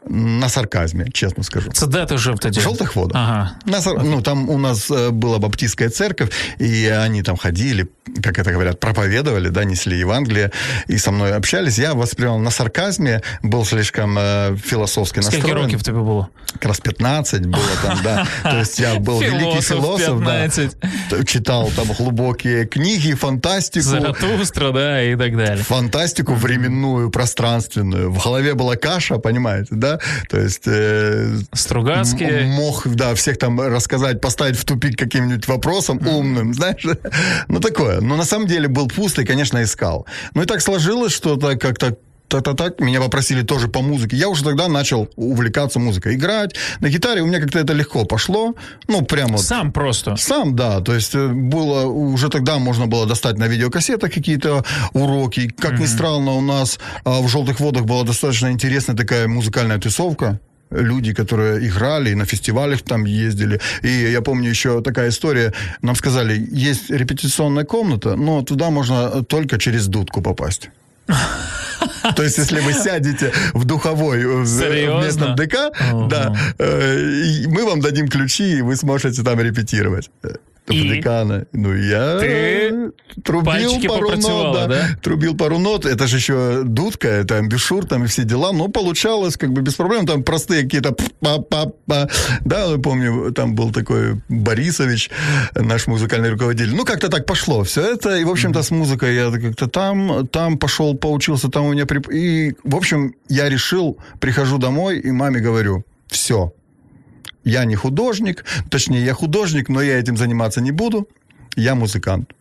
на 0.10 0.50
сарказме, 0.50 1.06
честно 1.14 1.44
скажу. 1.44 1.70
Це 1.74 1.88
де 1.88 2.06
ти 2.06 2.18
жив 2.18 2.40
тоді? 2.40 2.60
В 2.60 2.64
Желтых 2.64 2.96
водах. 2.96 3.18
Ага. 3.22 3.52
На, 3.66 4.04
ну, 4.04 4.22
там 4.22 4.50
у 4.50 4.58
нас 4.58 4.92
э, 4.92 5.10
была 5.10 5.40
баптистская 5.40 5.90
церковь, 5.90 6.30
и 6.62 6.88
они 7.06 7.24
там 7.24 7.38
ходили, 7.38 7.88
как 8.24 8.40
это 8.40 8.52
говорят, 8.52 8.80
проповедовали, 8.80 9.50
да, 9.50 9.64
несли 9.64 9.98
Евангелие, 10.00 10.52
и 10.90 10.98
со 10.98 11.12
мной 11.12 11.36
общались. 11.38 11.80
Я 11.80 11.94
воспринимал 11.94 12.40
на 12.40 12.52
сарказме, 12.52 13.22
был 13.44 13.66
слишком 13.66 14.18
э, 14.18 14.58
философски 14.64 15.20
настроен. 15.20 15.42
Сколько 15.42 15.62
років 15.62 15.84
тебе 15.84 16.00
было? 16.00 16.28
Как 16.54 16.66
раз 16.66 16.80
15 16.80 17.46
было 17.46 17.62
там, 17.84 18.00
да. 18.04 18.28
То 18.44 18.58
есть 18.58 18.80
я 18.80 18.96
был 18.96 19.22
великий 19.22 19.62
философ, 19.62 20.20
да. 20.20 20.50
Читал 21.26 21.72
там 21.76 21.88
глубокие 21.98 22.66
книги, 22.66 23.14
фантастику. 23.14 23.86
Заратустра, 23.86 24.72
да, 24.72 25.04
и 25.04 25.16
так 25.16 25.38
далее. 25.38 25.64
Фантастику 25.64 26.34
временную, 26.34 27.10
пространственную 27.10 27.91
в 27.92 28.24
голове 28.24 28.54
была 28.54 28.76
каша, 28.76 29.18
понимаете, 29.18 29.76
да? 29.76 30.00
То 30.30 30.40
есть... 30.40 30.64
Э, 30.68 31.38
Стругацкие. 31.54 32.46
Мог, 32.48 32.88
да, 32.88 33.14
всех 33.16 33.38
там 33.38 33.60
рассказать, 33.60 34.22
поставить 34.22 34.58
в 34.58 34.66
тупик 34.66 34.98
каким-нибудь 34.98 35.48
вопросом 35.48 36.00
умным, 36.06 36.54
знаешь? 36.54 36.86
ну, 37.48 37.60
такое. 37.60 38.02
Но 38.02 38.16
на 38.16 38.26
самом 38.26 38.48
деле 38.48 38.68
был 38.68 38.88
пустый, 38.88 39.26
конечно, 39.26 39.62
искал. 39.64 40.06
Ну, 40.34 40.44
и 40.44 40.46
так 40.46 40.62
сложилось, 40.62 41.14
что 41.14 41.38
так 41.38 41.60
как-то 41.62 41.98
так, 42.40 42.56
так, 42.56 42.80
меня 42.80 43.02
попросили 43.02 43.42
тоже 43.42 43.68
по 43.68 43.82
музыке. 43.82 44.16
Я 44.16 44.30
уже 44.30 44.44
тогда 44.44 44.70
начал 44.70 45.10
увлекаться 45.18 45.80
музыкой. 45.80 46.16
Играть 46.16 46.56
на 46.80 46.90
гитаре 46.90 47.22
у 47.22 47.26
меня 47.26 47.42
как-то 47.42 47.60
это 47.60 47.74
легко 47.74 48.06
пошло. 48.06 48.56
Ну, 48.88 49.02
прямо... 49.02 49.38
Сам 49.38 49.74
просто? 49.74 50.16
Сам, 50.16 50.56
да. 50.56 50.80
То 50.80 50.96
есть 50.96 51.14
э, 51.14 51.28
было... 51.28 51.86
Уже 51.86 52.30
тогда 52.30 52.58
можно 52.60 52.88
было 52.88 53.06
достать 53.06 53.38
на 53.38 53.48
видеокассетах 53.48 54.14
какие-то 54.14 54.64
уроки. 54.94 55.50
Как 55.50 55.74
mm-hmm. 55.74 55.82
ни 55.82 55.86
странно, 55.86 56.32
у 56.32 56.42
нас 56.42 56.80
а, 57.04 57.22
в 57.22 57.28
«Желтых 57.28 57.60
водах» 57.60 57.84
была 57.84 58.04
достаточно 58.04 58.52
интересная 58.52 58.96
такая 58.96 59.28
музыкальная 59.28 59.80
тусовка 59.80 60.40
люди, 60.72 61.14
которые 61.14 61.68
играли, 61.68 62.14
на 62.14 62.26
фестивалях 62.26 62.82
там 62.82 63.06
ездили. 63.06 63.60
И 63.84 63.90
я 63.90 64.22
помню 64.22 64.50
еще 64.50 64.82
такая 64.82 65.10
история. 65.10 65.54
Нам 65.82 65.96
сказали, 65.96 66.48
есть 66.50 66.90
репетиционная 66.90 67.66
комната, 67.66 68.16
но 68.16 68.42
туда 68.42 68.70
можно 68.70 69.24
только 69.24 69.60
через 69.60 69.88
дудку 69.88 70.22
попасть. 70.22 70.70
То 72.16 72.24
есть, 72.24 72.38
если 72.38 72.60
вы 72.60 72.74
сядете 72.74 73.32
в 73.54 73.66
духовой 73.66 74.26
в, 74.26 74.46
в 74.46 75.04
местном 75.04 75.36
ДК, 75.36 75.72
да, 76.08 76.36
э, 76.58 77.46
мы 77.48 77.66
вам 77.66 77.82
дадим 77.82 78.08
ключи, 78.08 78.58
и 78.58 78.62
вы 78.62 78.76
сможете 78.76 79.24
там 79.24 79.40
репетировать. 79.40 80.10
И? 80.70 81.04
Ну, 81.54 81.76
я 81.76 82.20
Ты 82.20 82.92
трубил 83.24 83.82
пару 83.88 84.16
нот, 84.18 84.54
да, 84.54 84.68
да? 84.68 84.88
Трубил 85.02 85.36
пару 85.36 85.58
нот. 85.58 85.86
Это 85.86 86.08
же 86.08 86.18
еще 86.18 86.64
дудка, 86.64 87.08
это 87.08 87.38
амбишур, 87.38 87.86
там 87.86 88.06
и 88.06 88.08
все 88.08 88.24
дела. 88.24 88.52
Но 88.54 88.68
получалось 88.68 89.38
как 89.38 89.52
бы 89.52 89.62
без 89.62 89.74
проблем. 89.74 90.06
Там 90.06 90.24
простые 90.24 90.64
какие-то. 90.64 90.96
Да, 91.18 92.08
я 92.66 92.78
помню, 92.78 93.32
там 93.32 93.56
был 93.56 93.72
такой 93.72 94.22
Борисович, 94.30 95.10
наш 95.56 95.88
музыкальный 95.88 96.30
руководитель. 96.30 96.76
Ну, 96.76 96.86
как-то 96.86 97.10
так 97.10 97.26
пошло 97.26 97.64
все 97.64 97.94
это. 97.94 98.18
И, 98.18 98.24
в 98.24 98.30
общем-то, 98.30 98.62
с 98.62 98.72
музыкой 98.72 99.16
я 99.16 99.32
как-то 99.32 99.68
там, 99.68 100.28
там 100.28 100.58
пошел, 100.58 100.96
поучился, 100.96 101.50
там 101.50 101.66
у 101.66 101.74
меня... 101.74 101.86
Прип... 101.86 102.10
И, 102.12 102.56
в 102.64 102.76
общем, 102.76 103.16
я 103.30 103.50
решил, 103.50 103.98
прихожу 104.20 104.58
домой 104.58 105.00
и 105.00 105.12
маме 105.12 105.40
говорю, 105.40 105.84
все, 106.08 106.54
я 107.44 107.66
не 107.66 107.76
художник, 107.76 108.46
точнее, 108.70 109.04
я 109.06 109.14
художник, 109.14 109.70
но 109.70 109.82
я 109.82 110.00
этим 110.00 110.18
заниматься 110.18 110.62
не 110.62 110.72
буду, 110.72 111.08
я 111.56 111.76
музыкант. 111.76 112.32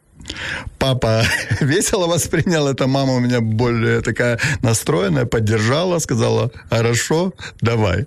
Папа 0.78 1.24
весело 1.61 2.07
воспринял 2.07 2.68
это, 2.68 2.86
мама 2.86 3.14
у 3.14 3.20
меня 3.20 3.40
более 3.40 4.01
такая 4.01 4.38
настроенная, 4.62 5.24
поддержала, 5.24 5.98
сказала, 5.98 6.51
хорошо, 6.70 7.32
давай. 7.61 8.07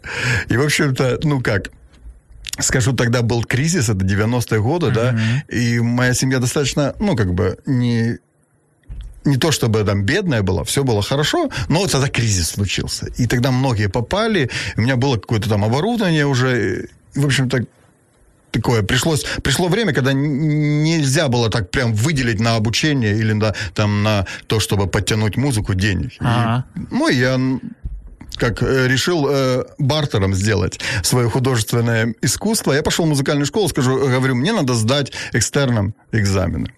И, 0.49 0.57
в 0.57 0.63
общем-то, 0.63 1.19
ну 1.23 1.41
как, 1.41 1.71
скажу, 2.59 2.93
тогда 2.93 3.21
был 3.21 3.43
кризис, 3.43 3.89
это 3.89 4.05
90-е 4.05 4.61
годы, 4.61 4.87
mm-hmm. 4.87 4.93
да, 4.93 5.15
и 5.49 5.79
моя 5.79 6.13
семья 6.13 6.39
достаточно, 6.39 6.95
ну, 6.99 7.15
как 7.15 7.33
бы, 7.33 7.57
не 7.65 8.19
не 9.25 9.37
то 9.37 9.51
чтобы 9.51 9.83
там 9.83 10.03
бедная 10.03 10.41
была, 10.41 10.63
все 10.63 10.83
было 10.83 11.01
хорошо, 11.01 11.49
но 11.69 11.79
вот 11.79 11.91
тогда 11.91 12.09
кризис 12.09 12.51
случился. 12.51 13.07
И 13.17 13.27
тогда 13.27 13.51
многие 13.51 13.89
попали, 13.89 14.49
у 14.75 14.81
меня 14.81 14.95
было 14.95 15.17
какое-то 15.17 15.49
там 15.49 15.63
оборудование 15.63 16.25
уже, 16.25 16.87
и, 17.15 17.19
в 17.19 17.25
общем-то, 17.25 17.65
такое 18.51 18.83
пришлось 18.83 19.25
пришло 19.41 19.67
время, 19.67 19.93
когда 19.93 20.13
нельзя 20.13 21.27
было 21.27 21.49
так 21.49 21.71
прям 21.71 21.93
выделить 21.93 22.39
на 22.39 22.55
обучение 22.55 23.17
или 23.17 23.33
на 23.33 23.53
там 23.73 24.03
на 24.03 24.25
то, 24.47 24.59
чтобы 24.59 24.87
подтянуть 24.87 25.37
музыку 25.37 25.73
денег. 25.73 26.11
Ага. 26.19 26.65
И, 26.75 26.79
ну 26.91 27.07
я 27.09 27.39
как 28.35 28.63
э, 28.63 28.87
решил 28.87 29.27
э, 29.29 29.63
бартером 29.77 30.33
сделать 30.33 30.79
свое 31.03 31.29
художественное 31.29 32.15
искусство. 32.21 32.73
Я 32.73 32.81
пошел 32.81 33.05
в 33.05 33.09
музыкальную 33.09 33.45
школу, 33.45 33.69
скажу, 33.69 33.95
говорю, 33.95 34.35
мне 34.35 34.53
надо 34.53 34.73
сдать 34.73 35.11
экстерном 35.33 35.93
экзамены 36.11 36.73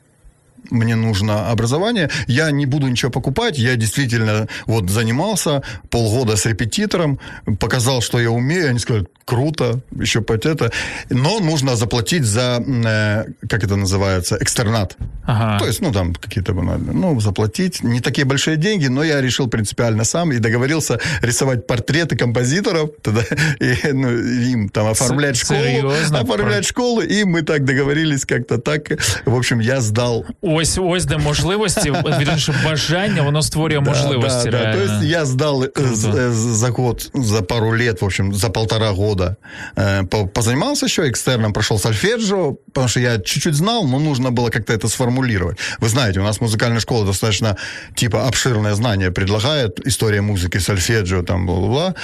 мне 0.70 0.96
нужно 0.96 1.50
образование, 1.50 2.10
я 2.28 2.52
не 2.52 2.66
буду 2.66 2.88
ничего 2.88 3.12
покупать, 3.12 3.58
я 3.58 3.76
действительно 3.76 4.48
вот 4.66 4.90
занимался 4.90 5.62
полгода 5.90 6.36
с 6.36 6.46
репетитором, 6.46 7.20
показал, 7.60 8.02
что 8.02 8.20
я 8.20 8.32
умею, 8.32 8.70
они 8.70 8.80
сказали, 8.80 9.06
круто, 9.26 9.82
еще 10.00 10.22
под 10.22 10.46
это, 10.46 10.72
но 11.10 11.40
нужно 11.40 11.76
заплатить 11.76 12.24
за, 12.24 12.64
э, 12.66 13.26
как 13.50 13.64
это 13.64 13.76
называется, 13.76 14.38
экстернат. 14.40 14.96
Ага. 15.24 15.60
То 15.60 15.66
есть, 15.66 15.82
ну, 15.82 15.92
там 15.92 16.14
какие-то, 16.14 16.54
ну, 16.54 17.20
заплатить, 17.20 17.84
не 17.84 18.00
такие 18.00 18.26
большие 18.26 18.58
деньги, 18.58 18.88
но 18.88 19.04
я 19.04 19.22
решил 19.22 19.48
принципиально 19.48 20.04
сам 20.04 20.32
и 20.32 20.38
договорился 20.38 21.00
рисовать 21.22 21.66
портреты 21.66 22.16
композиторов, 22.16 22.92
тогда, 23.02 23.22
и, 23.60 23.92
ну, 23.92 24.12
им 24.12 24.70
там 24.70 24.88
оформлять 24.88 25.38
школу, 25.38 25.60
Серьезно? 25.60 26.20
оформлять 26.20 26.66
школу, 26.66 27.02
и 27.02 27.24
мы 27.24 27.42
так 27.42 27.66
договорились 27.66 28.26
как-то 28.26 28.60
так. 28.60 28.92
В 29.26 29.36
общем, 29.36 29.60
я 29.60 29.82
сдал 29.82 30.26
ось 30.55 30.79
ось 30.83 31.05
де 31.05 31.19
можливості, 31.19 31.93
вірніше 32.21 32.55
бажання, 32.65 33.23
воно 33.23 33.43
створює 33.43 33.81
можливості. 33.81 34.51
Да, 34.51 34.65
да, 34.65 34.73
то 34.73 34.79
есть 34.81 35.03
я 35.03 35.25
сдал 35.25 35.63
э, 35.63 35.71
э, 35.73 36.31
за 36.31 36.69
год, 36.69 37.11
за 37.15 37.43
пару 37.43 37.77
лет, 37.77 38.03
в 38.03 38.05
общем, 38.05 38.35
за 38.35 38.51
полтора 38.51 38.93
года 38.93 39.37
э, 39.77 40.05
позанимался 40.35 40.87
еще 40.87 41.09
экстерном, 41.09 41.53
прошел 41.53 41.79
сольфеджио, 41.79 42.57
потому 42.73 42.89
что 42.89 43.01
я 43.01 43.19
чуть-чуть 43.19 43.55
знал, 43.55 43.87
но 43.87 43.99
нужно 43.99 44.31
было 44.31 44.51
как-то 44.51 44.73
это 44.73 44.89
сформулировать. 44.89 45.59
Вы 45.81 45.89
знаете, 45.89 46.21
у 46.21 46.25
нас 46.25 46.41
музыкальная 46.41 46.81
школа 46.81 47.07
достаточно, 47.07 47.57
типа, 47.95 48.27
обширное 48.27 48.75
знание 48.75 49.11
предлагает, 49.11 49.87
история 49.87 50.21
музыки, 50.21 50.59
сольфеджио, 50.59 51.23
там, 51.23 51.47
бла-бла-бла. 51.47 51.95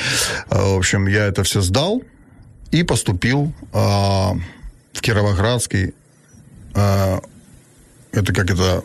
В 0.50 0.76
общем, 0.76 1.08
я 1.08 1.26
это 1.26 1.42
все 1.42 1.60
сдал 1.60 2.02
и 2.72 2.82
поступил 2.82 3.52
в 3.72 5.00
Кировоградский 5.00 5.92
это 8.11 8.33
как 8.33 8.49
это 8.51 8.83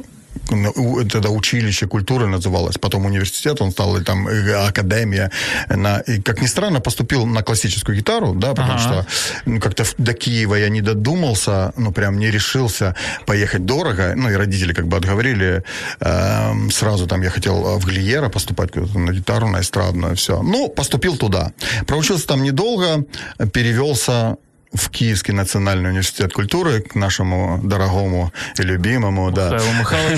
это 0.51 1.31
училище 1.31 1.87
культуры 1.87 2.27
называлось, 2.27 2.79
потом 2.79 3.07
университет, 3.07 3.61
он 3.61 3.71
стал, 3.71 4.01
там, 4.03 4.29
академия. 4.67 5.31
На, 5.69 6.01
и, 6.01 6.21
как 6.21 6.43
ни 6.43 6.47
странно, 6.47 6.81
поступил 6.81 7.27
на 7.27 7.43
классическую 7.43 7.97
гитару, 7.97 8.35
да, 8.35 8.51
потому 8.51 8.73
ага. 8.73 8.79
что 8.79 9.07
ну, 9.47 9.61
как-то 9.61 9.85
до 9.99 10.13
Киева 10.13 10.55
я 10.55 10.69
не 10.69 10.83
додумался, 10.83 11.73
ну, 11.77 11.93
прям 11.93 12.19
не 12.19 12.31
решился 12.31 12.95
поехать 13.27 13.65
дорого, 13.65 14.15
ну, 14.17 14.31
и 14.31 14.35
родители 14.35 14.73
как 14.73 14.87
бы 14.87 14.97
отговорили. 14.97 15.63
Э, 16.01 16.53
сразу 16.71 17.07
там 17.07 17.23
я 17.23 17.31
хотел 17.31 17.79
в 17.79 17.87
Глиера 17.87 18.29
поступать 18.29 18.75
на 18.75 19.13
гитару, 19.13 19.49
на 19.49 19.61
эстрадную, 19.61 20.17
все. 20.17 20.43
Ну, 20.43 20.69
поступил 20.69 21.17
туда. 21.17 21.53
Проучился 21.87 22.27
там 22.27 22.43
недолго, 22.43 23.05
перевелся 23.53 24.37
в 24.77 24.91
Киевский 24.91 25.35
национальный 25.35 25.91
университет 25.91 26.33
культуры 26.33 26.81
к 26.81 26.95
нашему 26.95 27.61
дорогому 27.63 28.33
и 28.59 28.63
любимому. 28.63 29.31
Да. 29.31 29.59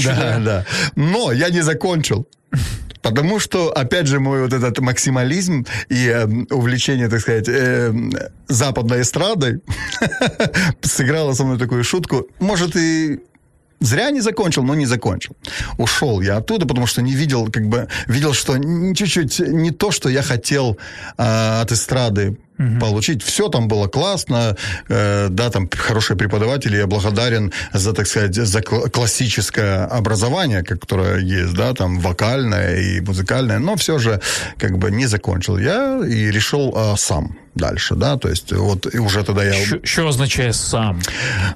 Да, 0.05 0.39
да. 0.39 0.65
Но 0.97 1.33
я 1.33 1.51
не 1.51 1.63
закончил. 1.63 2.27
Потому 3.03 3.39
что, 3.39 3.71
опять 3.71 4.07
же, 4.07 4.19
мой 4.21 4.43
вот 4.43 4.53
этот 4.53 4.81
максимализм 4.81 5.67
и 5.89 6.09
э, 6.09 6.27
увлечение, 6.51 7.09
так 7.09 7.21
сказать, 7.21 7.49
э, 7.49 7.93
западной 8.49 9.03
эстрадой 9.03 9.61
сыграло 10.83 11.35
со 11.35 11.45
мной 11.45 11.59
такую 11.59 11.85
шутку. 11.85 12.27
Может, 12.41 12.77
и 12.77 13.21
Зря 13.81 14.11
не 14.11 14.21
закончил, 14.21 14.65
но 14.65 14.75
не 14.75 14.87
закончил. 14.87 15.37
Ушел 15.79 16.21
я 16.21 16.39
оттуда, 16.39 16.67
потому 16.67 16.87
что 16.87 17.01
не 17.01 17.13
видел, 17.13 17.49
как 17.51 17.69
бы, 17.69 17.89
видел, 18.09 18.33
что 18.33 18.59
чуть-чуть 18.95 19.39
не 19.41 19.71
то, 19.71 19.93
что 19.93 20.09
я 20.09 20.23
хотел 20.23 20.79
э, 21.17 21.61
от 21.63 21.71
эстрады 21.71 22.37
угу. 22.59 22.79
получить. 22.81 23.23
Все 23.23 23.49
там 23.49 23.69
было 23.69 23.89
классно, 23.89 24.57
э, 24.89 25.29
да, 25.31 25.51
там 25.51 25.69
хорошие 25.71 26.17
преподаватели, 26.17 26.77
я 26.77 26.87
благодарен 26.87 27.53
за, 27.73 27.93
так 27.93 28.07
сказать, 28.07 28.35
за 28.35 28.63
классическое 28.63 29.87
образование, 29.87 30.63
которое 30.63 31.19
есть, 31.19 31.55
да, 31.55 31.73
там 31.75 32.01
вокальное 32.01 32.81
и 32.81 33.01
музыкальное, 33.01 33.59
но 33.59 33.77
все 33.77 33.99
же 33.99 34.21
как 34.59 34.79
бы 34.79 34.91
не 34.91 35.07
закончил 35.07 35.59
я 35.59 36.01
и 36.05 36.31
решил 36.31 36.75
э, 36.77 36.97
сам 36.97 37.37
дальше, 37.59 37.95
да, 37.95 38.17
то 38.17 38.29
есть 38.29 38.53
вот 38.53 38.93
и 38.95 38.99
уже 38.99 39.23
тогда 39.25 39.45
я... 39.45 39.55
Что 39.83 40.09
означает 40.09 40.57
сам? 40.57 41.01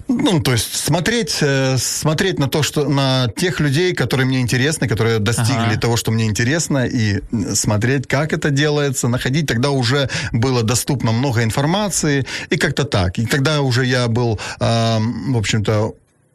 Ну, 0.08 0.40
то 0.40 0.52
есть 0.52 0.74
смотреть, 0.74 1.38
э, 1.40 1.78
смотреть 1.78 2.38
на 2.38 2.48
то, 2.48 2.62
что 2.62 2.88
на 2.88 3.28
тех 3.36 3.60
людей, 3.60 3.94
которые 3.94 4.26
мне 4.26 4.40
интересны, 4.40 4.88
которые 4.88 5.18
достигли 5.18 5.72
ага. 5.72 5.80
того, 5.80 5.96
что 5.96 6.10
мне 6.10 6.26
интересно, 6.26 6.84
и 6.84 7.22
смотреть, 7.54 8.06
как 8.06 8.32
это 8.32 8.50
делается, 8.50 9.08
находить, 9.08 9.46
тогда 9.46 9.70
уже 9.70 10.10
было 10.32 10.62
доступно 10.62 11.12
много 11.12 11.42
информации, 11.42 12.26
и 12.50 12.56
как-то 12.56 12.84
так. 12.84 13.18
И 13.18 13.26
тогда 13.26 13.62
уже 13.62 13.86
я 13.86 14.08
был, 14.08 14.38
э, 14.60 14.98
в 15.28 15.36
общем-то, 15.36 15.94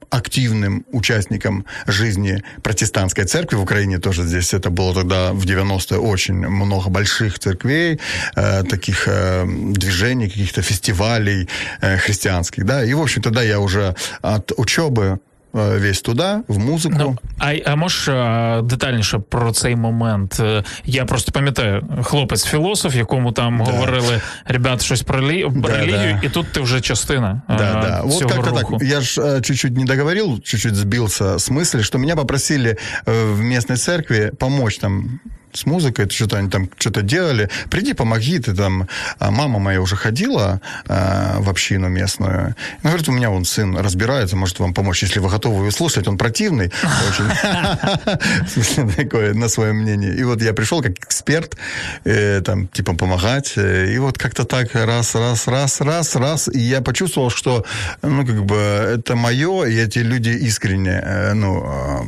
активным 0.10 0.86
участником 0.91 1.66
жизни 1.88 2.43
протестантской 2.64 3.26
церкви 3.26 3.58
в 3.58 3.62
Украине 3.62 3.99
тоже 3.99 4.24
здесь. 4.24 4.53
Это 4.53 4.70
было 4.70 4.93
тогда 4.93 5.34
в 5.34 5.45
90-е 5.45 5.99
очень 5.99 6.36
много 6.36 6.89
больших 6.89 7.39
церквей, 7.39 7.99
э, 8.36 8.64
таких 8.64 9.08
э, 9.08 9.45
движений, 9.47 10.30
каких-то 10.30 10.62
фестивалей 10.62 11.47
э, 11.82 11.97
христианских, 11.97 12.66
да, 12.66 12.84
и, 12.84 12.93
в 12.93 13.01
общем, 13.01 13.22
тогда 13.22 13.41
я 13.43 13.60
уже 13.60 13.95
от 14.22 14.51
учебы 14.58 15.20
весь 15.57 16.01
туди, 16.03 16.43
в 16.49 16.59
музику. 16.59 16.97
Ну, 16.99 17.18
А 17.39 17.53
а 17.64 17.77
можеш 17.77 18.09
а, 18.09 18.61
детальніше 18.64 19.18
про 19.18 19.53
цей 19.53 19.77
момент? 19.77 20.41
Е, 20.41 20.64
я 20.85 21.05
просто 21.05 21.33
пам'ятаю, 21.33 21.83
хлопець-філософ, 22.03 22.95
якому 22.95 23.33
там 23.33 23.62
да. 23.64 23.73
говорили 23.73 24.20
ребят 24.45 24.83
щось 24.83 25.03
про, 25.03 25.31
лі... 25.31 25.43
про 25.43 25.70
да, 25.70 25.79
релігію, 25.79 26.18
да. 26.20 26.27
і 26.27 26.31
тут 26.31 26.53
ти 26.53 26.61
вже 26.61 26.81
частина. 26.81 27.43
Да, 27.49 27.73
а, 27.75 27.83
да. 27.83 28.03
Вот 28.05 28.33
как-то 28.33 28.51
так. 28.51 28.83
Я 28.83 29.01
же 29.01 29.23
а, 29.23 29.41
чуть-чуть 29.41 29.77
не 29.77 29.85
договорил, 29.85 30.41
чуть-чуть 30.41 30.75
сбился 30.75 31.39
с 31.39 31.51
мысли, 31.51 31.83
что 31.83 31.99
меня 31.99 32.16
попросили 32.16 32.77
в 33.07 33.41
местной 33.41 33.77
церкви 33.77 34.33
помочь 34.39 34.79
там 34.79 35.20
с 35.58 35.66
музыкой, 35.66 36.10
что-то 36.10 36.38
они 36.38 36.49
там 36.49 36.70
что-то 36.78 37.01
делали. 37.01 37.49
Приди, 37.70 37.93
помоги, 37.93 38.39
ты 38.39 38.53
там... 38.53 38.88
А 39.20 39.32
мама 39.32 39.60
моя 39.60 39.82
уже 39.82 39.95
ходила 39.95 40.62
а, 40.88 41.39
в 41.39 41.49
общину 41.49 41.89
местную. 41.89 42.55
Она 42.82 42.91
говорит, 42.91 43.10
у 43.10 43.12
меня 43.12 43.30
вон 43.30 43.45
сын 43.45 43.76
разбирается, 43.78 44.36
может 44.36 44.60
вам 44.60 44.74
помочь, 44.74 45.01
если 45.03 45.20
вы 45.20 45.30
готовы 45.30 45.62
его 45.62 45.72
слушать. 45.72 46.08
Он 46.08 46.18
противный 46.18 46.72
очень. 47.10 48.95
Такое, 48.95 49.34
на 49.34 49.49
свое 49.49 49.74
мнение. 49.74 50.16
И 50.16 50.24
вот 50.24 50.41
я 50.41 50.53
пришел 50.53 50.82
как 50.82 50.97
эксперт, 50.99 51.58
э, 52.05 52.41
там, 52.41 52.68
типа, 52.68 52.93
помогать. 52.93 53.53
Э, 53.55 53.91
и 53.91 53.97
вот 53.97 54.18
как-то 54.18 54.45
так 54.45 54.76
раз, 54.76 55.16
раз, 55.16 55.47
раз, 55.47 55.82
раз, 55.82 56.16
раз. 56.16 56.47
И 56.47 56.60
я 56.60 56.82
почувствовал, 56.82 57.30
что, 57.30 57.66
ну, 58.01 58.26
как 58.26 58.45
бы, 58.45 58.55
это 58.55 59.16
мое, 59.16 59.66
и 59.66 59.76
эти 59.76 59.99
люди 59.99 60.30
искренне, 60.30 61.01
э, 61.03 61.34
ну, 61.34 62.08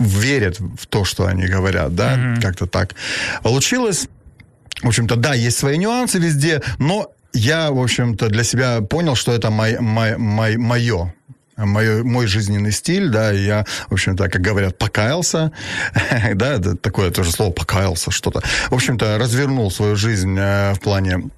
верят 0.00 0.58
в 0.58 0.86
то, 0.86 1.04
что 1.04 1.26
они 1.26 1.46
говорят, 1.46 1.94
да, 1.94 2.16
mm-hmm. 2.16 2.40
как-то 2.40 2.66
так. 2.66 2.94
Получилось, 3.42 4.08
в 4.82 4.88
общем-то, 4.88 5.16
да, 5.16 5.34
есть 5.34 5.58
свои 5.58 5.76
нюансы 5.78 6.18
везде, 6.18 6.62
но 6.78 7.12
я, 7.32 7.70
в 7.70 7.78
общем-то, 7.78 8.28
для 8.28 8.44
себя 8.44 8.80
понял, 8.80 9.14
что 9.14 9.32
это 9.32 9.50
мой, 9.50 9.78
мой, 9.78 10.16
мой, 10.16 10.56
мое, 10.56 11.14
мой, 11.56 12.02
мой 12.02 12.26
жизненный 12.26 12.72
стиль, 12.72 13.10
да, 13.10 13.32
и 13.32 13.44
я, 13.44 13.66
в 13.88 13.92
общем-то, 13.92 14.28
как 14.28 14.40
говорят, 14.40 14.78
покаялся, 14.78 15.52
да, 16.34 16.58
такое 16.58 17.10
тоже 17.10 17.30
слово 17.30 17.52
покаялся, 17.52 18.10
что-то. 18.10 18.42
В 18.70 18.74
общем-то, 18.74 19.18
развернул 19.18 19.70
свою 19.70 19.96
жизнь 19.96 20.36
э, 20.38 20.72
в 20.74 20.80
плане 20.80 21.30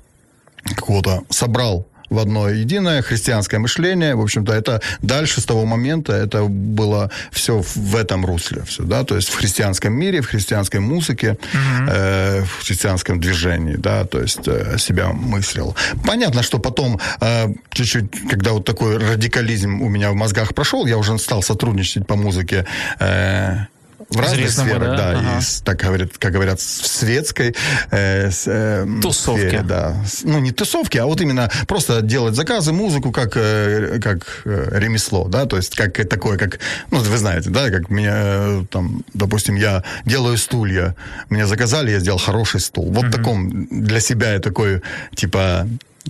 какого-то, 0.64 1.24
собрал 1.28 1.86
в 2.12 2.18
одно 2.18 2.48
единое 2.48 3.02
христианское 3.02 3.58
мышление. 3.58 4.14
В 4.14 4.20
общем-то, 4.20 4.52
это 4.52 4.80
дальше 5.00 5.40
с 5.40 5.44
того 5.44 5.64
момента 5.64 6.12
это 6.12 6.44
было 6.44 7.10
все 7.30 7.62
в 7.62 7.96
этом 7.96 8.24
русле. 8.26 8.62
Все, 8.66 8.82
да? 8.82 9.04
То 9.04 9.16
есть 9.16 9.30
в 9.30 9.36
христианском 9.36 9.92
мире, 9.92 10.20
в 10.20 10.26
христианской 10.26 10.80
музыке, 10.80 11.38
mm-hmm. 11.52 11.88
э, 11.88 12.44
в 12.44 12.66
христианском 12.66 13.20
движении, 13.20 13.76
да, 13.76 14.04
то 14.04 14.20
есть 14.20 14.46
э, 14.46 14.78
себя 14.78 15.08
мыслил. 15.08 15.74
Понятно, 16.04 16.42
что 16.42 16.58
потом 16.58 17.00
э, 17.20 17.48
чуть-чуть, 17.70 18.28
когда 18.30 18.52
вот 18.52 18.64
такой 18.64 18.98
радикализм 18.98 19.80
у 19.80 19.88
меня 19.88 20.10
в 20.10 20.14
мозгах 20.14 20.54
прошел, 20.54 20.86
я 20.86 20.98
уже 20.98 21.18
стал 21.18 21.42
сотрудничать 21.42 22.06
по 22.06 22.16
музыке 22.16 22.66
э, 23.00 23.66
в 24.12 24.20
разных 24.20 24.50
сферах, 24.50 24.96
да, 24.96 24.96
да 24.96 25.18
ага. 25.18 25.38
и, 25.40 25.64
так 25.64 25.78
говорят, 25.78 26.10
как 26.18 26.32
говорят, 26.32 26.60
в 26.60 26.86
светской 26.86 27.54
э, 27.90 28.30
э, 28.46 28.86
тусовке. 29.00 29.48
Сфере, 29.48 29.62
да. 29.62 29.96
Ну, 30.24 30.38
не 30.40 30.52
тусовки, 30.52 30.98
а 30.98 31.06
вот 31.06 31.20
именно 31.20 31.50
просто 31.66 32.02
делать 32.02 32.34
заказы, 32.34 32.72
музыку 32.72 33.12
как, 33.12 33.36
э, 33.36 33.98
как 34.02 34.42
э, 34.44 34.68
ремесло, 34.72 35.28
да, 35.28 35.46
то 35.46 35.56
есть 35.56 35.74
как 35.74 35.94
такое, 36.08 36.38
как, 36.38 36.58
ну, 36.90 36.98
вы 36.98 37.18
знаете, 37.18 37.50
да, 37.50 37.70
как 37.70 37.90
меня, 37.90 38.14
э, 38.14 38.64
там, 38.70 39.02
допустим, 39.14 39.56
я 39.56 39.82
делаю 40.04 40.38
стулья, 40.38 40.94
меня 41.30 41.46
заказали, 41.46 41.90
я 41.90 42.00
сделал 42.00 42.18
хороший 42.18 42.60
стул. 42.60 42.90
Вот 42.92 43.06
mm-hmm. 43.06 43.10
таком 43.10 43.66
для 43.70 44.00
себя 44.00 44.34
я 44.34 44.38
такой, 44.40 44.82
типа, 45.14 45.66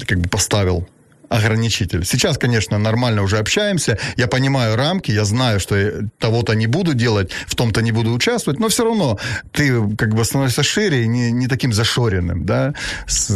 как 0.06 0.18
бы 0.18 0.28
поставил 0.28 0.88
ограничитель. 1.32 2.04
Сейчас, 2.04 2.38
конечно, 2.38 2.78
нормально 2.78 3.22
уже 3.22 3.38
общаемся, 3.38 3.98
я 4.16 4.26
понимаю 4.26 4.76
рамки, 4.76 5.10
я 5.10 5.24
знаю, 5.24 5.60
что 5.60 6.08
того-то 6.18 6.54
не 6.54 6.66
буду 6.66 6.94
делать, 6.94 7.30
в 7.46 7.54
том-то 7.54 7.82
не 7.82 7.92
буду 7.92 8.12
участвовать, 8.12 8.60
но 8.60 8.68
все 8.68 8.84
равно 8.84 9.18
ты 9.52 9.96
как 9.96 10.14
бы 10.14 10.24
становишься 10.24 10.62
шире 10.62 11.04
и 11.04 11.08
не, 11.08 11.32
не 11.32 11.48
таким 11.48 11.72
зашоренным, 11.72 12.44
да, 12.44 12.74
с, 13.06 13.28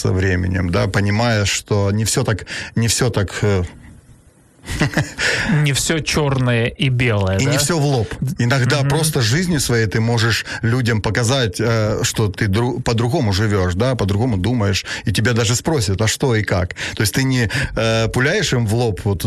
со 0.00 0.12
временем, 0.12 0.70
да, 0.70 0.86
понимаешь, 0.86 1.50
что 1.50 1.90
не 1.90 2.04
все 2.04 2.24
так, 2.24 2.46
не 2.74 2.88
все 2.88 3.10
так 3.10 3.38
э, 3.42 3.64
не 5.63 5.73
все 5.73 5.99
черное 5.99 6.65
и 6.65 6.89
белое. 6.89 7.37
И 7.37 7.45
да? 7.45 7.51
не 7.51 7.57
все 7.57 7.77
в 7.77 7.85
лоб. 7.85 8.07
Иногда 8.39 8.81
mm-hmm. 8.81 8.89
просто 8.89 9.21
жизнью 9.21 9.59
своей 9.59 9.87
ты 9.87 9.99
можешь 9.99 10.45
людям 10.61 11.01
показать, 11.01 11.59
э, 11.59 12.03
что 12.03 12.27
ты 12.27 12.47
дру- 12.47 12.81
по-другому 12.81 13.33
живешь, 13.33 13.75
да, 13.75 13.95
по-другому 13.95 14.37
думаешь, 14.37 14.85
и 15.05 15.11
тебя 15.11 15.33
даже 15.33 15.55
спросят, 15.55 16.01
а 16.01 16.07
что 16.07 16.35
и 16.35 16.43
как. 16.43 16.75
То 16.95 17.01
есть 17.01 17.13
ты 17.13 17.23
не 17.23 17.49
э, 17.75 18.07
пуляешь 18.07 18.53
им 18.53 18.67
в 18.67 18.73
лоб, 18.73 19.01
вот 19.03 19.25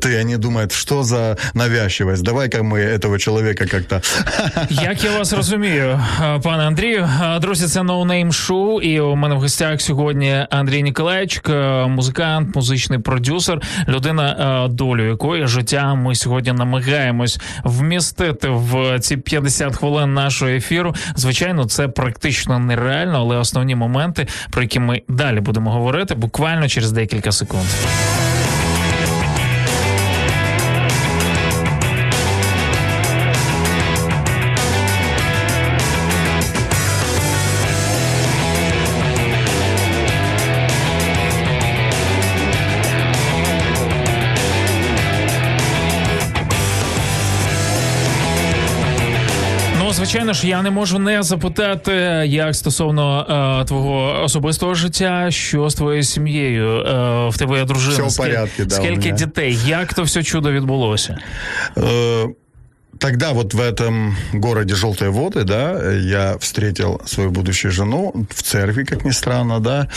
ты, 0.00 0.16
они 0.16 0.36
думают, 0.36 0.72
что 0.72 1.02
за 1.02 1.36
навязчивость, 1.54 2.22
давай-ка 2.22 2.62
мы 2.62 2.78
этого 2.78 3.18
человека 3.18 3.66
как-то. 3.66 4.00
Як 4.70 5.04
я 5.04 5.18
вас 5.18 5.32
розумію, 5.32 6.00
пане 6.42 6.62
Андрію, 6.62 7.08
друзі, 7.40 7.66
це 7.66 7.80
No 7.80 8.06
Name 8.06 8.32
Show, 8.32 8.80
і 8.80 9.00
у 9.00 9.16
мене 9.16 9.34
в 9.34 9.40
гостях 9.40 9.80
сьогодні 9.80 10.46
Андрій 10.50 10.82
Ніколаєчик, 10.82 11.48
музикант, 11.86 12.56
музичний 12.56 12.98
продюсер, 12.98 13.60
людина 13.88 14.13
людина, 14.15 14.65
е, 14.65 14.67
долю 14.67 15.07
якої 15.07 15.47
життя 15.47 15.93
ми 15.95 16.15
сьогодні 16.15 16.51
намагаємось 16.53 17.39
вмістити 17.63 18.49
в 18.49 18.99
ці 18.99 19.17
50 19.17 19.75
хвилин 19.75 20.13
нашого 20.13 20.51
ефіру. 20.51 20.95
Звичайно, 21.15 21.65
це 21.65 21.87
практично 21.87 22.59
нереально, 22.59 23.19
але 23.19 23.37
основні 23.37 23.75
моменти, 23.75 24.27
про 24.51 24.61
які 24.61 24.79
ми 24.79 25.01
далі 25.07 25.39
будемо 25.39 25.71
говорити, 25.71 26.15
буквально 26.15 26.67
через 26.67 26.91
декілька 26.91 27.31
секунд. 27.31 27.65
Звичайно 49.95 50.33
ж, 50.33 50.47
я 50.47 50.61
не 50.61 50.71
можу 50.71 50.99
не 50.99 51.23
запитати, 51.23 51.91
як 52.25 52.55
стосовно 52.55 53.25
е, 53.61 53.65
твого 53.65 54.23
особистого 54.23 54.73
життя, 54.73 55.31
що 55.31 55.69
з 55.69 55.75
твоєю 55.75 56.03
сім'єю 56.03 56.79
е, 56.79 57.29
в 57.29 57.37
тебе 57.37 57.57
є 57.59 57.65
дружина. 57.65 58.05
Все 58.05 58.23
в 58.23 58.25
порядку, 58.25 58.65
да, 58.65 58.75
Скільки 58.75 59.11
дітей? 59.11 59.57
Як 59.65 59.93
то 59.93 60.03
все 60.03 60.23
чудо 60.23 60.51
відбулося? 60.51 61.17
Е, 61.77 62.25
Тогда 62.99 63.33
вот 63.33 63.53
в 63.53 63.59
этом 63.59 64.15
городе 64.33 64.75
Желтые 64.75 65.09
воды, 65.11 65.43
да, 65.43 65.91
я 65.91 66.37
встретил 66.39 67.01
свою 67.05 67.31
будущую 67.31 67.71
жену 67.71 68.13
в 68.29 68.41
церкви, 68.43 68.83
как 68.83 69.05
ни 69.05 69.11
странно, 69.11 69.59
да. 69.59 69.87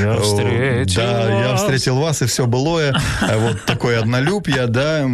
Я 0.00 0.16
встретил 0.20 1.02
Да, 1.02 1.28
вас. 1.28 1.48
я 1.48 1.54
встретил 1.56 1.96
вас, 1.96 2.22
и 2.22 2.26
все 2.26 2.46
было. 2.46 2.92
Вот 3.36 3.64
такой 3.64 3.98
однолюб 3.98 4.48
я, 4.48 4.66
да. 4.66 5.06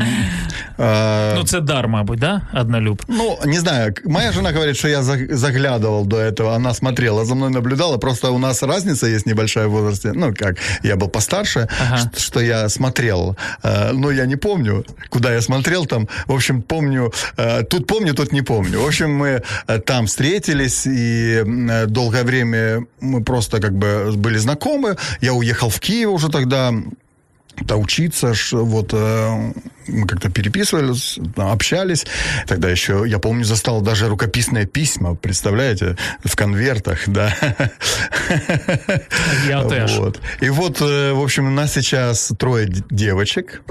А, 0.79 1.35
ну, 1.37 1.45
це 1.45 1.61
дар, 1.61 1.89
мабуть, 1.89 2.19
да? 2.19 2.43
Однолюб. 2.53 3.03
Ну, 3.09 3.39
не 3.45 3.59
знаю. 3.59 3.95
Моя 4.05 4.33
жена 4.33 4.53
говорит, 4.53 4.77
что 4.77 4.89
я 4.89 5.03
заглядывал 5.03 6.05
до 6.05 6.19
этого. 6.19 6.55
Она 6.55 6.75
смотрела, 6.75 7.25
за 7.25 7.35
мной 7.35 7.51
наблюдала. 7.51 7.99
Просто 7.99 8.31
у 8.31 8.39
нас 8.39 8.63
разница 8.63 9.07
есть 9.07 9.27
небольшая 9.27 9.67
в 9.67 9.71
возрасте. 9.71 10.13
Ну, 10.13 10.35
как, 10.35 10.57
я 10.83 10.97
был 10.97 11.09
постарше, 11.09 11.69
ага. 11.81 12.11
что 12.17 12.41
я 12.41 12.69
смотрел. 12.69 13.37
А, 13.63 13.93
но 13.93 14.11
я 14.11 14.27
не 14.27 14.37
помню, 14.37 14.85
куда 15.09 15.33
я 15.33 15.41
смотрел 15.41 15.87
там. 15.87 16.09
В 16.27 16.33
общем, 16.43 16.63
помню, 16.63 17.13
э, 17.37 17.63
тут 17.63 17.87
помню, 17.87 18.15
тут 18.15 18.33
не 18.33 18.43
помню. 18.43 18.81
В 18.81 18.87
общем, 18.87 19.15
мы 19.15 19.43
э, 19.69 19.79
там 19.79 20.07
встретились, 20.07 20.87
и 20.87 21.45
э, 21.45 21.87
долгое 21.87 22.25
время 22.25 22.87
мы 23.01 23.23
просто 23.23 23.61
как 23.61 23.73
бы 23.73 24.13
были 24.17 24.39
знакомы. 24.39 24.97
Я 25.21 25.33
уехал 25.33 25.69
в 25.69 25.79
Киев 25.79 26.11
уже 26.11 26.29
тогда, 26.29 26.73
то 27.69 27.77
учиться, 27.77 28.33
вот 28.53 28.93
мы 29.87 30.07
как-то 30.07 30.31
переписывались, 30.31 31.19
общались. 31.37 32.07
Тогда 32.47 32.69
еще, 32.69 33.05
я 33.07 33.19
помню, 33.19 33.45
застал 33.45 33.81
даже 33.81 34.09
рукописные 34.09 34.67
письма, 34.67 35.15
представляете, 35.15 35.97
в 36.25 36.35
конвертах, 36.37 37.01
да. 37.07 37.35
Я 39.49 39.63
тоже. 39.63 40.01
Вот. 40.01 40.21
И 40.41 40.49
вот, 40.49 40.81
в 40.81 41.23
общем, 41.23 41.47
у 41.49 41.51
нас 41.51 41.73
сейчас 41.73 42.33
трое 42.39 42.69
девочек. 42.91 43.63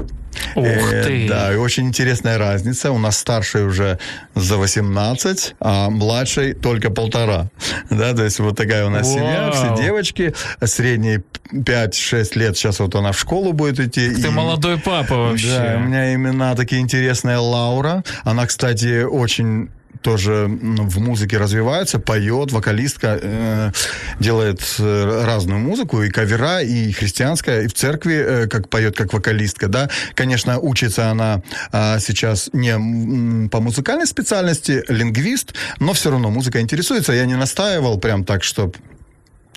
Ух 0.56 0.66
э, 0.66 1.04
ты. 1.04 1.28
Да, 1.28 1.54
и 1.54 1.56
очень 1.56 1.88
интересная 1.88 2.38
разница. 2.38 2.92
У 2.92 2.98
нас 2.98 3.18
старший 3.18 3.66
уже 3.66 4.00
за 4.36 4.58
18, 4.58 5.56
а 5.60 5.90
младший 5.90 6.54
только 6.54 6.90
полтора. 6.90 7.50
Да, 7.90 8.14
то 8.14 8.24
есть 8.24 8.40
вот 8.40 8.58
такая 8.58 8.86
у 8.86 8.90
нас 8.90 9.08
Вау. 9.08 9.18
семья, 9.18 9.52
все 9.52 9.84
девочки. 9.84 10.34
Средней 10.64 11.20
5-6 11.54 12.38
лет, 12.38 12.58
сейчас 12.58 12.80
вот 12.80 12.96
она 12.96 13.12
в 13.12 13.20
школу 13.20 13.54
будет 13.54 13.80
идти. 13.80 14.10
Ты 14.14 14.28
и... 14.28 14.30
молодой 14.30 14.78
папа 14.78 15.16
вообще. 15.16 15.48
Да, 15.48 15.78
у 15.78 15.88
меня 15.88 16.01
имена 16.14 16.56
такие 16.56 16.82
интересные. 16.82 17.38
Лаура. 17.38 18.04
Она, 18.24 18.46
кстати, 18.46 19.04
очень 19.04 19.70
тоже 20.02 20.48
в 20.48 21.00
музыке 21.00 21.38
развивается, 21.38 22.00
поет, 22.00 22.52
вокалистка, 22.52 23.20
э, 23.22 23.72
делает 24.20 24.62
э, 24.80 25.24
разную 25.26 25.60
музыку, 25.60 26.02
и 26.02 26.10
кавера, 26.10 26.62
и 26.62 26.92
христианская, 26.92 27.64
и 27.64 27.68
в 27.68 27.74
церкви, 27.74 28.16
э, 28.16 28.48
как 28.48 28.70
поет, 28.70 28.96
как 28.96 29.14
вокалистка, 29.14 29.68
да. 29.68 29.90
Конечно, 30.16 30.60
учится 30.60 31.12
она 31.12 31.42
э, 31.72 32.00
сейчас 32.00 32.50
не 32.54 33.50
по 33.50 33.60
музыкальной 33.60 34.08
специальности, 34.08 34.84
лингвист, 34.88 35.54
но 35.80 35.94
все 35.94 36.12
равно 36.12 36.30
музыка 36.30 36.62
интересуется. 36.62 37.14
Я 37.14 37.26
не 37.26 37.36
настаивал 37.36 38.00
прям 38.00 38.26
так, 38.26 38.44
чтобы 38.44 38.74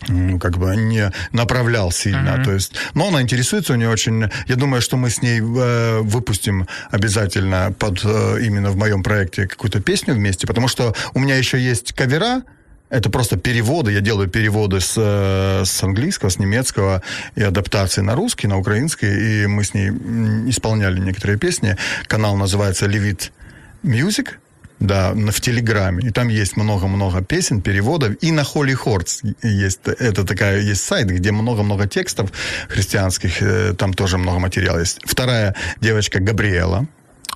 ну, 0.08 0.38
как 0.38 0.58
бы 0.58 0.76
не 0.76 1.10
направлял 1.32 1.90
сильно. 1.90 2.36
Uh-huh. 2.36 2.44
То 2.44 2.52
есть, 2.52 2.74
но 2.94 3.08
она 3.08 3.22
интересуется, 3.22 3.72
у 3.72 3.76
нее 3.76 3.88
очень... 3.88 4.30
Я 4.46 4.56
думаю, 4.56 4.82
что 4.82 4.96
мы 4.96 5.10
с 5.10 5.22
ней 5.22 5.40
э, 5.40 6.00
выпустим 6.00 6.66
обязательно 6.90 7.74
под 7.78 8.00
э, 8.04 8.38
именно 8.42 8.70
в 8.70 8.76
моем 8.76 9.02
проекте 9.02 9.46
какую-то 9.46 9.80
песню 9.80 10.14
вместе, 10.14 10.46
потому 10.46 10.68
что 10.68 10.94
у 11.14 11.18
меня 11.18 11.36
еще 11.36 11.58
есть 11.58 11.92
кавера, 11.92 12.42
это 12.90 13.10
просто 13.10 13.36
переводы. 13.36 13.92
Я 13.92 14.00
делаю 14.00 14.28
переводы 14.28 14.80
с, 14.80 14.94
э, 14.96 15.64
с 15.64 15.82
английского, 15.82 16.28
с 16.28 16.38
немецкого 16.38 17.02
и 17.34 17.42
адаптации 17.42 18.02
на 18.02 18.14
русский, 18.14 18.46
на 18.46 18.58
украинский. 18.58 19.42
И 19.42 19.46
мы 19.46 19.64
с 19.64 19.74
ней 19.74 19.88
исполняли 20.48 21.00
некоторые 21.00 21.38
песни. 21.38 21.76
Канал 22.06 22.36
называется 22.36 22.86
Levit 22.86 23.30
Music. 23.82 24.34
Да, 24.84 25.14
в 25.14 25.40
Телеграме. 25.40 26.06
И 26.06 26.10
там 26.10 26.28
есть 26.28 26.56
много-много 26.58 27.24
песен, 27.24 27.62
переводов. 27.62 28.22
И 28.22 28.32
на 28.32 28.42
Holy 28.42 28.76
Horse 28.84 29.34
есть, 29.42 29.80
это 29.86 30.24
такая, 30.24 30.60
есть 30.60 30.84
сайт, 30.84 31.06
где 31.06 31.32
много-много 31.32 31.86
текстов 31.86 32.30
христианских. 32.68 33.42
Э, 33.42 33.72
там 33.72 33.94
тоже 33.94 34.18
много 34.18 34.38
материала 34.38 34.80
есть. 34.80 35.00
Вторая 35.04 35.54
девочка 35.80 36.20
Габриэла. 36.20 36.86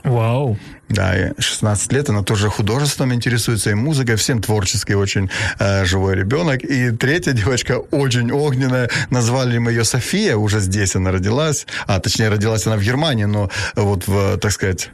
Вау. 0.05 0.59
Да, 0.91 1.33
16 1.39 1.93
лет, 1.93 2.11
она 2.11 2.23
тоже 2.23 2.51
художеством 2.51 3.15
интересуется 3.15 3.71
и 3.71 3.75
музыкой, 3.75 4.17
всем 4.17 4.43
творческий 4.43 4.95
очень 4.95 5.31
э, 5.59 5.87
живой 5.87 6.17
ребенок. 6.17 6.65
И 6.65 6.91
третья 6.91 7.33
девочка 7.33 7.79
очень 7.91 8.31
огненная, 8.31 8.91
назвали 9.11 9.57
мы 9.57 9.73
ее 9.73 9.85
София, 9.85 10.37
уже 10.37 10.61
здесь 10.61 10.97
она 10.97 11.13
родилась, 11.13 11.67
а 11.87 11.99
точнее 11.99 12.29
родилась 12.29 12.67
она 12.67 12.77
в 12.77 12.83
Германии, 12.83 13.25
но 13.25 13.51
вот 13.75 14.07
в, 14.07 14.37
так 14.37 14.53
сказать, 14.53 14.91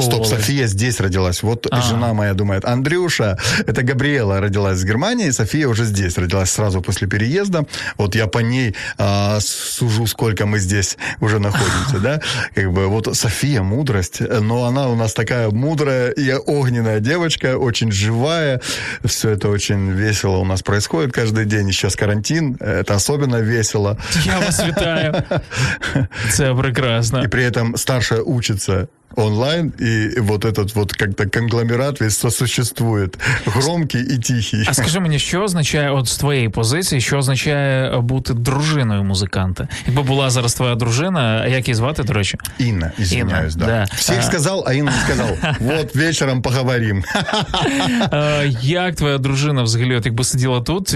Стоп, 0.00 0.26
София 0.26 0.66
здесь 0.66 1.00
родилась. 1.00 1.42
Вот 1.42 1.66
а. 1.70 1.82
жена 1.82 2.14
моя 2.14 2.34
думает, 2.34 2.64
Андрюша, 2.64 3.38
это 3.66 3.82
Габриэла 3.82 4.40
родилась 4.40 4.80
в 4.80 4.84
Германии, 4.84 5.30
София 5.30 5.68
уже 5.68 5.84
здесь 5.84 6.18
родилась 6.18 6.50
сразу 6.50 6.80
после 6.82 7.08
переезда. 7.08 7.64
Вот 7.96 8.14
я 8.14 8.26
по 8.26 8.38
ней 8.38 8.74
а, 8.98 9.38
сужу, 9.40 10.06
сколько 10.06 10.46
мы 10.46 10.58
здесь 10.58 10.96
уже 11.20 11.38
находимся, 11.38 11.98
да. 12.02 12.20
Как 12.54 12.72
бы 12.72 12.86
вот 12.86 13.16
София 13.16 13.62
мудрость, 13.62 14.20
но 14.20 14.64
она 14.64 14.88
у 14.88 14.94
нас 14.94 15.14
такая 15.14 15.50
мудрая 15.50 16.10
и 16.10 16.32
огненная 16.32 17.00
девочка, 17.00 17.58
очень 17.58 17.92
живая. 17.92 18.60
Все 19.04 19.30
это 19.30 19.48
очень 19.48 19.90
весело 19.90 20.36
у 20.38 20.44
нас 20.44 20.62
происходит 20.62 21.12
каждый 21.12 21.44
день. 21.44 21.72
Сейчас 21.72 21.96
карантин, 21.96 22.56
это 22.60 22.94
особенно 22.94 23.36
весело. 23.36 23.98
Я 24.24 24.38
вас 24.38 24.66
вітаю. 24.66 25.22
Це 26.30 26.54
прекрасно. 26.54 27.22
И 27.24 27.28
при 27.28 27.44
этом 27.44 27.76
старшая 27.76 28.22
учится 28.22 28.88
онлайн, 29.15 29.73
и 29.79 30.19
вот 30.19 30.45
этот 30.45 30.75
вот 30.75 30.93
как-то 30.93 31.29
конгломерат 31.29 31.99
весь 31.99 32.17
сосуществует. 32.17 33.17
Громкий 33.45 34.01
і 34.01 34.17
тихий. 34.17 34.65
А 34.67 34.73
скажи 34.73 34.99
мені, 34.99 35.19
що 35.19 35.41
означає, 35.41 35.91
от 35.91 36.07
з 36.07 36.17
твоєї 36.17 36.49
позиції, 36.49 37.01
що 37.01 37.17
означає 37.17 37.97
бути 37.99 38.33
дружиною 38.33 39.03
музиканта? 39.03 39.67
Якби 39.87 40.01
була 40.01 40.29
зараз 40.29 40.53
твоя 40.53 40.75
дружина, 40.75 41.47
як 41.47 41.67
її 41.67 41.75
звати, 41.75 42.03
до 42.03 42.13
речі? 42.13 42.37
Інна, 42.57 42.91
извиняюсь, 42.99 43.55
Інна, 43.55 43.65
да. 43.65 43.71
да. 43.89 43.95
Всіх 43.95 44.19
а... 44.19 44.21
сказав, 44.21 44.63
а 44.67 44.73
Інна 44.73 44.91
не 44.91 45.13
сказав. 45.13 45.55
Вот 45.59 45.95
вечором 45.95 46.41
поговорим. 46.41 47.03
Як 48.61 48.95
твоя 48.95 49.17
дружина 49.17 49.63
взагалі, 49.63 49.95
от 49.95 50.05
якби 50.05 50.23
сиділа 50.23 50.61
тут, 50.61 50.95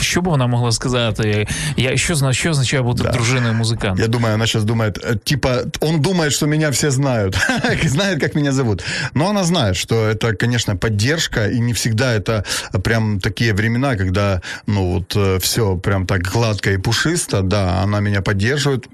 що 0.00 0.22
б 0.22 0.24
вона 0.24 0.46
могла 0.46 0.72
сказати? 0.72 1.46
Я, 1.76 1.96
що, 1.96 2.32
що 2.32 2.50
означає 2.50 2.82
бути 2.82 3.02
да. 3.02 3.10
дружиною 3.10 3.54
музиканта? 3.54 4.02
Я 4.02 4.08
думаю, 4.08 4.34
она 4.34 4.46
сейчас 4.46 4.64
думает, 4.64 5.24
типа, 5.24 5.56
он 5.80 6.00
думает, 6.00 6.32
что 6.32 6.46
меня 6.46 6.70
все 6.70 6.90
знают. 6.90 7.38
знает, 7.83 8.19
как 8.19 8.35
меня 8.35 8.51
зовут. 8.51 8.83
Но 9.13 9.29
она 9.29 9.43
знает, 9.43 9.75
что 9.75 10.07
это, 10.07 10.35
конечно, 10.35 10.75
поддержка, 10.75 11.47
и 11.47 11.59
не 11.59 11.73
всегда 11.73 12.13
это 12.13 12.45
прям 12.83 13.19
такие 13.19 13.53
времена, 13.53 13.95
когда, 13.95 14.41
ну, 14.65 14.93
вот 14.93 15.15
э, 15.15 15.39
все 15.39 15.77
прям 15.77 16.05
так 16.05 16.21
гладко 16.21 16.71
и 16.71 16.77
пушисто, 16.77 17.41
да, 17.41 17.81
она 17.81 17.99
меня 17.99 18.21
поддерживает, 18.21 18.87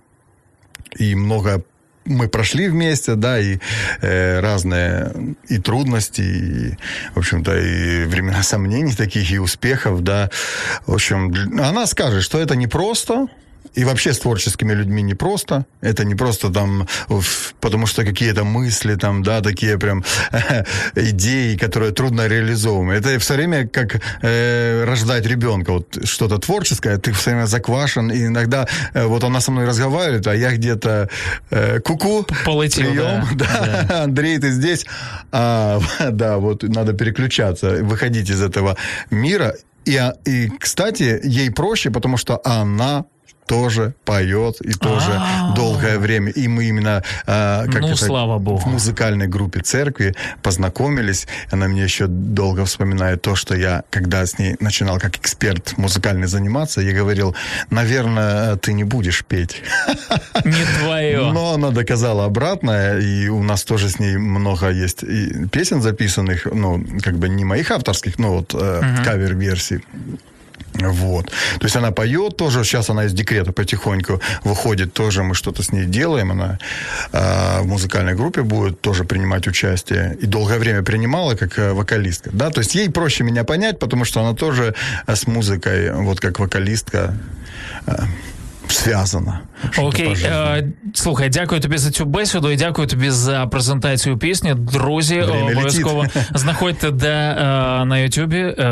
и 0.97 1.15
много 1.15 1.63
мы 2.05 2.27
прошли 2.27 2.67
вместе, 2.67 3.15
да, 3.15 3.39
и 3.39 3.59
э, 4.01 4.39
разные 4.39 5.35
и 5.47 5.59
трудности, 5.59 6.21
и, 6.21 6.77
в 7.13 7.19
общем-то, 7.19 7.57
и 7.57 8.05
времена 8.05 8.41
сомнений 8.43 8.95
таких, 8.95 9.31
и 9.31 9.37
успехов, 9.37 10.01
да. 10.01 10.29
В 10.87 10.93
общем, 10.93 11.31
она 11.59 11.85
скажет, 11.85 12.23
что 12.23 12.39
это 12.39 12.55
непросто, 12.55 13.27
и 13.73 13.83
вообще 13.83 14.13
с 14.13 14.19
творческими 14.19 14.73
людьми 14.73 15.01
непросто. 15.01 15.65
Это 15.81 16.03
не 16.03 16.15
просто 16.15 16.49
там, 16.49 16.87
потому 17.59 17.87
что 17.87 18.03
какие-то 18.03 18.43
мысли 18.43 18.95
там, 18.95 19.23
да, 19.23 19.41
такие 19.41 19.77
прям 19.77 20.03
идеи, 20.95 21.55
которые 21.55 21.91
трудно 21.91 22.27
реализовываемы. 22.27 22.93
Это 22.93 23.19
все 23.19 23.35
время 23.35 23.67
как 23.67 24.01
э, 24.21 24.83
рождать 24.85 25.25
ребенка. 25.25 25.73
Вот 25.73 25.97
что-то 26.03 26.37
творческое, 26.37 26.97
ты 26.97 27.11
все 27.11 27.31
время 27.31 27.45
заквашен. 27.45 28.11
И 28.11 28.25
иногда 28.25 28.67
э, 28.93 29.05
вот 29.05 29.23
она 29.23 29.41
со 29.41 29.51
мной 29.51 29.65
разговаривает, 29.65 30.27
а 30.27 30.35
я 30.35 30.51
где-то 30.51 31.09
э, 31.51 31.79
куку, 31.79 32.25
Полетел, 32.45 32.91
прием, 32.91 33.27
да. 33.35 33.45
Да. 33.49 33.85
да. 33.87 34.03
Андрей, 34.03 34.37
ты 34.37 34.51
здесь? 34.51 34.85
А, 35.31 35.79
да, 36.11 36.37
вот 36.37 36.63
надо 36.63 36.93
переключаться, 36.93 37.83
выходить 37.83 38.29
из 38.29 38.41
этого 38.41 38.77
мира. 39.09 39.55
И, 39.85 39.99
и, 40.25 40.49
кстати, 40.59 41.19
ей 41.23 41.51
проще, 41.51 41.89
потому 41.89 42.17
что 42.17 42.41
она 42.43 43.05
тоже 43.49 43.93
поет 44.05 44.61
и 44.61 44.73
тоже 44.73 45.11
А-а-а. 45.11 45.55
долгое 45.55 45.97
время. 45.97 46.29
И 46.29 46.47
мы 46.47 46.65
именно 46.65 47.03
э, 47.25 47.65
как 47.65 47.81
ну, 47.81 47.87
это, 47.87 47.95
слава 47.95 48.37
Богу. 48.37 48.59
в 48.59 48.65
музыкальной 48.67 49.27
группе 49.27 49.61
церкви 49.61 50.13
познакомились. 50.43 51.27
Она 51.49 51.67
мне 51.67 51.81
еще 51.81 52.05
долго 52.05 52.63
вспоминает 52.65 53.23
то, 53.23 53.35
что 53.35 53.55
я, 53.55 53.83
когда 53.89 54.23
с 54.23 54.37
ней 54.37 54.55
начинал 54.59 54.99
как 54.99 55.17
эксперт 55.17 55.75
музыкальный 55.77 56.27
заниматься, 56.27 56.81
я 56.81 56.93
говорил, 56.93 57.35
наверное, 57.71 58.55
ты 58.57 58.73
не 58.73 58.83
будешь 58.83 59.25
петь. 59.25 59.63
Не 60.45 60.65
твое. 60.83 61.31
Но 61.31 61.53
она 61.53 61.71
доказала 61.71 62.25
обратное, 62.25 62.99
и 62.99 63.29
у 63.29 63.41
нас 63.41 63.63
тоже 63.63 63.89
с 63.89 63.97
ней 63.97 64.17
много 64.17 64.69
есть 64.69 65.03
песен 65.51 65.81
записанных, 65.81 66.45
ну, 66.45 66.85
как 67.01 67.17
бы 67.17 67.29
не 67.29 67.45
моих 67.45 67.71
авторских, 67.71 68.19
но 68.19 68.35
вот 68.35 68.53
э, 68.53 68.57
угу. 68.57 69.03
кавер-версий. 69.03 69.81
Вот. 70.73 71.25
То 71.25 71.65
есть 71.65 71.75
она 71.75 71.91
поет 71.91 72.37
тоже, 72.37 72.63
сейчас 72.63 72.89
она 72.89 73.05
из 73.05 73.13
декрета 73.13 73.51
потихоньку 73.51 74.21
выходит, 74.43 74.93
тоже 74.93 75.23
мы 75.23 75.35
что-то 75.35 75.63
с 75.63 75.71
ней 75.71 75.85
делаем, 75.85 76.31
она 76.31 76.59
э, 77.11 77.61
в 77.61 77.67
музыкальной 77.67 78.15
группе 78.15 78.41
будет 78.41 78.81
тоже 78.81 79.03
принимать 79.03 79.47
участие, 79.47 80.17
и 80.21 80.25
долгое 80.25 80.59
время 80.59 80.83
принимала 80.83 81.35
как 81.35 81.57
э, 81.59 81.73
вокалистка, 81.73 82.29
да, 82.33 82.49
то 82.49 82.59
есть 82.59 82.75
ей 82.75 82.89
проще 82.89 83.23
меня 83.23 83.43
понять, 83.43 83.79
потому 83.79 84.05
что 84.05 84.21
она 84.21 84.33
тоже 84.33 84.75
с 85.07 85.27
музыкой, 85.27 85.91
вот 85.93 86.19
как 86.19 86.39
вокалистка, 86.39 87.15
э, 87.87 87.93
зв'язана. 88.71 89.39
Окей, 89.77 90.15
е, 90.25 90.67
слухай, 90.93 91.29
дякую 91.29 91.61
тобі 91.61 91.77
за 91.77 91.91
цю 91.91 92.05
бесіду 92.05 92.51
і 92.51 92.55
дякую 92.55 92.87
тобі 92.87 93.09
за 93.09 93.47
презентацію 93.47 94.17
пісні. 94.17 94.53
Друзі, 94.55 95.21
обов'язково 95.21 96.05
знаходьте 96.33 96.91
де 96.91 97.07
е, 97.07 97.35
на 97.85 97.97
Ютубі 97.97 98.37
е, 98.37 98.65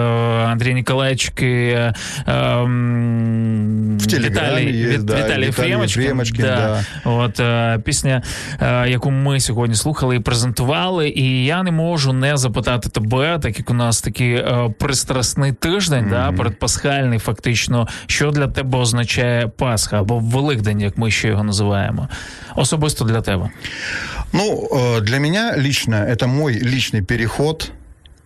Андрій 0.48 0.74
Ніколаєчки 0.74 1.45
е, 1.48 1.93
в 2.28 4.20
Віталій, 4.20 4.78
є, 4.78 4.98
да, 4.98 5.16
Віталій 5.16 5.52
Фремочкин. 5.52 6.18
Да. 6.38 6.84
Да. 7.04 7.10
От 7.10 7.39
е, 7.39 7.80
пісня, 7.84 8.22
е, 8.62 8.89
яку 8.89 9.12
ми 9.12 9.39
сьогодні 9.39 9.76
слухали 9.76 10.16
і 10.16 10.20
презентували. 10.20 11.10
І 11.10 11.45
я 11.45 11.64
не 11.64 11.72
можу 11.72 12.14
не 12.14 12.38
запитати 12.38 12.89
тебе, 12.89 13.39
так 13.39 13.60
як 13.60 13.70
у 13.70 13.74
нас 13.74 14.02
такий 14.02 14.34
е, 14.34 14.74
пристрасний 14.80 15.52
тиждень, 15.52 16.06
mm-hmm. 16.06 16.32
да, 16.32 16.32
передпасхальний, 16.32 17.20
фактично, 17.20 17.88
що 18.06 18.32
для 18.32 18.48
тебе 18.48 18.78
означає 18.78 19.48
Пасха 19.48 19.87
або 19.94 20.20
Великдень, 20.20 20.82
як 20.82 20.98
ми 20.98 21.12
ще 21.12 21.28
його 21.28 21.44
називаємо. 21.44 22.08
Особисто 22.56 23.06
для 23.06 23.22
тебе. 23.22 23.50
Ну, 24.34 24.70
для 25.02 25.20
меня 25.20 25.54
лично 25.58 25.96
это 25.96 26.28
мой 26.28 26.54
личный 26.54 27.02
переход 27.02 27.72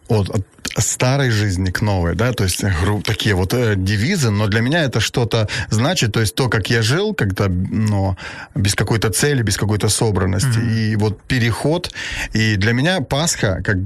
от, 0.08 0.30
от 0.30 0.46
старой 0.78 1.30
жизни 1.30 1.70
к 1.72 1.82
новой, 1.82 2.16
да, 2.16 2.32
то 2.32 2.44
есть 2.44 2.64
гру, 2.64 3.02
такие 3.02 3.36
вот 3.36 3.54
э, 3.54 3.76
девизы, 3.76 4.30
но 4.30 4.48
для 4.48 4.62
меня 4.62 4.84
это 4.84 5.00
что-то 5.00 5.48
значит, 5.70 6.12
то 6.12 6.20
есть 6.20 6.36
то, 6.36 6.50
как 6.50 6.70
я 6.70 6.82
жил, 6.82 7.14
как-то, 7.14 7.50
но 7.50 8.18
без 8.56 8.76
какой-то 8.76 9.10
цели, 9.10 9.44
без 9.44 9.58
какой-то 9.58 9.90
собранности, 9.90 10.60
mm-hmm. 10.60 10.94
и 10.94 10.96
вот 10.96 11.22
переход, 11.22 11.94
и 12.34 12.56
для 12.56 12.74
меня 12.74 13.02
Пасха, 13.02 13.62
как, 13.64 13.78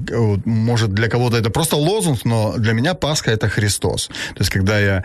может 0.44 0.94
для 0.94 1.08
кого-то 1.08 1.36
это 1.36 1.50
просто 1.50 1.76
лозунг, 1.76 2.24
но 2.24 2.54
для 2.58 2.72
меня 2.72 2.94
Пасха 2.94 3.30
это 3.30 3.48
Христос, 3.48 4.08
то 4.08 4.40
есть 4.40 4.50
когда 4.50 4.78
я 4.78 5.04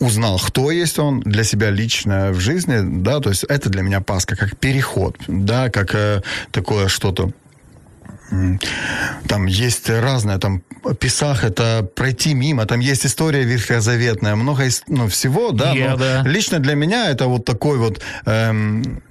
узнал, 0.00 0.38
кто 0.38 0.70
есть 0.70 0.98
он 0.98 1.20
для 1.20 1.44
себя 1.44 1.70
лично 1.70 2.30
в 2.32 2.40
жизни, 2.40 2.78
да, 3.02 3.20
то 3.20 3.28
есть 3.28 3.44
это 3.44 3.68
для 3.68 3.82
меня 3.82 4.00
Пасха, 4.00 4.34
как 4.34 4.56
переход, 4.56 5.16
да, 5.28 5.70
как 5.70 5.94
э, 5.94 6.22
такое 6.50 6.88
что-то 6.88 7.30
там 9.28 9.46
есть 9.46 9.90
разное, 9.90 10.38
там 10.38 10.62
Писах 11.00 11.44
это 11.44 11.88
пройти 11.96 12.34
мимо, 12.34 12.64
там 12.64 12.80
есть 12.80 13.04
история 13.04 13.42
ветхозаветная, 13.42 14.36
много 14.36 14.64
ну, 14.86 15.08
всего, 15.08 15.50
да, 15.50 15.74
yeah, 15.74 15.96
да. 15.96 16.22
лично 16.24 16.60
для 16.60 16.74
меня 16.74 17.10
это 17.10 17.26
вот 17.26 17.44
такой 17.44 17.78
вот 17.78 18.00
эм, 18.26 19.02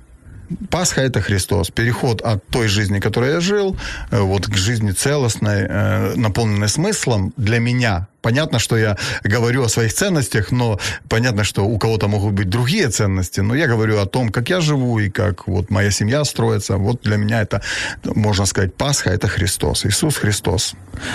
Пасха 0.70 1.00
это 1.00 1.20
Христос, 1.20 1.70
переход 1.70 2.20
от 2.20 2.46
той 2.50 2.68
жизни, 2.68 3.00
которой 3.00 3.32
я 3.32 3.40
жил, 3.40 3.76
э, 4.10 4.20
вот 4.20 4.46
к 4.46 4.56
жизни 4.56 4.92
целостной, 4.92 5.66
э, 5.68 6.14
наполненной 6.16 6.68
смыслом 6.68 7.32
для 7.36 7.58
меня. 7.58 8.06
Понятно, 8.20 8.58
что 8.58 8.76
я 8.76 8.96
говорю 9.24 9.64
о 9.64 9.68
своих 9.68 9.92
ценностях, 9.92 10.52
но 10.52 10.78
понятно, 11.08 11.44
что 11.44 11.64
у 11.64 11.78
кого-то 11.78 12.08
могут 12.08 12.32
быть 12.32 12.48
другие 12.48 12.88
ценности, 12.88 13.42
но 13.42 13.54
я 13.54 13.66
говорю 13.66 13.98
о 13.98 14.06
том, 14.06 14.30
как 14.30 14.50
я 14.50 14.60
живу 14.60 14.98
и 15.00 15.10
как 15.10 15.48
вот 15.48 15.70
моя 15.70 15.90
семья 15.90 16.24
строится. 16.24 16.76
Вот 16.76 17.00
для 17.04 17.16
меня 17.16 17.42
это, 17.42 17.60
можно 18.04 18.46
сказать, 18.46 18.74
Пасха – 18.74 19.10
это 19.10 19.28
Христос, 19.28 19.84
Ісус 19.84 20.16
Христос. 20.16 20.74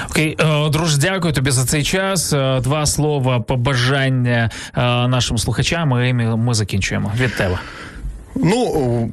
Окей, 0.09 0.36
okay. 0.36 0.69
друже, 0.69 0.97
дякую 0.97 1.34
тобі 1.34 1.51
за 1.51 1.65
цей 1.65 1.84
час. 1.84 2.30
Два 2.63 2.86
слова 2.86 3.39
побажання 3.39 4.49
нашим 5.07 5.38
слухачам, 5.38 6.05
і 6.05 6.13
ми 6.13 6.53
закінчуємо. 6.53 7.13
Від 7.17 7.36
тебе. 7.36 7.59
Ну, 8.35 9.12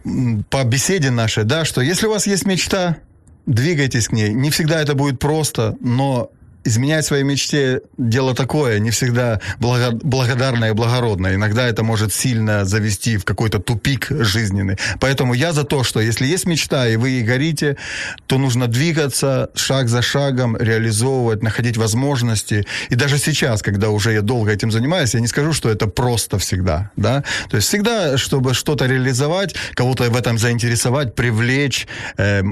по 0.49 0.63
беседе 0.63 1.11
нашей, 1.11 1.43
да, 1.43 1.65
что 1.65 1.81
если 1.81 2.07
у 2.07 2.11
вас 2.11 2.27
есть 2.27 2.45
мечта, 2.45 2.97
двигайтесь 3.45 4.07
к 4.07 4.11
ней. 4.11 4.33
Не 4.33 4.49
всегда 4.49 4.81
это 4.81 4.95
будет 4.95 5.19
просто, 5.19 5.75
но 5.79 6.31
изменять 6.63 7.05
своей 7.05 7.23
мечте 7.23 7.81
дело 7.97 8.35
такое, 8.35 8.79
не 8.79 8.91
всегда 8.91 9.39
благо, 9.59 9.91
благодарное 9.91 10.69
и 10.69 10.73
благородное. 10.73 11.35
Иногда 11.35 11.67
это 11.67 11.83
может 11.83 12.13
сильно 12.13 12.65
завести 12.65 13.17
в 13.17 13.25
какой-то 13.25 13.59
тупик 13.59 14.07
жизненный. 14.09 14.77
Поэтому 14.99 15.33
я 15.33 15.53
за 15.53 15.63
то, 15.63 15.83
что 15.83 15.99
если 15.99 16.25
есть 16.25 16.45
мечта, 16.45 16.87
и 16.87 16.97
вы 16.97 17.09
ей 17.09 17.23
горите, 17.23 17.77
то 18.27 18.37
нужно 18.37 18.67
двигаться 18.67 19.49
шаг 19.55 19.89
за 19.89 20.01
шагом, 20.01 20.57
реализовывать, 20.57 21.43
находить 21.43 21.77
возможности. 21.77 22.65
И 22.89 22.95
даже 22.95 23.17
сейчас, 23.17 23.61
когда 23.61 23.89
уже 23.89 24.13
я 24.13 24.21
долго 24.21 24.51
этим 24.51 24.71
занимаюсь, 24.71 25.13
я 25.13 25.19
не 25.19 25.27
скажу, 25.27 25.53
что 25.53 25.69
это 25.69 25.87
просто 25.87 26.37
всегда. 26.37 26.91
Да? 26.95 27.23
То 27.49 27.57
есть 27.57 27.67
всегда, 27.67 28.17
чтобы 28.17 28.53
что-то 28.53 28.85
реализовать, 28.85 29.55
кого-то 29.73 30.09
в 30.09 30.15
этом 30.15 30.37
заинтересовать, 30.37 31.15
привлечь, 31.15 31.87
э, 32.17 32.43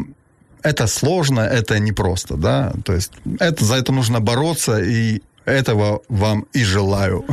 это 0.62 0.86
сложно, 0.86 1.40
это 1.40 1.78
непросто, 1.78 2.36
да, 2.36 2.72
то 2.84 2.94
есть 2.94 3.12
это, 3.38 3.64
за 3.64 3.76
это 3.76 3.92
нужно 3.92 4.20
бороться, 4.20 4.78
и 4.78 5.20
Этого 5.46 6.00
вам 6.08 6.44
і 6.52 6.64
желаю. 6.64 7.24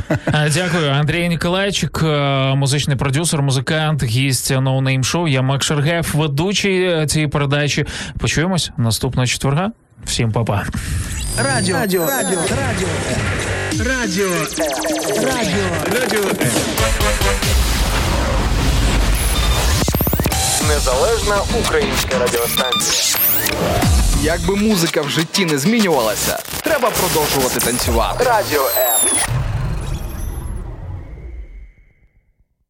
Дякую, 0.53 0.89
Андрій 0.89 1.29
Ніколайчик, 1.29 2.03
музичний 2.55 2.97
продюсер, 2.97 3.41
музикант, 3.41 4.03
гість 4.03 4.51
No 4.51 4.82
Name 4.82 5.03
Show. 5.03 5.27
Я 5.27 5.41
Мак 5.41 5.63
Шергев, 5.63 6.11
ведучий 6.13 7.05
цієї 7.05 7.27
передачі. 7.27 7.86
Почуємось 8.19 8.71
наступного 8.77 9.27
четверга. 9.27 9.71
Всім 10.05 10.32
па-па. 10.32 10.63
Радіо. 11.43 11.75
Радіо. 11.75 12.07
Радіо. 12.07 12.39
Радіо. 12.41 12.88
Радіо. 13.79 14.29
Радіо. 15.23 15.67
Радіо. 15.99 16.23
Незалежна 20.67 21.41
українська 21.65 22.19
радіостанція. 22.19 23.19
Якби 24.21 24.55
музика 24.55 25.01
в 25.01 25.09
житті 25.09 25.45
не 25.45 25.57
змінювалася, 25.57 26.39
треба 26.63 26.89
продовжувати 26.89 27.59
танцювати. 27.59 28.23
Радіо 28.23 28.61
М. 28.77 28.99